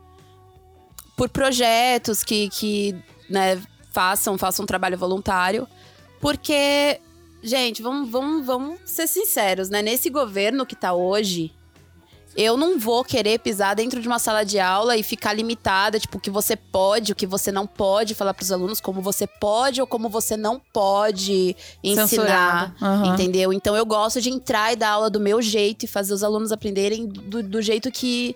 por 1.16 1.30
projetos 1.30 2.24
que 2.24 2.50
que 2.50 2.96
né, 3.30 3.62
façam 3.92 4.38
façam 4.38 4.64
um 4.64 4.68
trabalho 4.68 4.98
voluntário, 4.98 5.68
porque 6.20 7.00
gente 7.44 7.82
vamos 7.82 8.10
vamos 8.10 8.46
vamos 8.46 8.80
ser 8.86 9.08
sinceros, 9.08 9.70
né? 9.70 9.82
Nesse 9.82 10.10
governo 10.10 10.66
que 10.66 10.76
tá 10.76 10.94
hoje 10.94 11.54
eu 12.38 12.56
não 12.56 12.78
vou 12.78 13.04
querer 13.04 13.40
pisar 13.40 13.76
dentro 13.76 14.00
de 14.00 14.08
uma 14.08 14.20
sala 14.20 14.44
de 14.44 14.60
aula 14.60 14.96
e 14.96 15.02
ficar 15.02 15.34
limitada, 15.34 16.00
tipo, 16.00 16.20
o 16.20 16.22
que 16.22 16.30
você 16.30 16.56
pode, 16.56 17.12
o 17.12 17.16
que 17.16 17.26
você 17.26 17.52
não 17.52 17.66
pode 17.66 18.14
falar 18.14 18.36
pros 18.36 18.52
alunos, 18.52 18.80
como 18.80 19.02
você 19.02 19.26
pode 19.26 19.82
ou 19.82 19.88
como 19.88 20.08
você 20.08 20.38
não 20.38 20.62
pode 20.72 21.56
ensinar. 21.84 22.76
Aham. 22.80 23.14
Entendeu? 23.14 23.52
Então 23.52 23.76
eu 23.76 23.84
gosto 23.84 24.22
de 24.22 24.30
entrar 24.30 24.72
e 24.72 24.76
dar 24.76 24.92
aula 24.92 25.10
do 25.10 25.20
meu 25.20 25.42
jeito 25.42 25.86
e 25.86 25.88
fazer 25.88 26.14
os 26.14 26.24
alunos 26.24 26.52
aprenderem 26.52 27.08
do, 27.08 27.42
do 27.42 27.60
jeito 27.60 27.92
que, 27.92 28.36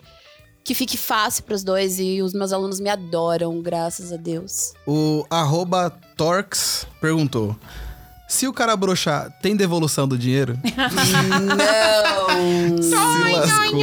que 0.64 0.74
fique 0.74 0.98
fácil 0.98 1.44
pros 1.44 1.64
dois. 1.64 2.00
E 2.00 2.24
os 2.24 2.34
meus 2.34 2.52
alunos 2.52 2.80
me 2.80 2.90
adoram, 2.90 3.62
graças 3.62 4.12
a 4.12 4.18
Deus. 4.18 4.74
O 4.88 5.28
arroba 5.30 5.92
Torx 6.18 6.88
perguntou: 7.00 7.56
Se 8.32 8.48
o 8.48 8.54
cara 8.54 8.78
broxar, 8.78 9.30
tem 9.42 9.58
devolução 9.58 10.08
do 10.08 10.18
dinheiro? 10.18 10.58
Não! 11.58 12.82
Se 12.82 12.96
lascou. 12.96 13.80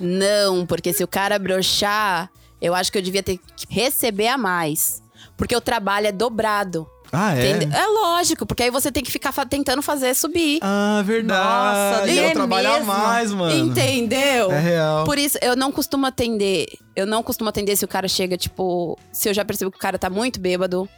Não, 0.00 0.66
porque 0.66 0.92
se 0.92 1.02
o 1.02 1.08
cara 1.08 1.38
broxar, 1.38 2.30
eu 2.60 2.74
acho 2.74 2.92
que 2.92 2.98
eu 2.98 3.02
devia 3.02 3.22
ter 3.22 3.38
que 3.56 3.66
receber 3.68 4.28
a 4.28 4.36
mais. 4.36 5.02
Porque 5.38 5.56
o 5.56 5.60
trabalho 5.60 6.06
é 6.08 6.12
dobrado. 6.12 6.86
Ah, 7.12 7.34
é? 7.34 7.50
entende? 7.50 7.74
É 7.74 7.86
lógico, 7.86 8.44
porque 8.46 8.62
aí 8.64 8.70
você 8.70 8.92
tem 8.92 9.02
que 9.02 9.10
ficar 9.10 9.32
fa- 9.32 9.44
tentando 9.46 9.82
fazer 9.82 10.14
subir. 10.14 10.60
Ah, 10.62 11.02
verdade. 11.04 11.98
Nossa, 12.00 12.12
eu 12.12 12.24
é 12.24 12.32
trabalhar 12.32 12.74
mesmo? 12.74 12.86
mais, 12.92 13.32
mano. 13.32 13.56
Entendeu? 13.56 14.52
É 14.52 14.60
real. 14.60 15.04
Por 15.04 15.18
isso, 15.18 15.36
eu 15.42 15.56
não 15.56 15.72
costumo 15.72 16.06
atender. 16.06 16.66
Eu 16.94 17.06
não 17.06 17.22
costumo 17.22 17.48
atender 17.48 17.74
se 17.74 17.84
o 17.84 17.88
cara 17.88 18.06
chega, 18.06 18.36
tipo, 18.36 18.96
se 19.10 19.28
eu 19.30 19.34
já 19.34 19.44
percebo 19.44 19.70
que 19.72 19.78
o 19.78 19.80
cara 19.80 19.98
tá 19.98 20.08
muito 20.10 20.38
bêbado. 20.38 20.88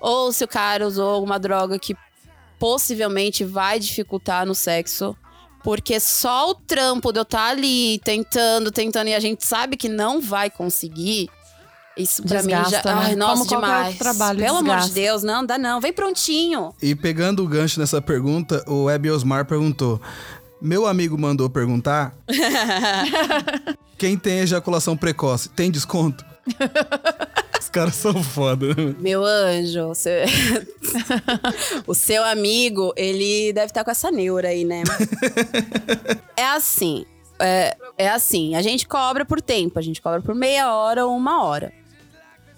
Ou 0.00 0.32
se 0.32 0.44
o 0.44 0.48
cara 0.48 0.86
usou 0.86 1.08
alguma 1.08 1.38
droga 1.38 1.78
que 1.78 1.96
possivelmente 2.58 3.44
vai 3.44 3.78
dificultar 3.78 4.46
no 4.46 4.54
sexo. 4.54 5.16
Porque 5.62 5.98
só 5.98 6.50
o 6.50 6.54
trampo 6.54 7.12
de 7.12 7.18
eu 7.18 7.22
estar 7.22 7.48
ali 7.48 7.98
tentando, 8.04 8.70
tentando, 8.70 9.08
e 9.08 9.14
a 9.14 9.20
gente 9.20 9.44
sabe 9.44 9.76
que 9.76 9.88
não 9.88 10.20
vai 10.20 10.48
conseguir. 10.48 11.28
Isso 11.96 12.22
pra 12.22 12.42
mim 12.42 12.50
já. 12.50 12.62
Desgasta, 12.62 12.94
né? 12.94 13.02
Ai, 13.06 13.16
nossa, 13.16 13.44
Como 13.46 13.60
demais. 13.60 13.98
trabalho, 13.98 14.38
Pelo 14.38 14.58
amor 14.58 14.76
de 14.76 14.82
desgasta. 14.82 14.94
Deus, 14.94 15.22
não 15.22 15.44
dá 15.44 15.56
não. 15.58 15.80
Vem 15.80 15.92
prontinho. 15.92 16.74
E 16.80 16.94
pegando 16.94 17.42
o 17.42 17.48
gancho 17.48 17.80
nessa 17.80 18.00
pergunta, 18.02 18.62
o 18.68 18.84
Web 18.84 19.10
Osmar 19.10 19.46
perguntou: 19.46 20.00
Meu 20.60 20.86
amigo 20.86 21.18
mandou 21.18 21.48
perguntar. 21.50 22.14
quem 23.98 24.16
tem 24.16 24.40
ejaculação 24.40 24.96
precoce, 24.96 25.48
tem 25.48 25.70
desconto? 25.70 26.24
Os 27.66 27.70
caras 27.70 27.96
são 27.96 28.22
foda. 28.22 28.68
né? 28.68 28.94
Meu 29.00 29.24
anjo, 29.24 29.88
você- 29.88 30.24
o 31.84 31.94
seu 31.94 32.22
amigo, 32.24 32.92
ele 32.96 33.52
deve 33.52 33.66
estar 33.66 33.82
com 33.82 33.90
essa 33.90 34.08
neura 34.08 34.48
aí, 34.50 34.64
né? 34.64 34.84
é 36.36 36.44
assim, 36.46 37.04
é, 37.40 37.76
é 37.98 38.08
assim, 38.08 38.54
a 38.54 38.62
gente 38.62 38.86
cobra 38.86 39.24
por 39.24 39.40
tempo, 39.42 39.80
a 39.80 39.82
gente 39.82 40.00
cobra 40.00 40.20
por 40.22 40.32
meia 40.34 40.72
hora 40.72 41.04
ou 41.06 41.16
uma 41.16 41.42
hora. 41.42 41.72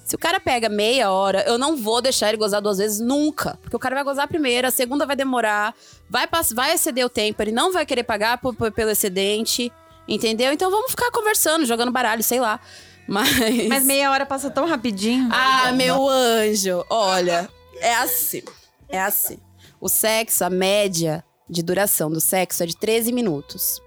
Se 0.05 0.14
o 0.14 0.18
cara 0.18 0.38
pega 0.38 0.68
meia 0.68 1.11
hora, 1.11 1.42
eu 1.47 1.57
não 1.57 1.75
vou 1.77 2.03
deixar 2.03 2.29
ele 2.29 2.37
gozar 2.38 2.61
duas 2.61 2.77
vezes 2.77 3.01
nunca. 3.01 3.59
Porque 3.62 3.77
o 3.77 3.79
cara 3.79 3.94
vai 3.94 4.05
gozar 4.05 4.25
a 4.27 4.29
primeira, 4.29 4.68
a 4.68 4.71
segunda 4.71 5.07
vai 5.07 5.16
demorar, 5.16 5.75
vai, 6.09 6.27
vai 6.55 6.73
exceder 6.75 7.05
o 7.05 7.09
tempo, 7.11 7.42
ele 7.42 7.53
não 7.53 7.73
vai 7.73 7.85
querer 7.87 8.05
pagar 8.05 8.38
por- 8.38 8.55
por- 8.55 8.71
pelo 8.73 8.90
excedente, 8.90 9.73
entendeu? 10.07 10.53
Então 10.53 10.71
vamos 10.71 10.90
ficar 10.90 11.11
conversando, 11.11 11.64
jogando 11.64 11.90
baralho, 11.90 12.23
sei 12.23 12.40
lá. 12.40 12.61
Mas. 13.09 13.66
Mas 13.68 13.85
meia 13.85 14.11
hora 14.11 14.27
passa 14.27 14.51
tão 14.51 14.66
rapidinho. 14.66 15.29
Ah, 15.33 15.73
meu 15.73 16.07
anjo! 16.09 16.85
Olha, 16.90 17.49
é 17.81 17.94
assim. 17.97 18.42
É 18.88 19.01
assim. 19.01 19.38
O 19.81 19.88
sexo, 19.88 20.44
a 20.44 20.51
média 20.51 21.25
de 21.49 21.62
duração 21.62 22.11
do 22.11 22.21
sexo 22.21 22.62
é 22.62 22.66
de 22.66 22.77
13 22.77 23.11
minutos. 23.12 23.81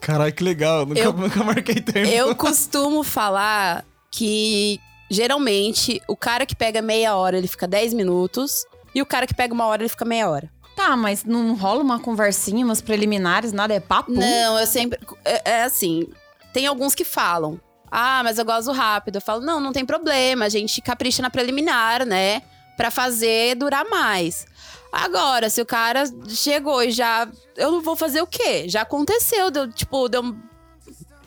Caralho, 0.00 0.32
que 0.32 0.44
legal. 0.44 0.84
Nunca, 0.86 1.00
Eu- 1.00 1.12
nunca 1.12 1.42
marquei 1.44 1.76
tempo. 1.76 2.08
Eu 2.08 2.34
costumo 2.36 3.02
falar 3.02 3.84
que 4.10 4.78
geralmente 5.10 6.00
o 6.08 6.16
cara 6.16 6.44
que 6.46 6.54
pega 6.56 6.82
meia 6.82 7.14
hora 7.16 7.36
ele 7.38 7.46
fica 7.48 7.66
10 7.68 7.92
minutos 7.94 8.64
e 8.94 9.00
o 9.00 9.06
cara 9.06 9.26
que 9.26 9.34
pega 9.34 9.54
uma 9.54 9.66
hora 9.66 9.82
ele 9.82 9.88
fica 9.88 10.04
meia 10.04 10.28
hora. 10.28 10.50
Tá, 10.74 10.96
mas 10.96 11.24
não 11.24 11.54
rola 11.54 11.82
uma 11.82 12.00
conversinha, 12.00 12.64
umas 12.64 12.80
preliminares, 12.80 13.52
nada 13.52 13.74
é 13.74 13.80
papo? 13.80 14.10
Não, 14.10 14.58
eu 14.58 14.66
sempre. 14.66 14.98
É, 15.24 15.50
é 15.50 15.62
assim. 15.64 16.08
Tem 16.52 16.66
alguns 16.66 16.94
que 16.94 17.04
falam. 17.04 17.60
Ah, 17.94 18.22
mas 18.24 18.38
eu 18.38 18.44
gosto 18.46 18.72
rápido. 18.72 19.16
Eu 19.16 19.20
falo, 19.20 19.42
não, 19.42 19.60
não 19.60 19.70
tem 19.70 19.84
problema. 19.84 20.46
A 20.46 20.48
gente 20.48 20.80
capricha 20.80 21.20
na 21.20 21.28
preliminar, 21.28 22.06
né? 22.06 22.40
Pra 22.74 22.90
fazer 22.90 23.54
durar 23.54 23.84
mais. 23.84 24.46
Agora, 24.90 25.50
se 25.50 25.60
o 25.60 25.66
cara 25.66 26.04
chegou 26.30 26.82
e 26.82 26.90
já. 26.90 27.28
Eu 27.54 27.70
não 27.70 27.82
vou 27.82 27.94
fazer 27.94 28.22
o 28.22 28.26
quê? 28.26 28.66
Já 28.66 28.80
aconteceu. 28.80 29.50
Deu, 29.50 29.70
tipo, 29.70 30.08
deu. 30.08 30.22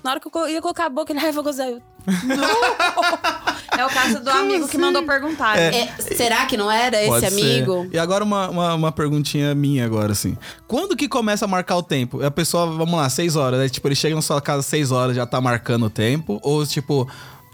Na 0.03 0.11
hora 0.11 0.19
que 0.19 0.27
eu 0.35 0.49
ia 0.49 0.59
colocar 0.59 0.87
a 0.87 0.89
boca, 0.89 1.13
ele, 1.13 1.19
ai, 1.19 1.31
vou 1.31 1.43
gozar. 1.43 1.69
Eu, 1.69 1.81
É 3.77 3.85
o 3.85 3.89
caso 3.89 4.21
do 4.23 4.29
amigo 4.29 4.67
que 4.69 4.77
mandou 4.77 5.03
perguntar. 5.03 5.57
né? 5.57 5.89
"É, 5.97 6.01
será 6.15 6.45
que 6.45 6.55
não 6.55 6.71
era 6.71 6.97
esse 7.01 7.09
Pode 7.09 7.29
ser. 7.29 7.33
amigo? 7.41 7.87
E 7.91 7.99
agora 7.99 8.23
uma, 8.23 8.49
uma, 8.49 8.73
uma 8.73 8.91
perguntinha 8.91 9.53
minha 9.53 9.85
agora, 9.85 10.13
assim. 10.13 10.37
Quando 10.65 10.95
que 10.95 11.09
começa 11.09 11.43
a 11.43 11.47
marcar 11.47 11.75
o 11.75 11.83
tempo? 11.83 12.23
A 12.23 12.31
pessoa, 12.31 12.67
vamos 12.67 12.95
lá, 12.95 13.09
seis 13.09 13.35
horas, 13.35 13.59
né? 13.59 13.67
Tipo, 13.67 13.87
ele 13.89 13.95
chega 13.95 14.15
na 14.15 14.21
sua 14.21 14.39
casa 14.41 14.59
às 14.59 14.65
seis 14.65 14.91
horas, 14.91 15.13
já 15.15 15.25
tá 15.25 15.41
marcando 15.41 15.87
o 15.87 15.89
tempo? 15.89 16.39
Ou, 16.41 16.65
tipo, 16.65 17.05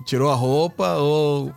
tirou 0.06 0.30
a 0.32 0.36
roupa 0.36 0.94
ou 0.98 1.52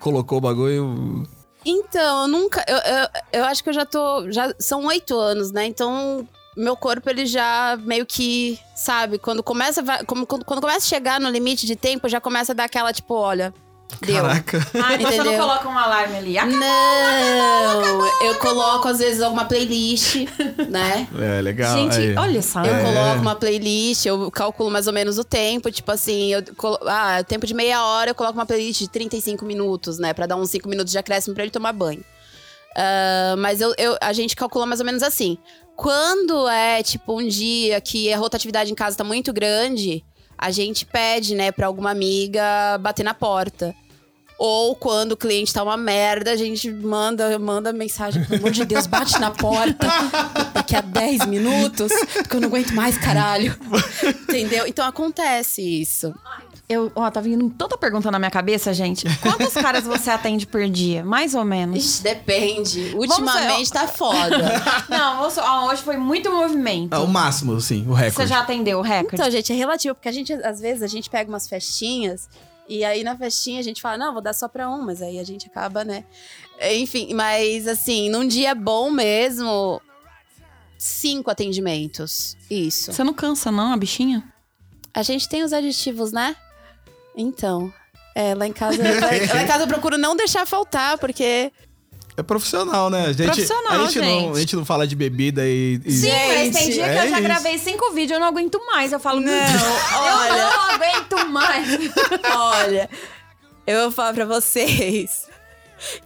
colocou 0.00 0.38
o 0.38 0.40
bagulho... 0.40 1.28
Então, 1.66 2.22
eu 2.22 2.28
nunca. 2.28 2.64
Eu, 2.66 2.76
eu, 2.76 3.08
eu 3.40 3.44
acho 3.44 3.62
que 3.62 3.68
eu 3.68 3.74
já 3.74 3.84
tô. 3.84 4.30
Já 4.30 4.54
são 4.58 4.86
oito 4.86 5.18
anos, 5.18 5.50
né? 5.52 5.66
Então, 5.66 6.26
meu 6.58 6.76
corpo, 6.76 7.08
ele 7.08 7.24
já 7.26 7.78
meio 7.82 8.04
que. 8.04 8.58
Sabe? 8.74 9.18
Quando 9.18 9.42
começa, 9.42 9.82
como- 10.06 10.26
quando, 10.26 10.44
quando 10.44 10.60
começa 10.60 10.78
a 10.86 10.88
chegar 10.88 11.20
no 11.20 11.28
limite 11.30 11.66
de 11.66 11.76
tempo, 11.76 12.08
já 12.08 12.20
começa 12.20 12.52
a 12.52 12.54
dar 12.54 12.64
aquela, 12.64 12.92
tipo, 12.92 13.14
olha. 13.14 13.52
Deu. 14.02 14.16
Caraca. 14.22 14.58
Ah, 14.74 14.94
então 14.94 15.10
você 15.10 15.16
não 15.16 15.24
Entendeu? 15.28 15.40
coloca 15.40 15.66
um 15.66 15.78
alarme 15.78 16.16
ali. 16.18 16.36
Ah, 16.38 16.44
Não! 16.44 18.06
eu 18.26 18.34
coloco, 18.34 18.86
às 18.86 18.98
vezes, 18.98 19.22
alguma 19.22 19.46
playlist, 19.46 20.16
né? 20.68 21.08
É, 21.18 21.40
legal. 21.40 21.74
Gente, 21.74 21.96
aí. 21.96 22.14
olha 22.16 22.42
só. 22.42 22.62
Eu 22.62 22.74
É. 22.74 22.82
coloco 22.82 23.20
uma 23.22 23.34
playlist, 23.34 24.04
eu 24.04 24.30
calculo 24.30 24.70
mais 24.70 24.86
ou 24.86 24.92
menos 24.92 25.16
o 25.18 25.24
tempo. 25.24 25.70
Tipo 25.70 25.90
assim, 25.90 26.34
eu 26.34 26.42
colo- 26.54 26.78
ah, 26.86 27.24
tempo 27.26 27.46
de 27.46 27.54
meia 27.54 27.82
hora, 27.82 28.10
eu 28.10 28.14
coloco 28.14 28.38
uma 28.38 28.44
playlist 28.44 28.80
de 28.80 28.90
35 28.90 29.44
minutos, 29.46 29.98
né? 29.98 30.12
Pra 30.12 30.26
dar 30.26 30.36
uns 30.36 30.50
5 30.50 30.68
minutos 30.68 30.92
de 30.92 30.98
acréscimo 30.98 31.34
pra 31.34 31.44
ele 31.44 31.50
tomar 31.50 31.72
banho. 31.72 32.04
Ah, 32.76 33.36
mas 33.38 33.60
eu, 33.62 33.74
eu- 33.78 33.96
a 34.00 34.12
gente 34.12 34.36
calcula 34.36 34.66
mais 34.66 34.80
ou 34.80 34.86
menos 34.86 35.02
assim. 35.02 35.38
Quando 35.78 36.48
é, 36.48 36.82
tipo, 36.82 37.20
um 37.20 37.28
dia 37.28 37.80
que 37.80 38.12
a 38.12 38.18
rotatividade 38.18 38.72
em 38.72 38.74
casa 38.74 38.96
tá 38.96 39.04
muito 39.04 39.32
grande, 39.32 40.04
a 40.36 40.50
gente 40.50 40.84
pede, 40.84 41.36
né, 41.36 41.52
pra 41.52 41.68
alguma 41.68 41.92
amiga 41.92 42.76
bater 42.78 43.04
na 43.04 43.14
porta. 43.14 43.72
Ou 44.36 44.74
quando 44.74 45.12
o 45.12 45.16
cliente 45.16 45.54
tá 45.54 45.62
uma 45.62 45.76
merda, 45.76 46.32
a 46.32 46.36
gente 46.36 46.68
manda, 46.68 47.38
manda 47.38 47.72
mensagem, 47.72 48.24
pelo 48.24 48.40
amor 48.40 48.50
de 48.50 48.64
Deus, 48.64 48.88
bate 48.88 49.20
na 49.20 49.30
porta 49.30 49.86
daqui 50.52 50.74
a 50.74 50.80
10 50.80 51.26
minutos, 51.26 51.92
porque 52.12 52.34
eu 52.34 52.40
não 52.40 52.48
aguento 52.48 52.72
mais, 52.74 52.98
caralho. 52.98 53.56
Entendeu? 54.28 54.66
Então 54.66 54.84
acontece 54.84 55.62
isso. 55.62 56.12
Eu, 56.68 56.92
ó, 56.94 57.10
tá 57.10 57.18
vindo 57.20 57.48
tanta 57.48 57.78
pergunta 57.78 58.10
na 58.10 58.18
minha 58.18 58.30
cabeça, 58.30 58.74
gente. 58.74 59.06
Quantos 59.22 59.54
caras 59.54 59.84
você 59.84 60.10
atende 60.10 60.46
por 60.46 60.68
dia? 60.68 61.02
Mais 61.02 61.34
ou 61.34 61.42
menos. 61.42 61.78
Ixi, 61.82 62.02
depende. 62.02 62.92
Ultimamente 62.94 63.70
tá 63.72 63.88
foda. 63.88 64.36
Não, 64.90 65.16
vamos- 65.18 65.38
ó, 65.38 65.66
hoje 65.68 65.80
foi 65.82 65.96
muito 65.96 66.30
movimento. 66.30 66.92
Ah, 66.92 67.00
o 67.00 67.06
máximo, 67.08 67.58
sim, 67.58 67.86
o 67.88 67.94
recorde. 67.94 68.16
Você 68.16 68.26
já 68.26 68.40
atendeu 68.40 68.80
o 68.80 68.82
recorde? 68.82 69.14
Então, 69.14 69.30
gente, 69.30 69.50
é 69.50 69.56
relativo, 69.56 69.94
porque 69.94 70.10
a 70.10 70.12
gente, 70.12 70.30
às 70.34 70.60
vezes, 70.60 70.82
a 70.82 70.86
gente 70.86 71.08
pega 71.08 71.30
umas 71.30 71.48
festinhas 71.48 72.28
e 72.68 72.84
aí 72.84 73.02
na 73.02 73.16
festinha 73.16 73.60
a 73.60 73.64
gente 73.64 73.80
fala, 73.80 73.96
não, 73.96 74.12
vou 74.12 74.20
dar 74.20 74.34
só 74.34 74.46
pra 74.46 74.68
um, 74.68 74.84
mas 74.84 75.00
aí 75.00 75.18
a 75.18 75.24
gente 75.24 75.46
acaba, 75.46 75.84
né? 75.86 76.04
Enfim, 76.74 77.14
mas 77.14 77.66
assim, 77.66 78.10
num 78.10 78.28
dia 78.28 78.54
bom 78.54 78.90
mesmo, 78.90 79.80
cinco 80.76 81.30
atendimentos. 81.30 82.36
Isso. 82.50 82.92
Você 82.92 83.02
não 83.02 83.14
cansa, 83.14 83.50
não, 83.50 83.72
a 83.72 83.76
bichinha? 83.76 84.22
A 84.92 85.02
gente 85.02 85.26
tem 85.28 85.42
os 85.42 85.52
aditivos, 85.54 86.12
né? 86.12 86.36
Então. 87.18 87.72
É, 88.14 88.34
lá 88.34 88.46
em 88.46 88.52
casa. 88.52 88.82
lá, 88.82 88.90
lá 89.34 89.42
em 89.42 89.46
casa 89.46 89.64
eu 89.64 89.68
procuro 89.68 89.98
não 89.98 90.16
deixar 90.16 90.46
faltar, 90.46 90.96
porque. 90.98 91.52
É 92.16 92.22
profissional, 92.22 92.90
né? 92.90 93.06
A 93.06 93.12
gente, 93.12 93.26
Profissional, 93.26 93.72
a 93.72 93.84
gente, 93.86 93.98
Não, 94.00 94.04
gente. 94.04 94.36
a 94.36 94.40
gente 94.40 94.56
não 94.56 94.64
fala 94.64 94.86
de 94.88 94.96
bebida 94.96 95.42
e... 95.46 95.80
e- 95.84 95.92
Sim, 95.92 96.08
mas 96.10 96.38
Gente, 96.46 96.58
tem 96.58 96.70
dia 96.70 96.82
que 96.84 96.90
é 96.90 97.04
eu 97.04 97.10
já 97.10 97.18
isso. 97.18 97.22
gravei 97.22 97.58
cinco 97.58 97.92
vídeos 97.92 98.12
eu 98.12 98.20
não 98.20 98.26
aguento 98.26 98.58
mais. 98.66 98.90
Eu 98.92 98.98
falo, 98.98 99.20
não, 99.20 99.32
olha. 99.32 100.28
eu 100.32 100.36
não 100.36 100.70
aguento 100.70 101.28
mais. 101.28 101.68
Olha, 102.34 102.90
eu 103.68 103.82
vou 103.82 103.92
falar 103.92 104.14
pra 104.14 104.24
vocês. 104.24 105.26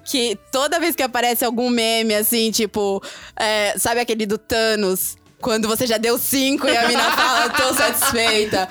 Que 0.05 0.38
toda 0.53 0.79
vez 0.79 0.94
que 0.94 1.03
aparece 1.03 1.46
algum 1.46 1.70
meme 1.70 2.14
assim, 2.14 2.51
tipo, 2.51 3.03
é, 3.35 3.72
sabe 3.79 4.01
aquele 4.01 4.27
do 4.27 4.37
Thanos? 4.37 5.16
Quando 5.42 5.66
você 5.66 5.87
já 5.87 5.98
deu 5.98 6.16
cinco 6.16 6.68
e 6.68 6.76
a 6.76 6.87
mina 6.87 7.11
fala, 7.12 7.50
tô 7.50 7.74
satisfeita. 7.74 8.68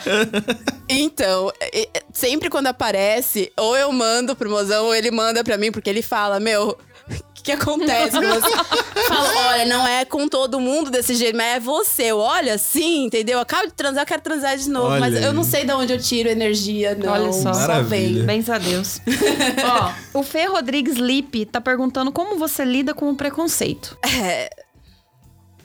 Então, 0.88 1.52
sempre 2.14 2.50
quando 2.50 2.68
aparece, 2.68 3.52
ou 3.58 3.76
eu 3.78 3.92
mando 3.92 4.36
pro 4.36 4.50
mozão, 4.50 4.86
ou 4.86 4.96
ele 4.96 5.12
manda 5.12 5.44
pra 5.44 5.58
mim, 5.58 5.72
porque 5.72 5.90
ele 5.90 6.02
fala, 6.02 6.40
meu, 6.40 6.78
o 7.10 7.44
que, 7.44 7.52
acontece 7.52 8.12
com 8.12 8.28
você? 8.28 8.50
Fala, 9.08 9.48
olha, 9.50 9.66
não 9.66 9.88
é 9.88 10.06
com 10.06 10.28
todo 10.28 10.60
mundo 10.60 10.92
desse 10.92 11.16
jeito, 11.16 11.36
mas 11.36 11.58
é 11.58 11.60
você. 11.60 12.04
Eu, 12.04 12.20
Olha, 12.20 12.58
sim, 12.58 13.06
entendeu? 13.06 13.38
Eu 13.38 13.42
acabo 13.42 13.68
de 13.68 13.74
transar, 13.74 14.04
eu 14.04 14.08
quero 14.08 14.22
transar 14.22 14.56
de 14.56 14.70
novo. 14.70 14.92
Olha 14.92 15.00
mas 15.00 15.16
aí. 15.16 15.24
eu 15.24 15.34
não 15.34 15.44
sei 15.44 15.66
de 15.66 15.74
onde 15.74 15.92
eu 15.92 16.00
tiro 16.00 16.30
energia, 16.30 16.96
não. 16.96 17.12
Olha 17.12 17.34
só. 17.34 17.52
Só 17.54 17.62
Maravilha. 17.62 17.90
vem. 17.90 18.26
Bens 18.26 18.50
a 18.50 18.58
Deus. 18.58 19.02
Ó, 20.14 20.20
o 20.20 20.24
Fê 20.24 20.46
Rodrigues 20.46 20.98
Lipe 20.98 21.46
tá 21.46 21.60
perguntando 21.60 22.12
como 22.12 22.38
você 22.38 22.64
lida 22.64 22.94
com 22.94 23.10
o 23.10 23.16
preconceito. 23.16 23.98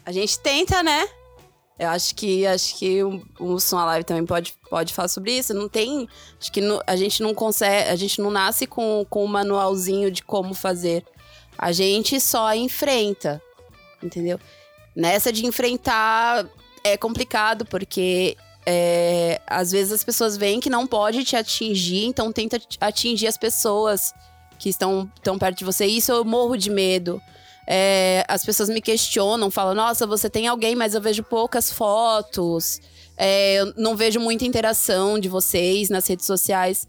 A 0.06 0.12
gente 0.12 0.38
tenta, 0.38 0.82
né? 0.84 1.06
Eu 1.78 1.88
acho 1.90 2.14
que 2.14 2.46
acho 2.46 2.76
que 2.78 3.02
o, 3.02 3.22
o 3.38 3.60
Som 3.60 3.84
Live 3.84 4.04
também 4.04 4.24
pode, 4.24 4.54
pode 4.70 4.94
falar 4.94 5.08
sobre 5.08 5.32
isso. 5.36 5.52
Não 5.52 5.68
tem. 5.68 6.08
Acho 6.40 6.50
que 6.50 6.60
não- 6.60 6.80
a 6.86 6.96
gente 6.96 7.22
não 7.22 7.34
consegue. 7.34 7.90
A 7.90 7.96
gente 7.96 8.20
não 8.20 8.30
nasce 8.30 8.66
com, 8.66 9.04
com 9.10 9.24
um 9.24 9.28
manualzinho 9.28 10.10
de 10.10 10.22
como 10.22 10.54
fazer. 10.54 11.04
A 11.58 11.72
gente 11.72 12.18
só 12.20 12.54
enfrenta. 12.54 13.42
Entendeu? 14.02 14.38
Nessa 14.94 15.30
de 15.32 15.44
enfrentar 15.44 16.46
é 16.84 16.96
complicado, 16.96 17.66
porque 17.66 18.36
é, 18.64 19.40
às 19.46 19.72
vezes 19.72 19.92
as 19.92 20.04
pessoas 20.04 20.36
veem 20.36 20.60
que 20.60 20.70
não 20.70 20.86
pode 20.86 21.24
te 21.24 21.36
atingir, 21.36 22.06
então 22.06 22.32
tenta 22.32 22.60
atingir 22.80 23.26
as 23.26 23.36
pessoas 23.36 24.14
que 24.58 24.68
estão 24.70 25.10
tão 25.22 25.38
perto 25.38 25.58
de 25.58 25.64
você. 25.64 25.84
Isso 25.84 26.10
eu 26.12 26.24
morro 26.24 26.56
de 26.56 26.70
medo. 26.70 27.20
É, 27.66 28.24
as 28.28 28.44
pessoas 28.44 28.68
me 28.68 28.80
questionam, 28.80 29.50
falam: 29.50 29.74
Nossa, 29.74 30.06
você 30.06 30.30
tem 30.30 30.46
alguém, 30.46 30.76
mas 30.76 30.94
eu 30.94 31.00
vejo 31.00 31.22
poucas 31.22 31.70
fotos. 31.72 32.80
É, 33.16 33.56
eu 33.60 33.72
não 33.76 33.96
vejo 33.96 34.20
muita 34.20 34.44
interação 34.44 35.18
de 35.18 35.28
vocês 35.28 35.88
nas 35.88 36.06
redes 36.06 36.26
sociais. 36.26 36.86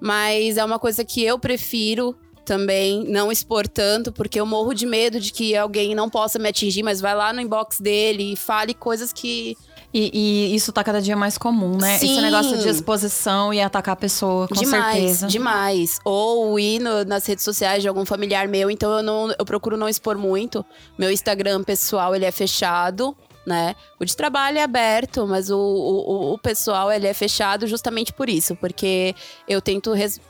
Mas 0.00 0.56
é 0.56 0.64
uma 0.64 0.78
coisa 0.78 1.04
que 1.04 1.22
eu 1.22 1.38
prefiro 1.38 2.16
também 2.44 3.04
não 3.04 3.30
expor 3.30 3.68
tanto, 3.68 4.10
porque 4.10 4.40
eu 4.40 4.46
morro 4.46 4.74
de 4.74 4.86
medo 4.86 5.20
de 5.20 5.32
que 5.32 5.54
alguém 5.54 5.94
não 5.94 6.08
possa 6.08 6.38
me 6.38 6.48
atingir, 6.48 6.82
mas 6.82 7.00
vai 7.00 7.14
lá 7.14 7.32
no 7.32 7.40
inbox 7.40 7.78
dele 7.78 8.32
e 8.32 8.36
fale 8.36 8.74
coisas 8.74 9.12
que. 9.12 9.56
E, 9.92 10.10
e 10.52 10.54
isso 10.54 10.72
tá 10.72 10.84
cada 10.84 11.00
dia 11.02 11.16
mais 11.16 11.36
comum, 11.36 11.76
né? 11.76 11.96
Esse 11.96 12.06
Sim. 12.06 12.20
negócio 12.20 12.56
de 12.58 12.68
exposição 12.68 13.52
e 13.52 13.60
atacar 13.60 13.94
a 13.94 13.96
pessoa, 13.96 14.46
com 14.46 14.54
demais, 14.54 14.94
certeza. 14.96 15.26
demais. 15.26 15.98
Ou 16.04 16.58
ir 16.60 16.78
no- 16.78 17.04
nas 17.04 17.26
redes 17.26 17.44
sociais 17.44 17.82
de 17.82 17.88
algum 17.88 18.04
familiar 18.04 18.46
meu, 18.46 18.70
então 18.70 18.90
eu 18.98 19.02
não 19.02 19.34
eu 19.36 19.44
procuro 19.44 19.76
não 19.76 19.88
expor 19.88 20.16
muito. 20.16 20.64
Meu 20.96 21.10
Instagram 21.10 21.64
pessoal, 21.64 22.14
ele 22.14 22.24
é 22.24 22.30
fechado, 22.30 23.16
né? 23.44 23.74
O 23.98 24.04
de 24.04 24.14
trabalho 24.16 24.58
é 24.58 24.62
aberto, 24.62 25.26
mas 25.26 25.50
o, 25.50 25.58
o, 25.58 26.34
o 26.34 26.38
pessoal, 26.38 26.92
ele 26.92 27.08
é 27.08 27.14
fechado 27.14 27.66
justamente 27.66 28.12
por 28.12 28.28
isso, 28.28 28.54
porque 28.54 29.12
eu 29.48 29.60
tento 29.60 29.92
res- 29.92 30.20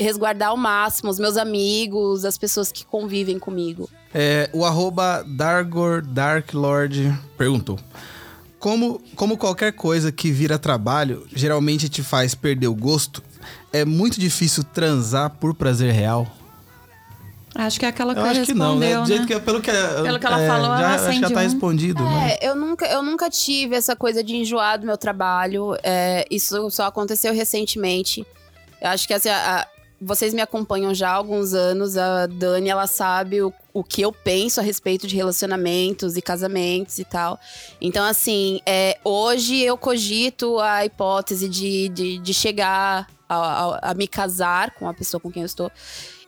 resguardar 0.00 0.48
ao 0.48 0.56
máximo 0.56 1.10
os 1.10 1.18
meus 1.18 1.36
amigos, 1.36 2.24
as 2.24 2.38
pessoas 2.38 2.72
que 2.72 2.86
convivem 2.86 3.38
comigo. 3.38 3.90
É, 4.14 4.48
o 4.54 4.64
arroba 4.64 5.22
Dargor 5.26 6.00
Dark 6.02 6.54
Lord 6.54 7.12
perguntou. 7.36 7.78
Como, 8.62 9.02
como 9.16 9.36
qualquer 9.36 9.72
coisa 9.72 10.12
que 10.12 10.30
vira 10.30 10.56
trabalho 10.56 11.26
geralmente 11.34 11.88
te 11.88 12.00
faz 12.00 12.32
perder 12.32 12.68
o 12.68 12.74
gosto, 12.76 13.20
é 13.72 13.84
muito 13.84 14.20
difícil 14.20 14.62
transar 14.62 15.30
por 15.30 15.52
prazer 15.52 15.92
real? 15.92 16.28
Acho 17.56 17.80
que 17.80 17.84
é 17.84 17.88
aquela 17.88 18.14
que 18.14 18.20
Eu 18.20 18.24
acho 18.24 18.44
que 18.44 18.54
não, 18.54 18.78
né? 18.78 19.00
Do 19.00 19.04
jeito 19.04 19.22
né? 19.22 19.26
que, 19.26 19.40
pelo 19.40 19.60
que, 19.60 19.72
Pelo 19.72 20.20
que 20.20 20.26
ela 20.26 20.46
falou, 20.46 20.76
já, 20.78 20.94
ela 20.94 20.94
acho 20.94 21.06
que 21.10 21.20
já 21.22 21.30
tá 21.30 21.40
um. 21.40 21.42
respondido, 21.42 22.04
né? 22.04 22.36
É, 22.40 22.48
eu 22.48 22.54
nunca, 22.54 22.86
eu 22.86 23.02
nunca 23.02 23.28
tive 23.28 23.74
essa 23.74 23.96
coisa 23.96 24.22
de 24.22 24.36
enjoar 24.36 24.78
do 24.78 24.86
meu 24.86 24.96
trabalho. 24.96 25.76
É, 25.82 26.24
isso 26.30 26.70
só 26.70 26.86
aconteceu 26.86 27.34
recentemente. 27.34 28.24
Eu 28.80 28.90
acho 28.90 29.08
que 29.08 29.12
assim, 29.12 29.28
a- 29.28 29.62
a- 29.62 29.66
vocês 30.04 30.34
me 30.34 30.40
acompanham 30.42 30.92
já 30.92 31.10
há 31.10 31.14
alguns 31.14 31.54
anos. 31.54 31.96
A 31.96 32.26
Dani, 32.26 32.68
ela 32.68 32.86
sabe 32.86 33.40
o, 33.42 33.52
o 33.72 33.84
que 33.84 34.02
eu 34.02 34.12
penso 34.12 34.60
a 34.60 34.62
respeito 34.62 35.06
de 35.06 35.14
relacionamentos 35.16 36.16
e 36.16 36.22
casamentos 36.22 36.98
e 36.98 37.04
tal. 37.04 37.38
Então, 37.80 38.04
assim, 38.04 38.60
é, 38.66 38.98
hoje 39.04 39.58
eu 39.60 39.76
cogito 39.78 40.58
a 40.58 40.84
hipótese 40.84 41.48
de, 41.48 41.88
de, 41.88 42.18
de 42.18 42.34
chegar 42.34 43.06
a, 43.28 43.36
a- 43.36 43.90
a 43.90 43.94
me 43.94 44.06
casar 44.08 44.72
com 44.74 44.88
a 44.88 44.94
pessoa 44.94 45.20
com 45.20 45.30
quem 45.30 45.42
eu 45.42 45.46
estou. 45.46 45.70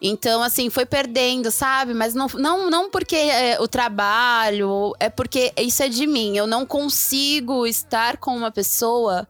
Então, 0.00 0.42
assim, 0.42 0.68
foi 0.68 0.84
perdendo, 0.84 1.50
sabe? 1.50 1.94
Mas 1.94 2.14
não, 2.14 2.26
não, 2.34 2.68
não 2.70 2.90
porque 2.90 3.16
é, 3.16 3.58
o 3.60 3.66
trabalho, 3.66 4.92
é 5.00 5.08
porque 5.08 5.52
isso 5.56 5.82
é 5.82 5.88
de 5.88 6.06
mim. 6.06 6.36
Eu 6.36 6.46
não 6.46 6.66
consigo 6.66 7.66
estar 7.66 8.18
com 8.18 8.36
uma 8.36 8.50
pessoa 8.50 9.26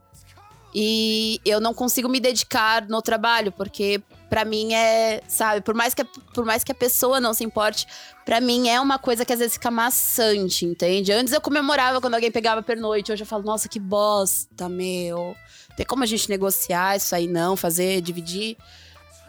e 0.75 1.41
eu 1.45 1.61
não 1.61 1.73
consigo 1.73 2.09
me 2.09 2.19
dedicar 2.19 2.89
no 2.89 3.01
trabalho, 3.01 3.53
porque 3.53 4.03
pra 4.29 4.45
mim 4.45 4.75
é, 4.75 5.21
sabe, 5.29 5.61
por 5.61 5.75
mais 5.75 5.95
que 5.95 6.03
a, 6.03 6.07
por 6.35 6.45
mais 6.45 6.65
que 6.65 6.73
a 6.73 6.75
pessoa 6.75 7.21
não 7.21 7.33
se 7.33 7.45
importe, 7.45 7.87
pra 8.25 8.41
mim 8.41 8.69
é 8.69 8.81
uma 8.81 8.99
coisa 8.99 9.25
que 9.25 9.33
às 9.33 9.39
vezes 9.39 9.55
fica 9.55 9.71
maçante, 9.71 10.65
entende? 10.65 11.13
Antes 11.13 11.33
eu 11.33 11.41
comemorava 11.41 12.01
quando 12.01 12.15
alguém 12.15 12.31
pegava 12.31 12.63
pernoite, 12.63 13.13
hoje 13.13 13.23
eu 13.23 13.27
falo, 13.27 13.45
nossa, 13.45 13.69
que 13.69 13.79
bosta, 13.79 14.69
meu. 14.69 15.37
Tem 15.77 15.85
como 15.85 16.03
a 16.03 16.07
gente 16.07 16.29
negociar 16.29 16.97
isso 16.97 17.15
aí 17.15 17.27
não, 17.27 17.57
fazer, 17.57 18.01
dividir? 18.01 18.57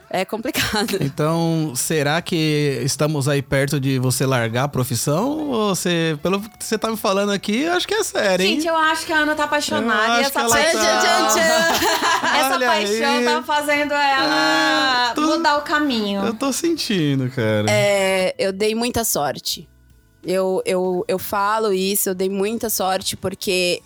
É 0.10 0.24
complicado. 0.24 0.98
Então, 1.02 1.74
será 1.76 2.22
que 2.22 2.80
estamos 2.84 3.28
aí 3.28 3.42
perto 3.42 3.80
de 3.80 3.98
você 4.00 4.26
largar 4.26 4.64
a 4.66 4.68
profissão? 4.68 5.50
Ou 5.50 5.76
você, 5.76 6.18
pelo 6.22 6.40
que 6.40 6.50
você 6.64 6.78
tá 6.78 6.90
me 6.90 6.98
falando 6.98 7.32
aqui, 7.32 7.62
eu 7.62 7.74
acho 7.74 7.88
que 7.88 7.94
é 7.94 8.04
sério, 8.04 8.46
hein? 8.46 8.56
Gente, 8.56 8.68
eu 8.68 8.76
acho 8.76 9.06
que 9.06 9.12
a 9.12 9.18
Ana 9.18 9.36
tá 9.36 9.44
Eu 9.44 9.48
apaixonada. 9.48 10.22
E 10.22 10.26
essa 10.26 10.48
paixão, 10.48 10.82
tá- 10.82 11.00
Tchan, 11.00 11.28
tchan, 11.28 11.42
tchan. 11.42 12.28
essa 12.38 12.60
paixão 12.60 13.18
aí. 13.18 13.26
tá 13.26 13.44
fazendo 13.44 13.94
ela 13.94 15.10
Ah, 15.10 15.12
tô- 15.16 15.22
mudar 15.22 15.58
o 15.58 15.62
caminho. 15.62 16.24
Eu 16.26 16.34
tô 16.34 16.54
sentindo, 16.54 17.30
cara. 17.32 17.66
É, 17.70 18.36
eu 18.38 18.54
dei 18.54 18.76
muita 18.76 19.04
sorte. 19.04 19.68
Eu, 20.24 20.62
eu, 20.66 21.06
eu 21.08 21.20
falo 21.20 21.72
isso, 21.72 22.10
eu 22.10 22.16
dei 22.16 22.30
muita 22.30 22.70
sorte 22.70 23.16
porque 23.16 23.82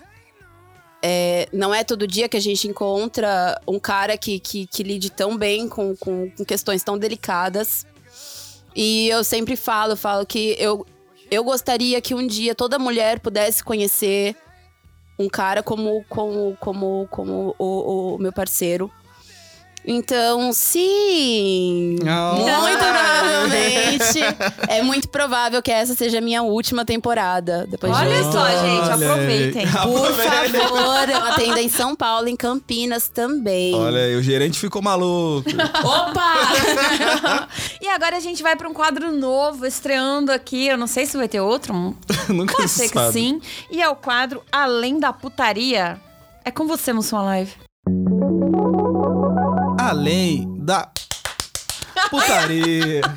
é, 1.01 1.47
não 1.53 1.73
é 1.73 1.83
todo 1.83 2.07
dia 2.07 2.27
que 2.27 2.37
a 2.37 2.41
gente 2.41 2.67
encontra 2.67 3.59
um 3.67 3.79
cara 3.79 4.17
que, 4.17 4.39
que, 4.39 4.67
que 4.67 4.83
lide 4.83 5.09
tão 5.09 5.37
bem 5.37 5.67
com, 5.69 5.95
com, 5.95 6.29
com 6.31 6.45
questões 6.45 6.83
tão 6.83 6.97
delicadas. 6.97 7.85
E 8.75 9.07
eu 9.09 9.23
sempre 9.23 9.55
falo, 9.55 9.95
falo 9.95 10.25
que 10.25 10.55
eu, 10.59 10.85
eu 11.31 11.43
gostaria 11.43 12.01
que 12.01 12.13
um 12.13 12.25
dia 12.25 12.53
toda 12.53 12.77
mulher 12.77 13.19
pudesse 13.19 13.63
conhecer 13.63 14.35
um 15.17 15.27
cara 15.27 15.61
como, 15.63 16.03
como, 16.07 16.55
como, 16.59 17.07
como 17.09 17.55
o, 17.57 18.15
o 18.15 18.17
meu 18.17 18.31
parceiro. 18.31 18.91
Então, 19.91 20.53
sim. 20.53 21.95
Ah. 22.07 22.35
Muito 22.61 22.77
provavelmente. 22.77 24.19
é 24.67 24.83
muito 24.83 25.09
provável 25.09 25.63
que 25.63 25.71
essa 25.71 25.95
seja 25.95 26.19
a 26.19 26.21
minha 26.21 26.43
última 26.43 26.85
temporada. 26.85 27.65
Depois 27.67 27.91
Olha 27.91 28.17
disso. 28.19 28.31
só, 28.31 28.47
gente, 28.49 28.83
Olha 28.83 28.93
aproveitem. 28.93 29.65
Por 29.81 30.13
favor, 30.13 31.09
eu 31.09 31.17
atendo 31.25 31.57
em 31.57 31.69
São 31.69 31.95
Paulo, 31.95 32.27
em 32.27 32.35
Campinas 32.35 33.07
também. 33.07 33.73
Olha 33.73 34.01
aí, 34.01 34.15
o 34.15 34.21
gerente 34.21 34.59
ficou 34.59 34.79
maluco. 34.79 35.49
Opa! 35.83 37.47
E 37.81 37.87
agora 37.87 38.17
a 38.17 38.19
gente 38.19 38.43
vai 38.43 38.55
pra 38.55 38.67
um 38.67 38.73
quadro 38.73 39.11
novo, 39.11 39.65
estreando 39.65 40.31
aqui. 40.31 40.67
Eu 40.67 40.77
não 40.77 40.85
sei 40.85 41.05
se 41.05 41.17
vai 41.17 41.27
ter 41.27 41.39
outro. 41.39 41.73
Nunca 42.29 42.53
Pode 42.55 42.69
se 42.69 42.87
ser 42.87 42.89
sabe. 42.89 43.07
que 43.07 43.13
sim. 43.13 43.41
E 43.71 43.81
é 43.81 43.89
o 43.89 43.95
quadro 43.95 44.43
Além 44.51 44.99
da 44.99 45.11
Putaria. 45.11 45.99
É 46.45 46.51
com 46.51 46.67
você, 46.67 46.93
Moção 46.93 47.23
Live. 47.25 47.68
Além 49.89 50.45
da 50.59 50.91
putaria. 52.11 53.01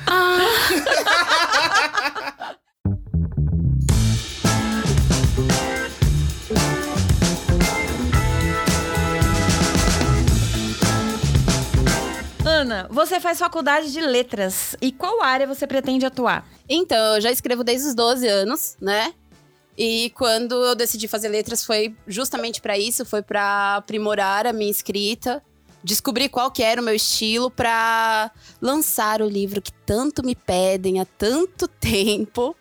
Ana, 12.43 12.89
você 12.91 13.21
faz 13.21 13.39
faculdade 13.39 13.93
de 13.93 14.01
letras. 14.01 14.75
E 14.81 14.91
qual 14.91 15.21
área 15.21 15.47
você 15.47 15.67
pretende 15.67 16.07
atuar? 16.07 16.49
Então, 16.67 17.17
eu 17.17 17.21
já 17.21 17.31
escrevo 17.31 17.63
desde 17.63 17.89
os 17.89 17.95
12 17.95 18.27
anos, 18.27 18.79
né? 18.81 19.13
E 19.77 20.09
quando 20.17 20.55
eu 20.55 20.75
decidi 20.75 21.07
fazer 21.07 21.29
letras 21.29 21.67
foi 21.67 21.95
justamente 22.07 22.63
pra 22.63 22.79
isso, 22.79 23.05
foi 23.05 23.21
pra 23.21 23.77
aprimorar 23.77 24.47
a 24.47 24.55
minha 24.55 24.71
escrita, 24.71 25.43
descobrir 25.83 26.29
qual 26.29 26.51
que 26.51 26.63
era 26.63 26.81
o 26.81 26.85
meu 26.85 26.95
estilo 26.95 27.51
pra 27.51 28.31
lançar 28.61 29.21
o 29.21 29.29
livro 29.29 29.61
que 29.61 29.73
tanto 29.73 30.25
me 30.25 30.35
pedem 30.35 31.01
há 31.01 31.05
tanto 31.05 31.67
tempo. 31.81 32.57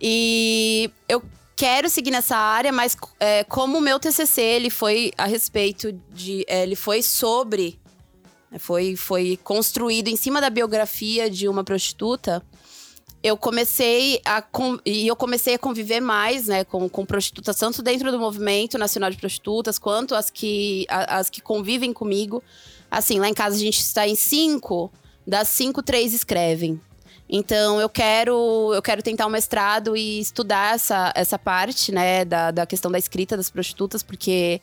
E 0.00 0.90
eu 1.08 1.22
quero 1.56 1.88
seguir 1.88 2.12
nessa 2.12 2.36
área, 2.36 2.70
mas 2.70 2.96
é, 3.18 3.42
como 3.44 3.78
o 3.78 3.80
meu 3.80 3.98
TCC 3.98 4.40
ele 4.40 4.70
foi 4.70 5.12
a 5.18 5.26
respeito 5.26 5.92
de, 6.12 6.44
é, 6.46 6.62
ele 6.62 6.76
foi 6.76 7.02
sobre, 7.02 7.80
né, 8.50 8.58
foi 8.58 8.94
foi 8.94 9.38
construído 9.42 10.06
em 10.06 10.14
cima 10.14 10.40
da 10.40 10.50
biografia 10.50 11.28
de 11.28 11.48
uma 11.48 11.64
prostituta 11.64 12.44
eu 13.22 13.36
comecei 13.36 14.20
a 14.24 14.44
e 14.86 15.06
eu 15.06 15.16
comecei 15.16 15.54
a 15.54 15.58
conviver 15.58 16.00
mais, 16.00 16.46
né, 16.46 16.64
com, 16.64 16.88
com 16.88 17.04
prostitutas 17.04 17.56
tanto 17.56 17.82
dentro 17.82 18.10
do 18.12 18.18
movimento 18.18 18.78
nacional 18.78 19.10
de 19.10 19.16
prostitutas 19.16 19.78
quanto 19.78 20.14
as 20.14 20.30
que 20.30 20.86
a- 20.88 21.18
as 21.18 21.28
que 21.28 21.40
convivem 21.40 21.92
comigo. 21.92 22.42
Assim, 22.90 23.18
lá 23.18 23.28
em 23.28 23.34
casa 23.34 23.56
a 23.56 23.58
gente 23.58 23.80
está 23.80 24.06
em 24.06 24.14
cinco, 24.14 24.90
das 25.26 25.48
cinco 25.48 25.82
três 25.82 26.14
escrevem. 26.14 26.80
Então 27.28 27.80
eu 27.80 27.88
quero 27.88 28.72
eu 28.72 28.80
quero 28.80 29.02
tentar 29.02 29.26
um 29.26 29.30
mestrado 29.30 29.96
e 29.96 30.20
estudar 30.20 30.74
essa, 30.76 31.12
essa 31.14 31.38
parte, 31.38 31.92
né, 31.92 32.24
da, 32.24 32.50
da 32.50 32.64
questão 32.66 32.90
da 32.90 32.98
escrita 32.98 33.36
das 33.36 33.50
prostitutas, 33.50 34.02
porque 34.02 34.60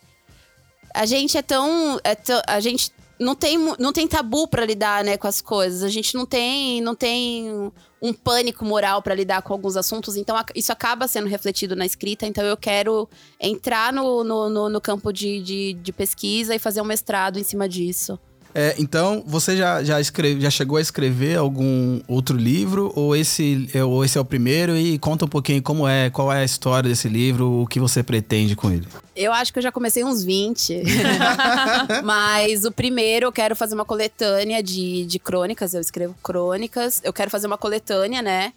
a 0.94 1.04
gente 1.06 1.36
é 1.36 1.42
tão, 1.42 2.00
é 2.02 2.14
tão- 2.14 2.42
a 2.46 2.58
gente 2.58 2.90
não 3.18 3.34
tem, 3.34 3.56
não 3.78 3.92
tem 3.92 4.06
tabu 4.06 4.46
pra 4.46 4.64
lidar, 4.64 5.02
né, 5.04 5.16
com 5.16 5.26
as 5.26 5.40
coisas. 5.40 5.82
A 5.82 5.88
gente 5.88 6.14
não 6.14 6.26
tem, 6.26 6.80
não 6.80 6.94
tem 6.94 7.72
um 8.02 8.12
pânico 8.12 8.64
moral 8.64 9.00
pra 9.02 9.14
lidar 9.14 9.40
com 9.42 9.52
alguns 9.52 9.76
assuntos. 9.76 10.16
Então, 10.16 10.36
isso 10.54 10.70
acaba 10.70 11.08
sendo 11.08 11.26
refletido 11.26 11.74
na 11.74 11.86
escrita. 11.86 12.26
Então, 12.26 12.44
eu 12.44 12.56
quero 12.56 13.08
entrar 13.40 13.92
no, 13.92 14.22
no, 14.22 14.50
no- 14.50 14.68
no 14.68 14.80
campo 14.80 15.12
de, 15.12 15.40
de, 15.40 15.72
de 15.74 15.92
pesquisa 15.92 16.54
e 16.54 16.58
fazer 16.58 16.80
um 16.80 16.84
mestrado 16.84 17.38
em 17.38 17.42
cima 17.42 17.68
disso. 17.68 18.18
É, 18.58 18.74
então, 18.78 19.22
você 19.26 19.54
já, 19.54 19.84
já, 19.84 20.00
escreve, 20.00 20.40
já 20.40 20.48
chegou 20.48 20.78
a 20.78 20.80
escrever 20.80 21.36
algum 21.36 22.00
outro 22.08 22.34
livro? 22.34 22.90
Ou 22.96 23.14
esse, 23.14 23.68
é- 23.74 23.84
ou 23.84 24.02
esse 24.02 24.16
é 24.16 24.20
o 24.20 24.24
primeiro? 24.24 24.74
E 24.74 24.98
conta 24.98 25.26
um 25.26 25.28
pouquinho 25.28 25.62
como 25.62 25.86
é, 25.86 26.08
qual 26.08 26.32
é 26.32 26.38
a 26.40 26.44
história 26.44 26.88
desse 26.88 27.06
livro, 27.06 27.60
o 27.60 27.66
que 27.66 27.78
você 27.78 28.02
pretende 28.02 28.56
com 28.56 28.70
ele. 28.70 28.88
Eu 29.14 29.30
acho 29.30 29.52
que 29.52 29.58
eu 29.58 29.62
já 29.62 29.70
comecei 29.70 30.02
uns 30.02 30.24
20. 30.24 30.84
Mas 32.02 32.64
o 32.64 32.72
primeiro 32.72 33.26
eu 33.26 33.32
quero 33.32 33.54
fazer 33.54 33.74
uma 33.74 33.84
coletânea 33.84 34.62
de, 34.62 35.04
de 35.04 35.18
crônicas. 35.18 35.74
Eu 35.74 35.80
escrevo 35.82 36.14
crônicas. 36.22 37.02
Eu 37.04 37.12
quero 37.12 37.30
fazer 37.30 37.46
uma 37.46 37.58
coletânea, 37.58 38.22
né? 38.22 38.54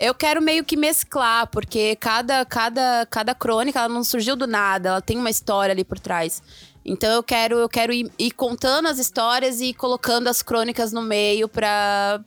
Eu 0.00 0.14
quero 0.14 0.40
meio 0.40 0.64
que 0.64 0.74
mesclar, 0.76 1.48
porque 1.48 1.96
cada, 1.96 2.46
cada, 2.46 3.06
cada 3.10 3.34
crônica 3.34 3.78
ela 3.78 3.88
não 3.88 4.02
surgiu 4.02 4.34
do 4.34 4.46
nada, 4.46 4.88
ela 4.88 5.00
tem 5.02 5.16
uma 5.16 5.30
história 5.30 5.72
ali 5.72 5.84
por 5.84 6.00
trás. 6.00 6.42
Então 6.84 7.10
eu 7.10 7.22
quero, 7.22 7.56
eu 7.56 7.68
quero 7.68 7.92
ir, 7.92 8.10
ir 8.18 8.30
contando 8.32 8.88
as 8.88 8.98
histórias 8.98 9.60
e 9.60 9.72
colocando 9.72 10.28
as 10.28 10.42
crônicas 10.42 10.92
no 10.92 11.00
meio 11.00 11.48
pra, 11.48 12.20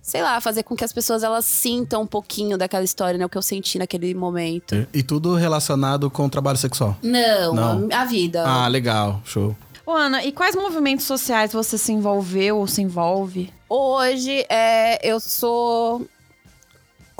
sei 0.00 0.22
lá, 0.22 0.40
fazer 0.40 0.62
com 0.62 0.74
que 0.74 0.84
as 0.84 0.92
pessoas 0.92 1.22
elas 1.22 1.44
sintam 1.44 2.02
um 2.02 2.06
pouquinho 2.06 2.56
daquela 2.56 2.84
história, 2.84 3.18
né? 3.18 3.26
O 3.26 3.28
que 3.28 3.36
eu 3.36 3.42
senti 3.42 3.78
naquele 3.78 4.14
momento. 4.14 4.86
E 4.94 5.02
tudo 5.02 5.34
relacionado 5.34 6.10
com 6.10 6.24
o 6.24 6.30
trabalho 6.30 6.56
sexual. 6.56 6.96
Não, 7.02 7.54
Não. 7.54 7.88
A, 7.92 8.02
a 8.02 8.04
vida. 8.06 8.42
Ah, 8.46 8.66
legal, 8.66 9.20
show. 9.24 9.54
Ô, 9.84 9.90
Ana, 9.92 10.24
e 10.24 10.32
quais 10.32 10.54
movimentos 10.54 11.04
sociais 11.04 11.52
você 11.52 11.76
se 11.76 11.92
envolveu 11.92 12.58
ou 12.58 12.66
se 12.66 12.80
envolve? 12.80 13.52
Hoje, 13.68 14.46
é, 14.48 15.06
eu 15.06 15.18
sou. 15.20 16.06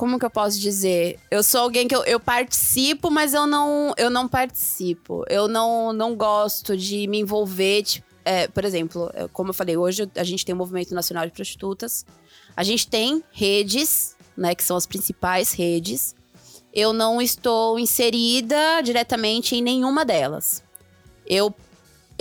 Como 0.02 0.18
que 0.18 0.24
eu 0.24 0.30
posso 0.30 0.58
dizer? 0.58 1.16
Eu 1.30 1.44
sou 1.44 1.60
alguém 1.60 1.86
que 1.86 1.94
eu, 1.94 2.02
eu 2.02 2.18
participo, 2.18 3.08
mas 3.08 3.34
eu 3.34 3.46
não, 3.46 3.94
eu 3.96 4.10
não 4.10 4.26
participo. 4.26 5.24
Eu 5.28 5.46
não, 5.46 5.92
não 5.92 6.16
gosto 6.16 6.76
de 6.76 7.06
me 7.06 7.20
envolver. 7.20 7.84
tipo, 7.84 8.04
é, 8.24 8.48
por 8.48 8.64
exemplo, 8.64 9.08
como 9.32 9.50
eu 9.50 9.54
falei, 9.54 9.76
hoje 9.76 10.10
a 10.16 10.24
gente 10.24 10.44
tem 10.44 10.56
o 10.56 10.58
Movimento 10.58 10.92
Nacional 10.92 11.24
de 11.24 11.30
Prostitutas. 11.30 12.04
A 12.56 12.64
gente 12.64 12.88
tem 12.88 13.22
redes, 13.30 14.16
né, 14.36 14.56
que 14.56 14.64
são 14.64 14.76
as 14.76 14.86
principais 14.86 15.52
redes. 15.52 16.16
Eu 16.74 16.92
não 16.92 17.22
estou 17.22 17.78
inserida 17.78 18.80
diretamente 18.82 19.54
em 19.54 19.62
nenhuma 19.62 20.04
delas. 20.04 20.64
Eu 21.24 21.54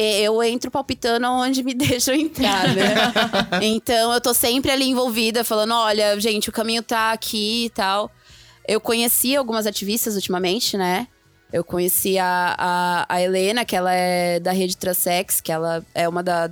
eu 0.01 0.41
entro 0.43 0.71
palpitando 0.71 1.27
onde 1.27 1.63
me 1.63 1.73
deixam 1.75 2.13
entrar, 2.13 2.67
né? 2.75 2.93
então 3.61 4.13
eu 4.13 4.21
tô 4.21 4.33
sempre 4.33 4.71
ali 4.71 4.85
envolvida, 4.85 5.43
falando: 5.43 5.73
olha, 5.73 6.19
gente, 6.19 6.49
o 6.49 6.51
caminho 6.51 6.83
tá 6.83 7.11
aqui 7.11 7.65
e 7.65 7.69
tal. 7.69 8.11
Eu 8.67 8.79
conheci 8.79 9.35
algumas 9.35 9.65
ativistas 9.65 10.15
ultimamente, 10.15 10.77
né? 10.77 11.07
Eu 11.51 11.63
conheci 11.63 12.17
a, 12.17 12.55
a, 12.57 13.05
a 13.09 13.21
Helena, 13.21 13.65
que 13.65 13.75
ela 13.75 13.93
é 13.93 14.39
da 14.39 14.51
rede 14.51 14.77
Transex, 14.77 15.41
que 15.41 15.51
ela 15.51 15.85
é 15.93 16.07
uma 16.07 16.23
da. 16.23 16.49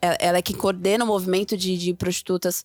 é- 0.00 0.16
ela 0.28 0.38
é 0.38 0.42
quem 0.42 0.56
coordena 0.56 1.04
o 1.04 1.06
movimento 1.06 1.56
de, 1.56 1.76
de 1.76 1.92
prostitutas 1.92 2.64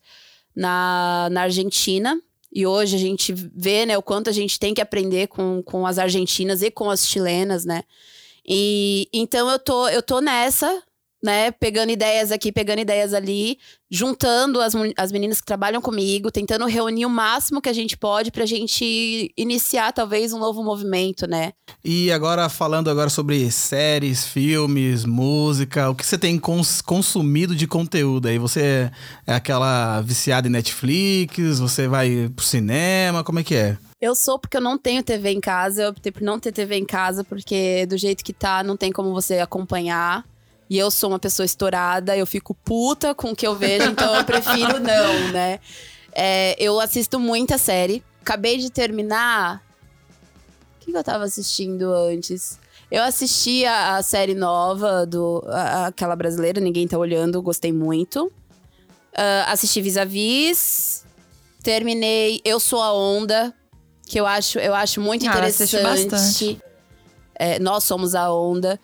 na, 0.56 1.28
na 1.32 1.42
Argentina. 1.42 2.18
E 2.54 2.66
hoje 2.66 2.96
a 2.96 3.00
gente 3.00 3.34
vê, 3.34 3.86
né, 3.86 3.98
o 3.98 4.02
quanto 4.02 4.30
a 4.30 4.34
gente 4.34 4.60
tem 4.60 4.74
que 4.74 4.82
aprender 4.82 5.28
com, 5.28 5.62
com 5.64 5.86
as 5.86 5.98
argentinas 5.98 6.62
e 6.62 6.70
com 6.70 6.90
as 6.90 7.08
chilenas, 7.08 7.66
né? 7.66 7.84
E 8.48 9.08
então 9.14 9.50
eu 9.50 9.60
tô, 9.60 9.88
eu 9.90 10.02
tô 10.02 10.20
nessa, 10.20 10.82
né, 11.24 11.52
pegando 11.52 11.92
ideias 11.92 12.32
aqui, 12.32 12.52
pegando 12.52 12.80
ideias 12.82 13.14
ali, 13.14 13.60
juntando 13.92 14.60
as, 14.60 14.74
as 14.98 15.12
meninas 15.12 15.40
que 15.40 15.46
trabalham 15.46 15.80
comigo, 15.80 16.32
tentando 16.32 16.66
reunir 16.66 17.06
o 17.06 17.10
máximo 17.10 17.62
que 17.62 17.70
a 17.70 17.74
gente 17.74 17.96
pode 17.96 18.32
pra 18.32 18.46
gente 18.46 19.32
iniciar 19.38 19.92
talvez 19.92 20.34
um 20.34 20.40
novo 20.40 20.64
movimento, 20.64 21.28
né? 21.28 21.54
E 21.86 22.12
agora, 22.12 22.50
falando 22.50 22.90
agora 22.90 23.10
sobre 23.10 23.52
séries, 23.52 24.26
filmes, 24.26 25.06
música, 25.06 25.90
o 25.90 25.96
que 25.96 26.06
você 26.06 26.18
tem 26.18 26.40
cons- 26.40 26.82
consumido 26.82 27.56
de 27.56 27.68
conteúdo 27.68 28.28
aí? 28.28 28.40
Você 28.40 28.92
é 29.28 29.34
aquela 29.36 30.02
viciada 30.02 30.48
em 30.48 30.52
Netflix? 30.52 31.60
Você 31.60 31.88
vai 31.88 32.32
pro 32.36 32.44
cinema? 32.46 33.24
Como 33.24 33.40
é 33.40 33.44
que 33.44 33.54
é? 33.56 33.78
Eu 34.02 34.16
sou 34.16 34.40
porque 34.40 34.58
eu 34.58 34.62
não 34.62 34.78
tenho 34.80 35.04
TV 35.04 35.30
em 35.32 35.40
casa, 35.40 35.84
eu 35.84 35.90
optei 35.90 36.12
por 36.12 36.24
não 36.24 36.40
ter 36.40 36.52
TV 36.52 36.76
em 36.76 36.86
casa, 36.86 37.24
porque 37.24 37.86
do 37.86 37.96
jeito 37.98 38.24
que 38.24 38.34
tá, 38.34 38.64
não 38.64 38.76
tem 38.76 38.92
como 38.92 39.14
você 39.14 39.38
acompanhar. 39.40 40.26
E 40.68 40.78
eu 40.78 40.90
sou 40.90 41.10
uma 41.12 41.20
pessoa 41.20 41.46
estourada, 41.46 42.18
eu 42.18 42.26
fico 42.26 42.56
puta 42.56 43.14
com 43.14 43.32
o 43.32 43.36
que 43.36 43.46
eu 43.46 43.54
vejo, 43.56 43.90
então 43.90 44.16
eu 44.16 44.24
prefiro 44.26 44.80
não, 44.82 45.32
né? 45.32 45.60
É, 46.14 46.56
eu 46.58 46.80
assisto 46.80 47.20
muita 47.20 47.58
série. 47.58 48.04
Acabei 48.22 48.58
de 48.58 48.70
terminar. 48.72 49.62
O 50.78 50.86
que, 50.86 50.92
que 50.92 50.98
eu 50.98 51.04
tava 51.04 51.26
assistindo 51.26 51.94
antes? 51.94 52.58
Eu 52.90 53.04
assisti 53.04 53.66
a, 53.66 53.98
a 53.98 54.02
série 54.02 54.34
nova 54.34 55.06
do. 55.06 55.44
a- 55.48 55.88
aquela 55.88 56.16
brasileira, 56.16 56.60
Ninguém 56.60 56.88
Tá 56.88 56.98
Olhando, 56.98 57.42
gostei 57.42 57.72
muito. 57.72 58.32
Ah, 59.16 59.46
assisti 59.52 59.82
Vis-a-Vis. 59.82 61.06
Terminei 61.62 62.42
Eu 62.44 62.60
Sou 62.60 62.82
a 62.82 62.92
Onda, 62.94 63.54
que 64.12 64.20
eu 64.20 64.28
acho, 64.28 64.60
eu 64.60 64.76
acho 64.76 65.00
muito 65.00 65.26
Ah, 65.26 65.30
interessante. 65.30 65.78
É, 67.34 67.58
nós 67.60 67.86
somos 67.86 68.14
a 68.14 68.30
onda. 68.32 68.78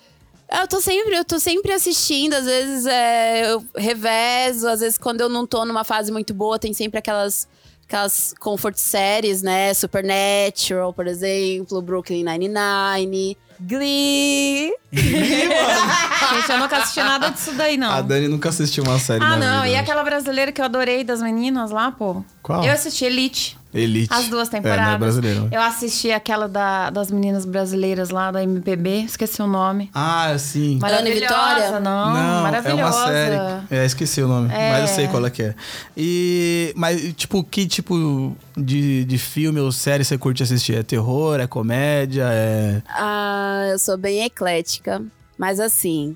Eu 0.50 0.66
tô 0.70 0.80
sempre, 0.80 1.18
eu 1.18 1.26
tô 1.26 1.38
sempre 1.38 1.74
assistindo, 1.74 2.34
às 2.34 2.46
vezes 2.46 2.86
é, 2.86 3.52
eu 3.52 3.62
revezo, 3.76 4.70
às 4.70 4.80
vezes 4.80 4.98
quando 4.98 5.20
eu 5.20 5.28
não 5.28 5.46
tô 5.46 5.66
numa 5.66 5.84
fase 5.84 6.10
muito 6.14 6.34
boa, 6.34 6.58
tem 6.58 6.72
sempre 6.72 6.98
aquelas, 7.00 7.46
aquelas 7.86 8.34
comfort 8.40 8.78
séries, 8.78 9.42
né? 9.42 9.74
Supernatural, 9.74 10.94
por 10.94 11.06
exemplo, 11.08 11.82
Brooklyn 11.82 12.24
Nine-Nine, 12.24 13.38
Glee. 13.60 14.72
Gente, 14.94 16.50
eu 16.52 16.58
nunca 16.60 16.78
assisti 16.78 17.00
nada 17.02 17.30
disso 17.30 17.52
daí, 17.54 17.78
não. 17.78 17.92
A 17.92 18.02
Dani 18.02 18.28
nunca 18.28 18.50
assistiu 18.50 18.84
uma 18.84 19.00
série 19.00 19.24
Ah, 19.24 19.36
na 19.36 19.38
não. 19.38 19.64
vida, 19.64 19.74
E 19.74 19.76
aquela 19.76 20.04
brasileira 20.04 20.52
que 20.52 20.62
eu 20.62 20.66
adorei 20.66 21.04
das 21.04 21.22
meninas 21.22 21.72
lá, 21.72 21.92
pô. 21.92 22.24
Qual? 22.42 22.64
Eu 22.64 22.72
assisti 22.72 23.06
Elite. 23.06 23.58
Elite. 23.74 24.12
As 24.14 24.28
duas 24.28 24.48
É, 24.48 24.52
não 24.54 24.60
é 24.60 24.62
temporadas. 24.64 25.00
brasileiro. 25.00 25.50
Eu 25.52 25.62
assisti 25.62 26.12
aquela 26.12 26.48
da- 26.48 26.90
das 26.90 27.12
meninas 27.12 27.46
brasileiras 27.46 28.10
lá 28.10 28.32
da 28.32 28.42
MPB, 28.42 29.02
esqueci 29.04 29.42
o 29.42 29.48
nome. 29.48 29.90
Ah, 29.94 30.34
sim. 30.38 30.80
Ana 30.82 31.02
Vitória? 31.10 31.80
Não, 31.80 32.14
Não, 32.14 32.44
maravilhosa. 32.44 32.82
é 32.82 32.86
uma 32.86 33.08
série. 33.08 33.36
É, 33.70 33.86
esqueci 33.86 34.22
o 34.22 34.28
nome, 34.28 34.54
É. 34.54 34.72
mas 34.72 34.90
eu 34.90 34.96
sei 34.96 35.08
qual 35.08 35.26
é 35.26 35.30
que 35.30 35.44
é. 35.44 35.56
E, 35.96 36.74
mas, 36.76 37.14
tipo, 37.14 37.44
que 37.44 37.68
tipo 37.68 38.36
de, 38.58 39.06
de 39.06 39.18
filme 39.18 39.60
ou 39.60 39.72
série 39.72 40.04
você 40.04 40.18
curte 40.18 40.44
assistir? 40.44 40.76
É 40.76 40.84
terror, 40.84 41.40
é 41.40 41.48
comédia, 41.48 42.28
é... 42.32 42.82
Ah, 42.88 43.68
eu 43.70 43.80
sou 43.80 43.98
bem 43.98 44.24
eclética, 44.24 45.04
mas 45.38 45.60
assim, 45.60 46.16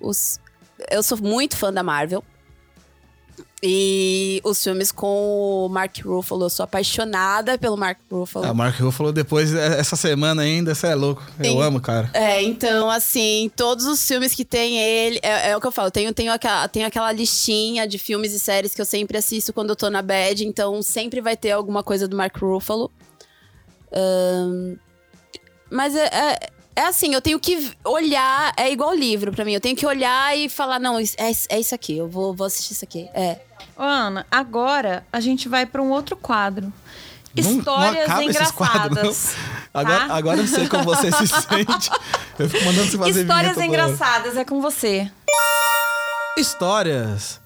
os, 0.00 0.40
eu 0.90 1.02
sou 1.02 1.18
muito 1.18 1.56
fã 1.56 1.72
da 1.72 1.82
Marvel. 1.82 2.22
E 3.62 4.40
os 4.44 4.62
filmes 4.62 4.92
com 4.92 5.66
o 5.66 5.68
Mark 5.68 5.98
Ruffalo, 6.04 6.44
eu 6.44 6.50
sou 6.50 6.62
apaixonada 6.62 7.58
pelo 7.58 7.76
Mark 7.76 7.98
Ruffalo. 8.10 8.46
A 8.46 8.54
Mark 8.54 8.78
Ruffalo 8.78 9.12
depois, 9.12 9.52
é, 9.52 9.80
essa 9.80 9.96
semana 9.96 10.42
ainda, 10.42 10.74
você 10.74 10.86
é 10.86 10.94
louco. 10.94 11.22
Eu 11.38 11.44
Sim. 11.44 11.62
amo, 11.62 11.80
cara. 11.80 12.08
É, 12.14 12.40
então, 12.42 12.88
assim, 12.88 13.50
todos 13.56 13.84
os 13.86 14.06
filmes 14.06 14.34
que 14.34 14.44
tem 14.44 14.78
ele, 14.78 15.18
é, 15.22 15.50
é 15.50 15.56
o 15.56 15.60
que 15.60 15.66
eu 15.66 15.72
falo, 15.72 15.90
tenho, 15.90 16.12
tenho, 16.14 16.32
aquela, 16.32 16.68
tenho 16.68 16.86
aquela 16.86 17.10
listinha 17.10 17.86
de 17.86 17.98
filmes 17.98 18.32
e 18.32 18.38
séries 18.38 18.74
que 18.74 18.80
eu 18.80 18.86
sempre 18.86 19.18
assisto 19.18 19.52
quando 19.52 19.70
eu 19.70 19.76
tô 19.76 19.90
na 19.90 20.02
bad, 20.02 20.46
então 20.46 20.80
sempre 20.82 21.20
vai 21.20 21.36
ter 21.36 21.50
alguma 21.50 21.82
coisa 21.82 22.06
do 22.06 22.16
Mark 22.16 22.36
Ruffalo. 22.36 22.90
Ahn, 23.92 24.76
mas 25.70 25.94
é, 25.94 26.06
é, 26.06 26.50
é 26.78 26.86
assim, 26.86 27.12
eu 27.12 27.20
tenho 27.20 27.40
que 27.40 27.72
olhar, 27.84 28.52
é 28.56 28.70
igual 28.70 28.94
livro 28.94 29.32
pra 29.32 29.44
mim, 29.44 29.52
eu 29.52 29.60
tenho 29.60 29.74
que 29.76 29.84
olhar 29.86 30.36
e 30.38 30.48
falar, 30.48 30.78
não, 30.78 31.00
isso- 31.00 31.16
é, 31.18 31.30
é 31.56 31.58
isso 31.60 31.74
aqui, 31.74 31.96
eu 31.98 32.08
vou, 32.08 32.32
vou 32.34 32.46
assistir 32.46 32.72
isso 32.72 32.84
aqui. 32.84 33.08
É. 33.12 33.38
Ô, 33.76 33.82
Ana, 33.82 34.24
agora 34.30 35.04
a 35.12 35.18
gente 35.20 35.48
vai 35.48 35.66
pra 35.66 35.82
um 35.82 35.90
outro 35.90 36.16
quadro. 36.16 36.72
Não- 37.36 37.44
não 37.52 37.58
Histórias 37.58 38.06
quadros, 38.06 38.16
não. 38.16 38.22
engraçadas. 39.10 39.34
Agora, 39.74 40.08
tá? 40.08 40.14
agora 40.14 40.40
eu 40.40 40.46
sei 40.46 40.68
como 40.68 40.84
você 40.84 41.10
se 41.12 41.26
sente. 41.28 41.90
Eu 42.38 42.48
fico 42.48 42.64
mandando 42.64 42.90
você 42.90 42.98
fazer 42.98 43.20
Histórias 43.22 43.56
engraçadas, 43.58 44.36
é 44.36 44.44
com 44.44 44.60
você. 44.60 45.10
Histórias 46.36 47.40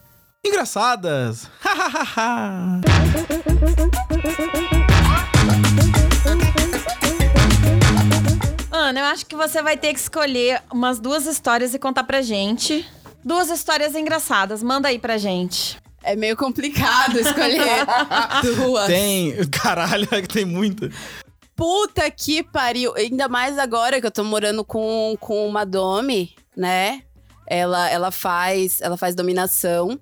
engraçadas. 0.44 1.48
Ana, 8.92 9.00
eu 9.00 9.06
acho 9.06 9.24
que 9.24 9.34
você 9.34 9.62
vai 9.62 9.74
ter 9.74 9.94
que 9.94 9.98
escolher 9.98 10.60
umas 10.70 11.00
duas 11.00 11.24
histórias 11.24 11.72
e 11.72 11.78
contar 11.78 12.04
pra 12.04 12.20
gente. 12.20 12.86
Duas 13.24 13.48
histórias 13.48 13.94
engraçadas, 13.94 14.62
manda 14.62 14.88
aí 14.88 14.98
pra 14.98 15.16
gente. 15.16 15.78
É 16.02 16.14
meio 16.14 16.36
complicado 16.36 17.18
escolher 17.18 17.86
duas. 18.44 18.86
tem. 18.86 19.34
Caralho, 19.48 20.06
é 20.10 20.20
que 20.20 20.28
tem 20.28 20.44
muita. 20.44 20.90
Puta 21.56 22.10
que 22.10 22.42
pariu. 22.42 22.94
Ainda 22.94 23.28
mais 23.28 23.58
agora 23.58 23.98
que 23.98 24.06
eu 24.06 24.10
tô 24.10 24.24
morando 24.24 24.62
com, 24.62 25.16
com 25.18 25.48
uma 25.48 25.64
Domi, 25.64 26.34
né? 26.54 27.00
Ela, 27.46 27.88
ela 27.88 28.10
faz 28.10 28.82
ela 28.82 28.98
faz 28.98 29.14
dominação. 29.14 29.98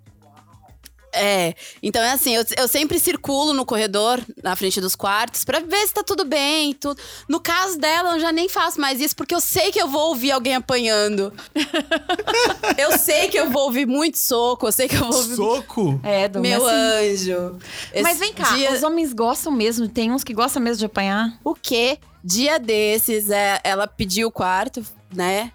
É, 1.12 1.54
então 1.82 2.00
é 2.02 2.12
assim, 2.12 2.36
eu, 2.36 2.44
eu 2.56 2.68
sempre 2.68 2.98
circulo 2.98 3.52
no 3.52 3.66
corredor, 3.66 4.20
na 4.42 4.54
frente 4.54 4.80
dos 4.80 4.94
quartos, 4.94 5.44
pra 5.44 5.58
ver 5.60 5.86
se 5.86 5.94
tá 5.94 6.02
tudo 6.04 6.24
bem. 6.24 6.72
Tudo. 6.72 7.00
No 7.28 7.40
caso 7.40 7.78
dela, 7.78 8.14
eu 8.14 8.20
já 8.20 8.30
nem 8.30 8.48
faço 8.48 8.80
mais 8.80 9.00
isso, 9.00 9.16
porque 9.16 9.34
eu 9.34 9.40
sei 9.40 9.72
que 9.72 9.80
eu 9.80 9.88
vou 9.88 10.08
ouvir 10.08 10.30
alguém 10.30 10.54
apanhando. 10.54 11.32
eu 12.78 12.96
sei 12.98 13.28
que 13.28 13.38
eu 13.38 13.50
vou 13.50 13.64
ouvir 13.64 13.86
muito 13.86 14.18
soco, 14.18 14.66
eu 14.68 14.72
sei 14.72 14.88
que 14.88 14.94
eu 14.96 15.00
vou 15.00 15.14
ouvir. 15.16 15.36
Soco? 15.36 16.00
É, 16.02 16.28
Dom, 16.28 16.40
Meu 16.40 16.66
assim. 16.66 16.76
anjo. 16.76 17.58
Mas 18.02 18.12
Esse 18.12 18.20
vem 18.20 18.32
cá, 18.32 18.54
dia- 18.54 18.72
os 18.72 18.82
homens 18.82 19.12
gostam 19.12 19.52
mesmo, 19.52 19.88
tem 19.88 20.10
uns 20.12 20.22
que 20.24 20.32
gostam 20.32 20.62
mesmo 20.62 20.78
de 20.78 20.86
apanhar. 20.86 21.36
O 21.44 21.54
quê? 21.54 21.98
Dia 22.22 22.58
desses, 22.58 23.30
é, 23.30 23.60
ela 23.64 23.86
pediu 23.86 24.28
o 24.28 24.30
quarto, 24.30 24.84
né? 25.12 25.50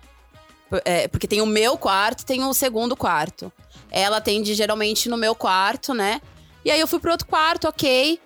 É, 0.84 1.08
porque 1.08 1.28
tem 1.28 1.42
o 1.42 1.46
meu 1.46 1.78
quarto 1.78 2.22
e 2.22 2.26
tem 2.26 2.44
o 2.44 2.54
segundo 2.54 2.96
quarto. 2.96 3.52
Ela 3.92 4.18
atende 4.18 4.54
geralmente 4.54 5.10
no 5.10 5.18
meu 5.18 5.36
quarto, 5.36 5.94
né? 5.94 6.22
E 6.64 6.72
aí 6.72 6.80
eu 6.80 6.88
fui 6.88 7.00
pro 7.00 7.12
outro 7.12 7.28
quarto, 7.28 7.68
ok. 7.68 8.20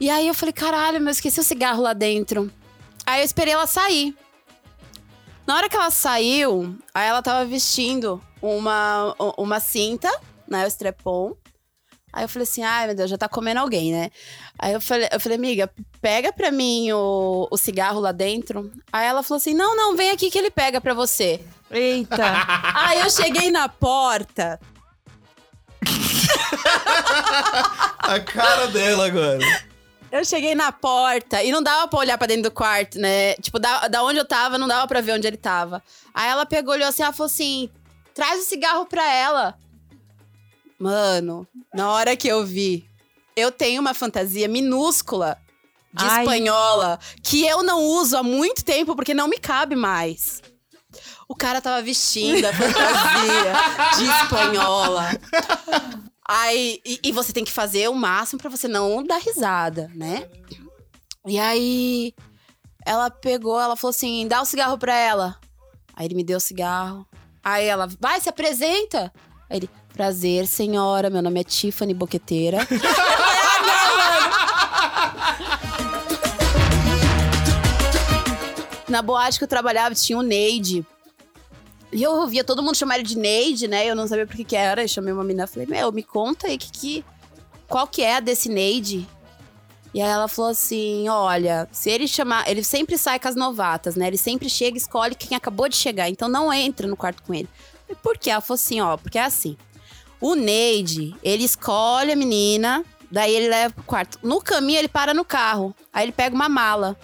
E 0.00 0.10
aí 0.10 0.26
eu 0.26 0.34
falei, 0.34 0.52
caralho, 0.52 0.98
mas 1.00 1.16
eu 1.16 1.18
esqueci 1.18 1.40
o 1.40 1.44
cigarro 1.44 1.82
lá 1.82 1.92
dentro. 1.92 2.50
Aí 3.06 3.20
eu 3.20 3.24
esperei 3.24 3.54
ela 3.54 3.66
sair. 3.66 4.16
Na 5.46 5.56
hora 5.56 5.68
que 5.68 5.76
ela 5.76 5.90
saiu, 5.90 6.76
aí 6.94 7.08
ela 7.08 7.20
tava 7.20 7.44
vestindo 7.44 8.22
uma, 8.40 9.14
uma 9.36 9.60
cinta, 9.60 10.10
né? 10.48 10.64
O 10.64 10.68
strepon. 10.68 11.36
Aí 12.12 12.24
eu 12.24 12.28
falei 12.28 12.44
assim, 12.44 12.62
ai 12.62 12.86
meu 12.86 12.94
Deus, 12.94 13.10
já 13.10 13.16
tá 13.16 13.28
comendo 13.28 13.60
alguém, 13.60 13.90
né? 13.90 14.10
Aí 14.58 14.74
eu 14.74 14.80
falei, 14.80 15.08
eu 15.10 15.18
falei, 15.18 15.38
amiga, 15.38 15.70
pega 16.00 16.32
pra 16.32 16.50
mim 16.50 16.92
o, 16.92 17.48
o 17.50 17.56
cigarro 17.56 18.00
lá 18.00 18.12
dentro. 18.12 18.70
Aí 18.92 19.06
ela 19.06 19.22
falou 19.22 19.38
assim: 19.38 19.54
não, 19.54 19.74
não, 19.74 19.96
vem 19.96 20.10
aqui 20.10 20.30
que 20.30 20.38
ele 20.38 20.50
pega 20.50 20.80
pra 20.80 20.92
você. 20.92 21.40
Eita. 21.70 22.22
Aí 22.74 23.00
eu 23.00 23.08
cheguei 23.08 23.50
na 23.50 23.68
porta. 23.68 24.60
A 27.98 28.20
cara 28.20 28.66
dela 28.68 29.06
agora. 29.06 29.38
Eu 30.10 30.24
cheguei 30.24 30.54
na 30.54 30.70
porta 30.70 31.42
e 31.42 31.50
não 31.50 31.62
dava 31.62 31.88
pra 31.88 31.98
olhar 31.98 32.18
pra 32.18 32.26
dentro 32.26 32.42
do 32.44 32.50
quarto, 32.50 32.98
né? 32.98 33.34
Tipo, 33.36 33.58
da, 33.58 33.88
da 33.88 34.02
onde 34.02 34.18
eu 34.18 34.26
tava, 34.26 34.58
não 34.58 34.68
dava 34.68 34.86
pra 34.86 35.00
ver 35.00 35.12
onde 35.12 35.26
ele 35.26 35.38
tava. 35.38 35.82
Aí 36.12 36.28
ela 36.28 36.44
pegou, 36.44 36.74
olhou 36.74 36.86
assim, 36.88 37.02
ela 37.02 37.12
falou 37.12 37.30
assim: 37.30 37.70
traz 38.14 38.40
o 38.42 38.44
cigarro 38.44 38.84
pra 38.84 39.10
ela. 39.10 39.54
Mano, 40.78 41.46
na 41.72 41.90
hora 41.90 42.14
que 42.16 42.28
eu 42.28 42.44
vi, 42.44 42.84
eu 43.34 43.50
tenho 43.50 43.80
uma 43.80 43.94
fantasia 43.94 44.48
minúscula 44.48 45.38
de 45.94 46.04
Ai. 46.04 46.20
espanhola 46.20 46.98
que 47.22 47.46
eu 47.46 47.62
não 47.62 47.80
uso 47.82 48.16
há 48.16 48.22
muito 48.22 48.64
tempo 48.64 48.94
porque 48.94 49.14
não 49.14 49.28
me 49.28 49.38
cabe 49.38 49.76
mais. 49.76 50.42
O 51.28 51.34
cara 51.34 51.62
tava 51.62 51.80
vestindo 51.80 52.44
a 52.44 52.52
fantasia 52.52 53.96
de 53.96 54.04
espanhola. 54.04 55.10
Aí, 56.34 56.80
e, 56.82 56.98
e 57.04 57.12
você 57.12 57.30
tem 57.30 57.44
que 57.44 57.52
fazer 57.52 57.90
o 57.90 57.94
máximo 57.94 58.40
pra 58.40 58.48
você 58.48 58.66
não 58.66 59.04
dar 59.04 59.18
risada, 59.18 59.90
né? 59.94 60.26
E 61.26 61.38
aí, 61.38 62.14
ela 62.86 63.10
pegou, 63.10 63.60
ela 63.60 63.76
falou 63.76 63.90
assim: 63.90 64.26
dá 64.26 64.40
o 64.40 64.46
cigarro 64.46 64.78
pra 64.78 64.96
ela. 64.96 65.38
Aí 65.94 66.06
ele 66.06 66.14
me 66.14 66.24
deu 66.24 66.38
o 66.38 66.40
cigarro. 66.40 67.06
Aí 67.44 67.66
ela, 67.66 67.86
vai, 68.00 68.18
se 68.18 68.30
apresenta. 68.30 69.12
Aí 69.50 69.58
ele, 69.58 69.68
prazer, 69.92 70.46
senhora, 70.46 71.10
meu 71.10 71.20
nome 71.20 71.38
é 71.38 71.44
Tiffany 71.44 71.92
Boqueteira. 71.92 72.66
Na 78.88 79.02
boate 79.02 79.36
que 79.36 79.44
eu 79.44 79.48
trabalhava 79.48 79.94
tinha 79.94 80.16
o 80.16 80.22
Neide. 80.22 80.82
E 81.92 82.02
eu 82.02 82.12
ouvia 82.12 82.42
todo 82.42 82.62
mundo 82.62 82.74
chamar 82.74 82.96
ele 82.96 83.04
de 83.04 83.18
Neide, 83.18 83.68
né? 83.68 83.86
Eu 83.86 83.94
não 83.94 84.08
sabia 84.08 84.26
por 84.26 84.34
que 84.34 84.44
que 84.44 84.56
era. 84.56 84.82
Eu 84.82 84.88
chamei 84.88 85.12
uma 85.12 85.22
menina 85.22 85.44
e 85.44 85.46
falei, 85.46 85.68
meu, 85.68 85.92
me 85.92 86.02
conta 86.02 86.46
aí 86.46 86.56
que, 86.56 86.72
que, 86.72 87.04
qual 87.68 87.86
que 87.86 88.02
é 88.02 88.16
a 88.16 88.20
desse 88.20 88.48
Neide. 88.48 89.06
E 89.94 90.00
aí 90.00 90.08
ela 90.08 90.26
falou 90.26 90.50
assim: 90.50 91.08
olha, 91.08 91.68
se 91.70 91.90
ele 91.90 92.08
chamar. 92.08 92.48
Ele 92.48 92.62
sempre 92.62 92.96
sai 92.96 93.18
com 93.18 93.28
as 93.28 93.36
novatas, 93.36 93.94
né? 93.94 94.06
Ele 94.06 94.16
sempre 94.16 94.48
chega 94.48 94.76
e 94.76 94.80
escolhe 94.80 95.14
quem 95.14 95.36
acabou 95.36 95.68
de 95.68 95.76
chegar. 95.76 96.08
Então 96.08 96.28
não 96.28 96.52
entra 96.52 96.86
no 96.86 96.96
quarto 96.96 97.22
com 97.22 97.34
ele. 97.34 97.48
E 97.88 97.94
por 97.94 98.16
quê? 98.16 98.30
Ela 98.30 98.40
falou 98.40 98.54
assim: 98.54 98.80
ó, 98.80 98.96
porque 98.96 99.18
é 99.18 99.24
assim. 99.24 99.56
O 100.20 100.34
Neide, 100.34 101.14
ele 101.22 101.44
escolhe 101.44 102.12
a 102.12 102.16
menina, 102.16 102.84
daí 103.10 103.34
ele 103.34 103.48
leva 103.48 103.74
pro 103.74 103.84
quarto. 103.84 104.18
No 104.22 104.40
caminho, 104.40 104.78
ele 104.78 104.88
para 104.88 105.12
no 105.12 105.24
carro. 105.24 105.74
Aí 105.92 106.04
ele 106.04 106.12
pega 106.12 106.34
uma 106.34 106.48
mala. 106.48 106.96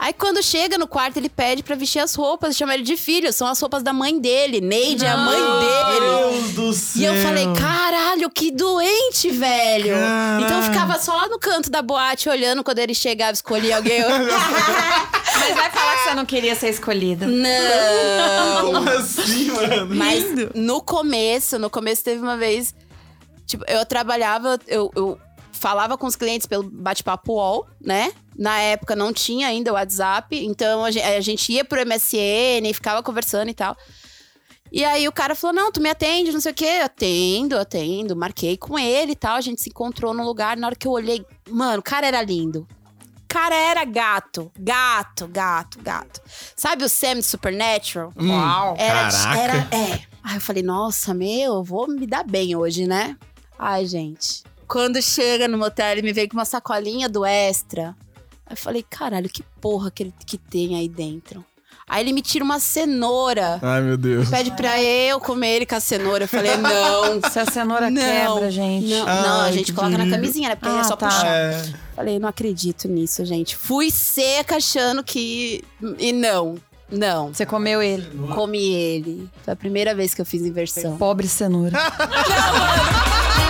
Aí 0.00 0.14
quando 0.14 0.42
chega 0.42 0.78
no 0.78 0.88
quarto, 0.88 1.18
ele 1.18 1.28
pede 1.28 1.62
pra 1.62 1.76
vestir 1.76 1.98
as 1.98 2.14
roupas, 2.14 2.56
chama 2.56 2.72
ele 2.72 2.82
de 2.82 2.96
filho. 2.96 3.30
São 3.34 3.46
as 3.46 3.60
roupas 3.60 3.82
da 3.82 3.92
mãe 3.92 4.18
dele. 4.18 4.58
Neide 4.58 5.04
é 5.04 5.10
a 5.10 5.16
mãe 5.18 5.36
dele. 5.36 6.00
Deus 6.00 6.50
do 6.52 6.72
céu. 6.72 7.02
E 7.02 7.04
eu 7.04 7.14
falei, 7.22 7.46
caralho, 7.52 8.30
que 8.30 8.50
doente, 8.50 9.28
velho. 9.28 9.94
Caralho. 9.94 10.44
Então 10.46 10.56
eu 10.56 10.62
ficava 10.62 10.98
só 10.98 11.28
no 11.28 11.38
canto 11.38 11.70
da 11.70 11.82
boate 11.82 12.30
olhando 12.30 12.64
quando 12.64 12.78
ele 12.78 12.94
chegava, 12.94 13.32
escolhia 13.32 13.76
alguém. 13.76 14.00
Mas 15.38 15.54
vai 15.54 15.70
falar 15.70 15.96
que 15.96 16.02
você 16.04 16.14
não 16.14 16.24
queria 16.24 16.54
ser 16.54 16.70
escolhida. 16.70 17.26
Não. 17.26 18.72
Como 18.72 18.88
assim, 18.88 19.50
mano? 19.50 19.94
Mas 19.94 20.24
no 20.54 20.80
começo, 20.80 21.58
no 21.58 21.68
começo 21.68 22.02
teve 22.02 22.22
uma 22.22 22.38
vez. 22.38 22.74
Tipo, 23.46 23.64
eu 23.68 23.84
trabalhava, 23.84 24.58
eu, 24.66 24.90
eu 24.96 25.18
falava 25.60 25.96
com 25.98 26.06
os 26.06 26.16
clientes 26.16 26.46
pelo 26.46 26.62
bate-papo 26.64 27.34
UOL, 27.34 27.66
né? 27.80 28.12
Na 28.36 28.58
época 28.58 28.96
não 28.96 29.12
tinha 29.12 29.46
ainda 29.48 29.70
o 29.70 29.74
WhatsApp, 29.74 30.34
então 30.44 30.84
a 30.84 30.90
gen- 30.90 31.02
a 31.04 31.20
gente 31.20 31.52
ia 31.52 31.64
pro 31.64 31.80
MSN 31.84 32.66
e 32.68 32.74
ficava 32.74 33.02
conversando 33.02 33.50
e 33.50 33.54
tal. 33.54 33.76
E 34.72 34.84
aí 34.84 35.06
o 35.06 35.12
cara 35.12 35.34
falou: 35.34 35.54
Não, 35.54 35.70
tu 35.72 35.80
me 35.82 35.90
atende, 35.90 36.32
não 36.32 36.40
sei 36.40 36.52
o 36.52 36.54
quê. 36.54 36.80
Atendo, 36.82 37.58
atendo. 37.58 38.14
Marquei 38.16 38.56
com 38.56 38.78
ele 38.78 39.12
e 39.12 39.16
tal. 39.16 39.36
A 39.36 39.40
gente 39.40 39.60
se 39.60 39.68
encontrou 39.68 40.14
num 40.14 40.24
lugar. 40.24 40.56
Na 40.56 40.68
hora 40.68 40.76
que 40.76 40.86
eu 40.86 40.92
olhei, 40.92 41.24
mano, 41.48 41.80
o 41.80 41.82
cara 41.82 42.06
era 42.06 42.22
lindo. 42.22 42.66
O 43.24 43.28
cara 43.28 43.54
era 43.54 43.84
gato. 43.84 44.50
Gato, 44.58 45.26
gato, 45.28 45.78
gato. 45.82 46.20
Sabe 46.56 46.84
o 46.84 46.88
Sam 46.88 47.16
de 47.16 47.24
Supernatural? 47.24 48.12
Uau. 48.16 48.76
Era, 48.78 49.10
Caraca. 49.10 49.38
era, 49.40 49.54
é. 49.76 50.00
Aí 50.22 50.36
eu 50.36 50.40
falei, 50.40 50.62
nossa, 50.62 51.12
meu, 51.14 51.54
eu 51.54 51.64
vou 51.64 51.88
me 51.88 52.06
dar 52.06 52.22
bem 52.24 52.54
hoje, 52.54 52.86
né? 52.86 53.16
Ai, 53.58 53.86
gente. 53.86 54.42
Quando 54.70 55.02
chega 55.02 55.48
no 55.48 55.58
motel, 55.58 55.88
ele 55.90 56.02
me 56.02 56.12
veio 56.12 56.28
com 56.28 56.34
uma 56.36 56.44
sacolinha 56.44 57.08
do 57.08 57.24
extra. 57.24 57.96
Aí 58.46 58.52
eu 58.52 58.56
falei, 58.56 58.84
caralho, 58.88 59.28
que 59.28 59.42
porra 59.60 59.90
que 59.90 60.04
ele 60.04 60.14
que 60.24 60.38
tem 60.38 60.76
aí 60.76 60.88
dentro. 60.88 61.44
Aí 61.88 62.04
ele 62.04 62.12
me 62.12 62.22
tira 62.22 62.44
uma 62.44 62.60
cenoura. 62.60 63.58
Ai, 63.60 63.80
meu 63.82 63.96
Deus. 63.96 64.28
Pede 64.28 64.52
pra 64.52 64.80
eu 64.80 65.18
comer 65.18 65.56
ele 65.56 65.66
com 65.66 65.74
a 65.74 65.80
cenoura. 65.80 66.22
Eu 66.22 66.28
falei, 66.28 66.56
não. 66.56 67.20
Se 67.28 67.40
a 67.40 67.46
cenoura 67.46 67.90
Não, 67.90 68.00
quebra, 68.00 68.48
gente. 68.48 68.86
Não, 68.90 69.06
não, 69.06 69.40
a 69.40 69.44
Ai, 69.46 69.52
gente 69.54 69.72
coloca 69.72 69.90
na 69.90 69.98
terrível. 70.04 70.20
camisinha, 70.20 70.48
né? 70.50 70.54
Porque 70.54 70.72
Ah, 70.72 70.80
é 70.80 70.84
só 70.84 70.94
tá. 70.94 71.08
puxar. 71.08 71.26
É. 71.26 71.62
Falei, 71.96 72.20
não 72.20 72.28
acredito 72.28 72.86
nisso, 72.86 73.24
gente. 73.24 73.56
Fui 73.56 73.90
seca 73.90 74.58
achando 74.58 75.02
que. 75.02 75.64
E 75.98 76.12
não, 76.12 76.54
não. 76.88 77.34
Você 77.34 77.44
comeu 77.44 77.82
ele. 77.82 78.06
Comi 78.36 78.72
ele. 78.72 79.28
Foi 79.42 79.52
a 79.52 79.56
primeira 79.56 79.92
vez 79.92 80.14
que 80.14 80.20
eu 80.20 80.26
fiz 80.26 80.42
inversão. 80.42 80.96
Pobre 80.96 81.26
cenoura. 81.26 81.76
Bom, 81.76 81.80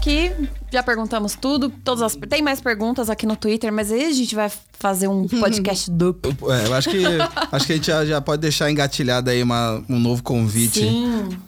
acho 0.00 0.02
que 0.02 0.32
já 0.72 0.82
perguntamos 0.82 1.34
tudo. 1.34 1.68
Todas 1.68 2.02
as... 2.02 2.16
Tem 2.28 2.40
mais 2.42 2.60
perguntas 2.60 3.10
aqui 3.10 3.26
no 3.26 3.36
Twitter, 3.36 3.70
mas 3.72 3.92
aí 3.92 4.06
a 4.06 4.12
gente 4.12 4.34
vai 4.34 4.50
fazer 4.78 5.08
um 5.08 5.28
podcast 5.28 5.90
duplo. 5.90 6.34
É, 6.52 6.66
eu 6.66 6.74
acho 6.74 6.88
que, 6.88 7.04
acho 7.52 7.66
que 7.66 7.72
a 7.72 7.76
gente 7.76 7.86
já, 7.86 8.04
já 8.04 8.20
pode 8.20 8.40
deixar 8.40 8.70
engatilhado 8.70 9.28
aí 9.30 9.42
uma, 9.42 9.82
um 9.88 9.98
novo 9.98 10.22
convite 10.22 10.88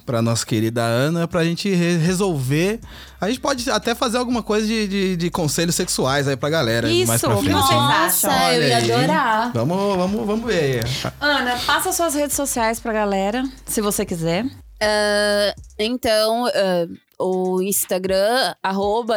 pra 0.04 0.20
nossa 0.20 0.44
querida 0.44 0.82
Ana, 0.82 1.26
pra 1.26 1.44
gente 1.44 1.72
re- 1.72 1.96
resolver. 1.96 2.80
A 3.20 3.28
gente 3.28 3.40
pode 3.40 3.68
até 3.70 3.94
fazer 3.94 4.18
alguma 4.18 4.42
coisa 4.42 4.66
de, 4.66 4.86
de, 4.86 5.16
de 5.16 5.30
conselhos 5.30 5.74
sexuais 5.74 6.28
aí 6.28 6.36
pra 6.36 6.50
galera. 6.50 6.90
Isso, 6.90 7.06
mais 7.08 7.20
pra 7.20 7.36
frente. 7.36 7.50
Nossa, 7.52 8.28
acham? 8.28 8.52
eu 8.52 8.68
ia 8.68 8.76
aí. 8.76 8.92
adorar. 8.92 9.52
Vamos, 9.54 9.96
vamos, 9.96 10.26
vamos 10.26 10.46
ver. 10.46 10.84
Ana, 11.20 11.56
passa 11.64 11.92
suas 11.92 12.14
redes 12.14 12.36
sociais 12.36 12.78
pra 12.80 12.92
galera, 12.92 13.44
se 13.64 13.80
você 13.80 14.04
quiser. 14.04 14.44
Ah, 14.80 15.54
então, 15.78 16.46
ah, 16.46 16.86
o 17.22 17.62
Instagram, 17.62 18.54
arroba. 18.62 19.16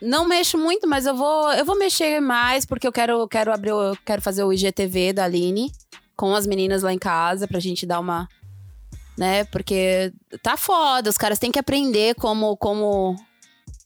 Não 0.00 0.26
mexo 0.26 0.58
muito, 0.58 0.88
mas 0.88 1.06
eu 1.06 1.14
vou, 1.14 1.52
eu 1.52 1.64
vou 1.64 1.78
mexer 1.78 2.20
mais, 2.20 2.66
porque 2.66 2.86
eu 2.86 2.92
quero, 2.92 3.26
quero 3.28 3.52
abrir, 3.52 3.70
eu 3.70 3.96
quero 4.04 4.20
fazer 4.20 4.42
o 4.42 4.52
IGTV 4.52 5.12
da 5.12 5.24
Aline 5.24 5.72
com 6.16 6.34
as 6.34 6.46
meninas 6.46 6.82
lá 6.82 6.92
em 6.92 6.98
casa, 6.98 7.46
pra 7.46 7.60
gente 7.60 7.86
dar 7.86 8.00
uma. 8.00 8.28
Né? 9.16 9.44
Porque 9.44 10.12
tá 10.42 10.56
foda, 10.56 11.08
os 11.08 11.18
caras 11.18 11.38
têm 11.38 11.52
que 11.52 11.58
aprender 11.58 12.14
como, 12.16 12.56
como, 12.56 13.14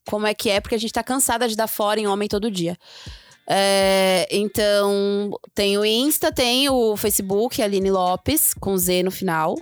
como 0.06 0.26
é 0.26 0.32
que 0.32 0.48
é, 0.48 0.60
porque 0.60 0.74
a 0.74 0.78
gente 0.78 0.92
tá 0.92 1.02
cansada 1.02 1.48
de 1.48 1.56
dar 1.56 1.66
fora 1.66 2.00
em 2.00 2.06
homem 2.06 2.28
todo 2.28 2.50
dia. 2.50 2.78
É, 3.48 4.26
então, 4.30 5.30
tem 5.54 5.78
o 5.78 5.84
Insta, 5.84 6.32
tem 6.32 6.68
o 6.68 6.96
Facebook, 6.96 7.62
Aline 7.62 7.90
Lopes, 7.90 8.54
com 8.54 8.76
Z 8.76 9.02
no 9.02 9.10
final. 9.10 9.56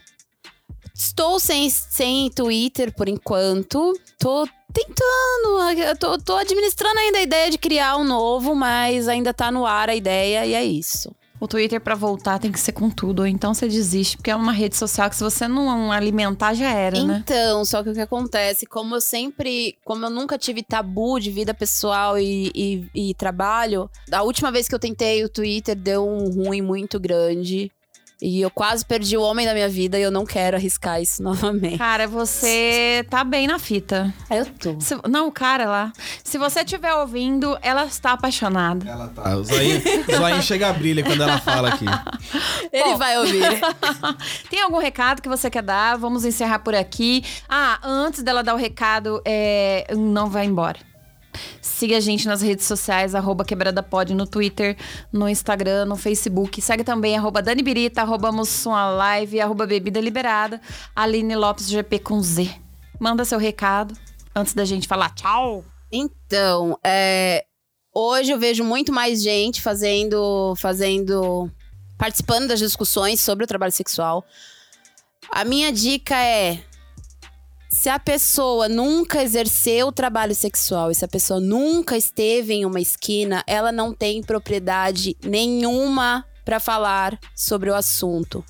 Estou 0.94 1.40
sem, 1.40 1.68
sem 1.68 2.30
Twitter 2.30 2.94
por 2.94 3.08
enquanto. 3.08 3.98
Tô 4.18 4.46
tentando, 4.72 5.98
tô, 5.98 6.18
tô 6.18 6.36
administrando 6.36 6.98
ainda 6.98 7.18
a 7.18 7.22
ideia 7.22 7.50
de 7.50 7.58
criar 7.58 7.96
um 7.96 8.04
novo, 8.04 8.54
mas 8.54 9.08
ainda 9.08 9.34
tá 9.34 9.50
no 9.50 9.66
ar 9.66 9.88
a 9.88 9.94
ideia 9.94 10.46
e 10.46 10.54
é 10.54 10.64
isso. 10.64 11.14
O 11.40 11.48
Twitter 11.48 11.80
pra 11.80 11.94
voltar 11.94 12.38
tem 12.38 12.50
que 12.50 12.60
ser 12.60 12.72
com 12.72 12.88
tudo, 12.88 13.20
ou 13.20 13.26
então 13.26 13.52
você 13.52 13.68
desiste, 13.68 14.16
porque 14.16 14.30
é 14.30 14.36
uma 14.36 14.52
rede 14.52 14.76
social 14.76 15.10
que 15.10 15.16
se 15.16 15.22
você 15.22 15.48
não 15.48 15.90
alimentar 15.92 16.54
já 16.54 16.70
era, 16.70 17.02
né? 17.02 17.22
Então, 17.22 17.64
só 17.64 17.82
que 17.82 17.90
o 17.90 17.92
que 17.92 18.00
acontece, 18.00 18.64
como 18.64 18.94
eu 18.94 19.00
sempre, 19.00 19.76
como 19.84 20.06
eu 20.06 20.10
nunca 20.10 20.38
tive 20.38 20.62
tabu 20.62 21.18
de 21.18 21.30
vida 21.30 21.52
pessoal 21.52 22.18
e, 22.18 22.50
e, 22.54 23.10
e 23.10 23.14
trabalho, 23.14 23.90
a 24.10 24.22
última 24.22 24.50
vez 24.50 24.68
que 24.68 24.74
eu 24.74 24.78
tentei 24.78 25.24
o 25.24 25.28
Twitter 25.28 25.74
deu 25.76 26.08
um 26.08 26.30
ruim 26.30 26.62
muito 26.62 26.98
grande. 27.00 27.70
E 28.22 28.40
eu 28.40 28.50
quase 28.50 28.84
perdi 28.86 29.16
o 29.16 29.22
homem 29.22 29.44
da 29.44 29.52
minha 29.52 29.68
vida 29.68 29.98
e 29.98 30.02
eu 30.02 30.10
não 30.10 30.24
quero 30.24 30.56
arriscar 30.56 31.00
isso 31.02 31.20
novamente. 31.24 31.76
Cara, 31.78 32.06
você 32.06 33.04
tá 33.10 33.22
bem 33.24 33.46
na 33.46 33.58
fita. 33.58 34.14
Aí 34.30 34.38
eu 34.38 34.46
tô. 34.46 34.80
Se- 34.80 34.96
não, 35.08 35.28
o 35.28 35.32
cara 35.32 35.66
lá. 35.66 35.92
Se 36.22 36.38
você 36.38 36.60
estiver 36.60 36.94
ouvindo, 36.94 37.58
ela 37.60 37.84
está 37.84 38.12
apaixonada. 38.12 38.88
Ela 38.88 39.08
tá. 39.08 39.36
O 39.36 39.44
zoinho, 39.44 39.82
o 40.08 40.16
zoinho 40.16 40.42
chega 40.42 40.68
a 40.70 40.72
brilha 40.72 41.02
quando 41.02 41.22
ela 41.22 41.38
fala 41.38 41.68
aqui. 41.70 41.84
Ele 42.72 42.84
Bom. 42.84 42.96
vai 42.96 43.18
ouvir. 43.18 43.42
Tem 44.48 44.62
algum 44.62 44.78
recado 44.78 45.20
que 45.20 45.28
você 45.28 45.50
quer 45.50 45.62
dar? 45.62 45.96
Vamos 45.98 46.24
encerrar 46.24 46.60
por 46.60 46.74
aqui. 46.74 47.22
Ah, 47.48 47.78
antes 47.82 48.22
dela 48.22 48.42
dar 48.42 48.54
o 48.54 48.58
recado, 48.58 49.20
é, 49.24 49.86
não 49.96 50.30
vai 50.30 50.46
embora. 50.46 50.78
Siga 51.60 51.96
a 51.96 52.00
gente 52.00 52.26
nas 52.26 52.42
redes 52.42 52.66
sociais, 52.66 53.14
arroba 53.14 53.44
quebradapod 53.44 54.14
no 54.14 54.26
Twitter, 54.26 54.76
no 55.12 55.28
Instagram, 55.28 55.84
no 55.86 55.96
Facebook. 55.96 56.60
Segue 56.60 56.84
também 56.84 57.16
arroba 57.16 57.42
Dani 57.42 57.62
Birita, 57.62 58.02
arroba 58.02 58.32
Mussuma 58.32 58.90
Live, 58.90 59.40
arroba 59.40 59.66
Bebida 59.66 60.00
Liberada, 60.00 60.60
Aline 60.94 61.36
Lopes 61.36 61.68
GP 61.68 61.98
com 62.00 62.20
Z. 62.22 62.50
Manda 62.98 63.24
seu 63.24 63.38
recado 63.38 63.94
antes 64.34 64.54
da 64.54 64.64
gente 64.64 64.88
falar 64.88 65.10
tchau. 65.14 65.64
Então, 65.92 66.78
é, 66.82 67.44
hoje 67.94 68.32
eu 68.32 68.38
vejo 68.38 68.64
muito 68.64 68.92
mais 68.92 69.22
gente 69.22 69.62
fazendo, 69.62 70.54
fazendo, 70.56 71.50
participando 71.96 72.48
das 72.48 72.58
discussões 72.58 73.20
sobre 73.20 73.44
o 73.44 73.46
trabalho 73.46 73.72
sexual. 73.72 74.24
A 75.30 75.44
minha 75.44 75.72
dica 75.72 76.16
é: 76.16 76.62
se 77.74 77.88
a 77.88 77.98
pessoa 77.98 78.68
nunca 78.68 79.22
exerceu 79.22 79.90
trabalho 79.90 80.34
sexual 80.34 80.90
e 80.90 80.94
se 80.94 81.04
a 81.04 81.08
pessoa 81.08 81.40
nunca 81.40 81.96
esteve 81.96 82.54
em 82.54 82.64
uma 82.64 82.80
esquina, 82.80 83.42
ela 83.46 83.72
não 83.72 83.92
tem 83.92 84.22
propriedade 84.22 85.16
nenhuma 85.24 86.24
para 86.44 86.60
falar 86.60 87.18
sobre 87.34 87.70
o 87.70 87.74
assunto. 87.74 88.44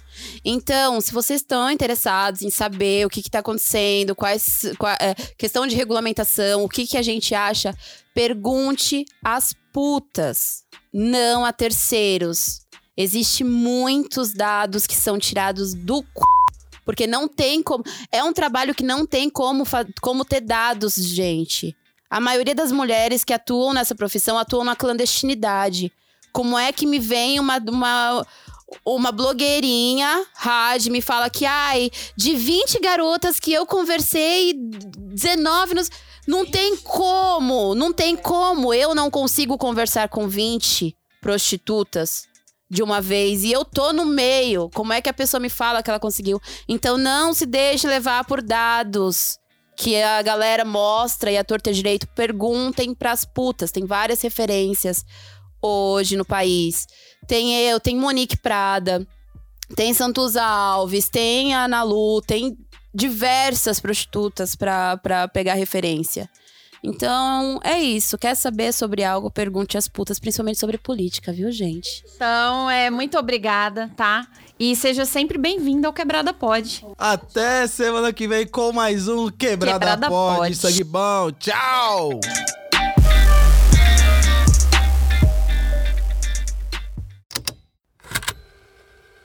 Então, 0.44 1.00
se 1.00 1.12
vocês 1.12 1.40
estão 1.40 1.70
interessados 1.70 2.42
em 2.42 2.50
saber 2.50 3.06
o 3.06 3.10
que 3.10 3.20
está 3.20 3.38
acontecendo, 3.38 4.14
quais, 4.14 4.66
qua- 4.78 4.98
é, 5.00 5.14
questão 5.38 5.66
de 5.66 5.74
regulamentação, 5.74 6.64
o 6.64 6.68
que, 6.68 6.86
que 6.86 6.98
a 6.98 7.02
gente 7.02 7.34
acha, 7.34 7.74
pergunte 8.12 9.04
às 9.24 9.54
putas, 9.72 10.64
não 10.92 11.44
a 11.44 11.52
terceiros. 11.52 12.60
Existe 12.96 13.42
muitos 13.42 14.32
dados 14.34 14.86
que 14.86 14.94
são 14.94 15.18
tirados 15.18 15.72
do 15.72 15.98
c... 15.98 16.04
porque 16.84 17.06
não 17.06 17.26
tem 17.26 17.62
como, 17.62 17.84
é 18.12 18.22
um 18.22 18.32
trabalho 18.32 18.74
que 18.74 18.84
não 18.84 19.06
tem 19.06 19.30
como 19.30 19.64
como 20.00 20.24
ter 20.24 20.40
dados, 20.40 20.94
gente. 20.94 21.76
A 22.10 22.20
maioria 22.20 22.54
das 22.54 22.70
mulheres 22.70 23.24
que 23.24 23.32
atuam 23.32 23.72
nessa 23.72 23.94
profissão 23.94 24.38
atuam 24.38 24.64
na 24.64 24.76
clandestinidade. 24.76 25.90
Como 26.32 26.58
é 26.58 26.72
que 26.72 26.86
me 26.86 26.98
vem 26.98 27.40
uma, 27.40 27.58
uma 27.58 28.26
uma 28.84 29.12
blogueirinha, 29.12 30.26
Rad, 30.34 30.86
me 30.86 31.00
fala 31.00 31.30
que, 31.30 31.44
ai, 31.44 31.90
de 32.16 32.34
20 32.34 32.80
garotas 32.80 33.38
que 33.38 33.52
eu 33.52 33.66
conversei, 33.66 34.54
19 34.54 35.74
nos... 35.74 35.90
Não 36.26 36.46
tem 36.46 36.76
como, 36.78 37.74
não 37.74 37.92
tem 37.92 38.16
como. 38.16 38.72
Eu 38.72 38.94
não 38.94 39.10
consigo 39.10 39.58
conversar 39.58 40.08
com 40.08 40.26
20 40.26 40.96
prostitutas 41.20 42.26
de 42.70 42.82
uma 42.82 43.00
vez 43.00 43.44
e 43.44 43.52
eu 43.52 43.64
tô 43.64 43.92
no 43.92 44.04
meio. 44.04 44.70
Como 44.74 44.92
é 44.92 45.00
que 45.00 45.08
a 45.08 45.14
pessoa 45.14 45.40
me 45.40 45.48
fala 45.48 45.82
que 45.82 45.90
ela 45.90 46.00
conseguiu? 46.00 46.40
Então 46.68 46.96
não 46.96 47.34
se 47.34 47.46
deixe 47.46 47.86
levar 47.86 48.24
por 48.24 48.42
dados 48.42 49.38
que 49.76 50.00
a 50.00 50.22
galera 50.22 50.64
mostra 50.64 51.30
e 51.30 51.36
a 51.36 51.44
torta 51.44 51.72
direito 51.72 52.06
perguntem 52.08 52.94
pras 52.94 53.24
putas. 53.24 53.70
Tem 53.70 53.84
várias 53.84 54.22
referências 54.22 55.04
hoje 55.60 56.16
no 56.16 56.24
país. 56.24 56.86
Tem 57.26 57.54
eu, 57.68 57.80
tem 57.80 57.96
Monique 57.96 58.36
Prada, 58.36 59.06
tem 59.74 59.94
Santos 59.94 60.36
Alves, 60.36 61.08
tem 61.08 61.54
Ana 61.54 61.82
Lu, 61.82 62.20
tem 62.20 62.56
diversas 62.94 63.80
prostitutas 63.80 64.54
para 64.54 65.28
pegar 65.32 65.54
referência. 65.54 66.30
Então, 66.86 67.58
é 67.64 67.80
isso. 67.80 68.18
Quer 68.18 68.34
saber 68.34 68.70
sobre 68.70 69.02
algo? 69.02 69.30
Pergunte 69.30 69.78
às 69.78 69.88
putas, 69.88 70.20
principalmente 70.20 70.58
sobre 70.58 70.76
política, 70.76 71.32
viu, 71.32 71.50
gente? 71.50 72.04
Então, 72.14 72.68
é 72.70 72.90
muito 72.90 73.18
obrigada, 73.18 73.90
tá? 73.96 74.26
E 74.60 74.76
seja 74.76 75.06
sempre 75.06 75.38
bem-vindo 75.38 75.86
ao 75.86 75.94
Quebrada 75.94 76.34
Pod. 76.34 76.84
Até 76.98 77.66
semana 77.66 78.12
que 78.12 78.28
vem 78.28 78.46
com 78.46 78.70
mais 78.70 79.08
um 79.08 79.30
Quebrada, 79.30 79.78
Quebrada 79.78 80.08
Pod. 80.08 80.38
Pod. 80.40 80.54
Sangue 80.54 80.84
bom. 80.84 81.32
Tchau! 81.32 82.20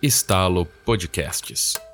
Estalo 0.02 0.66
Podcasts. 0.86 1.89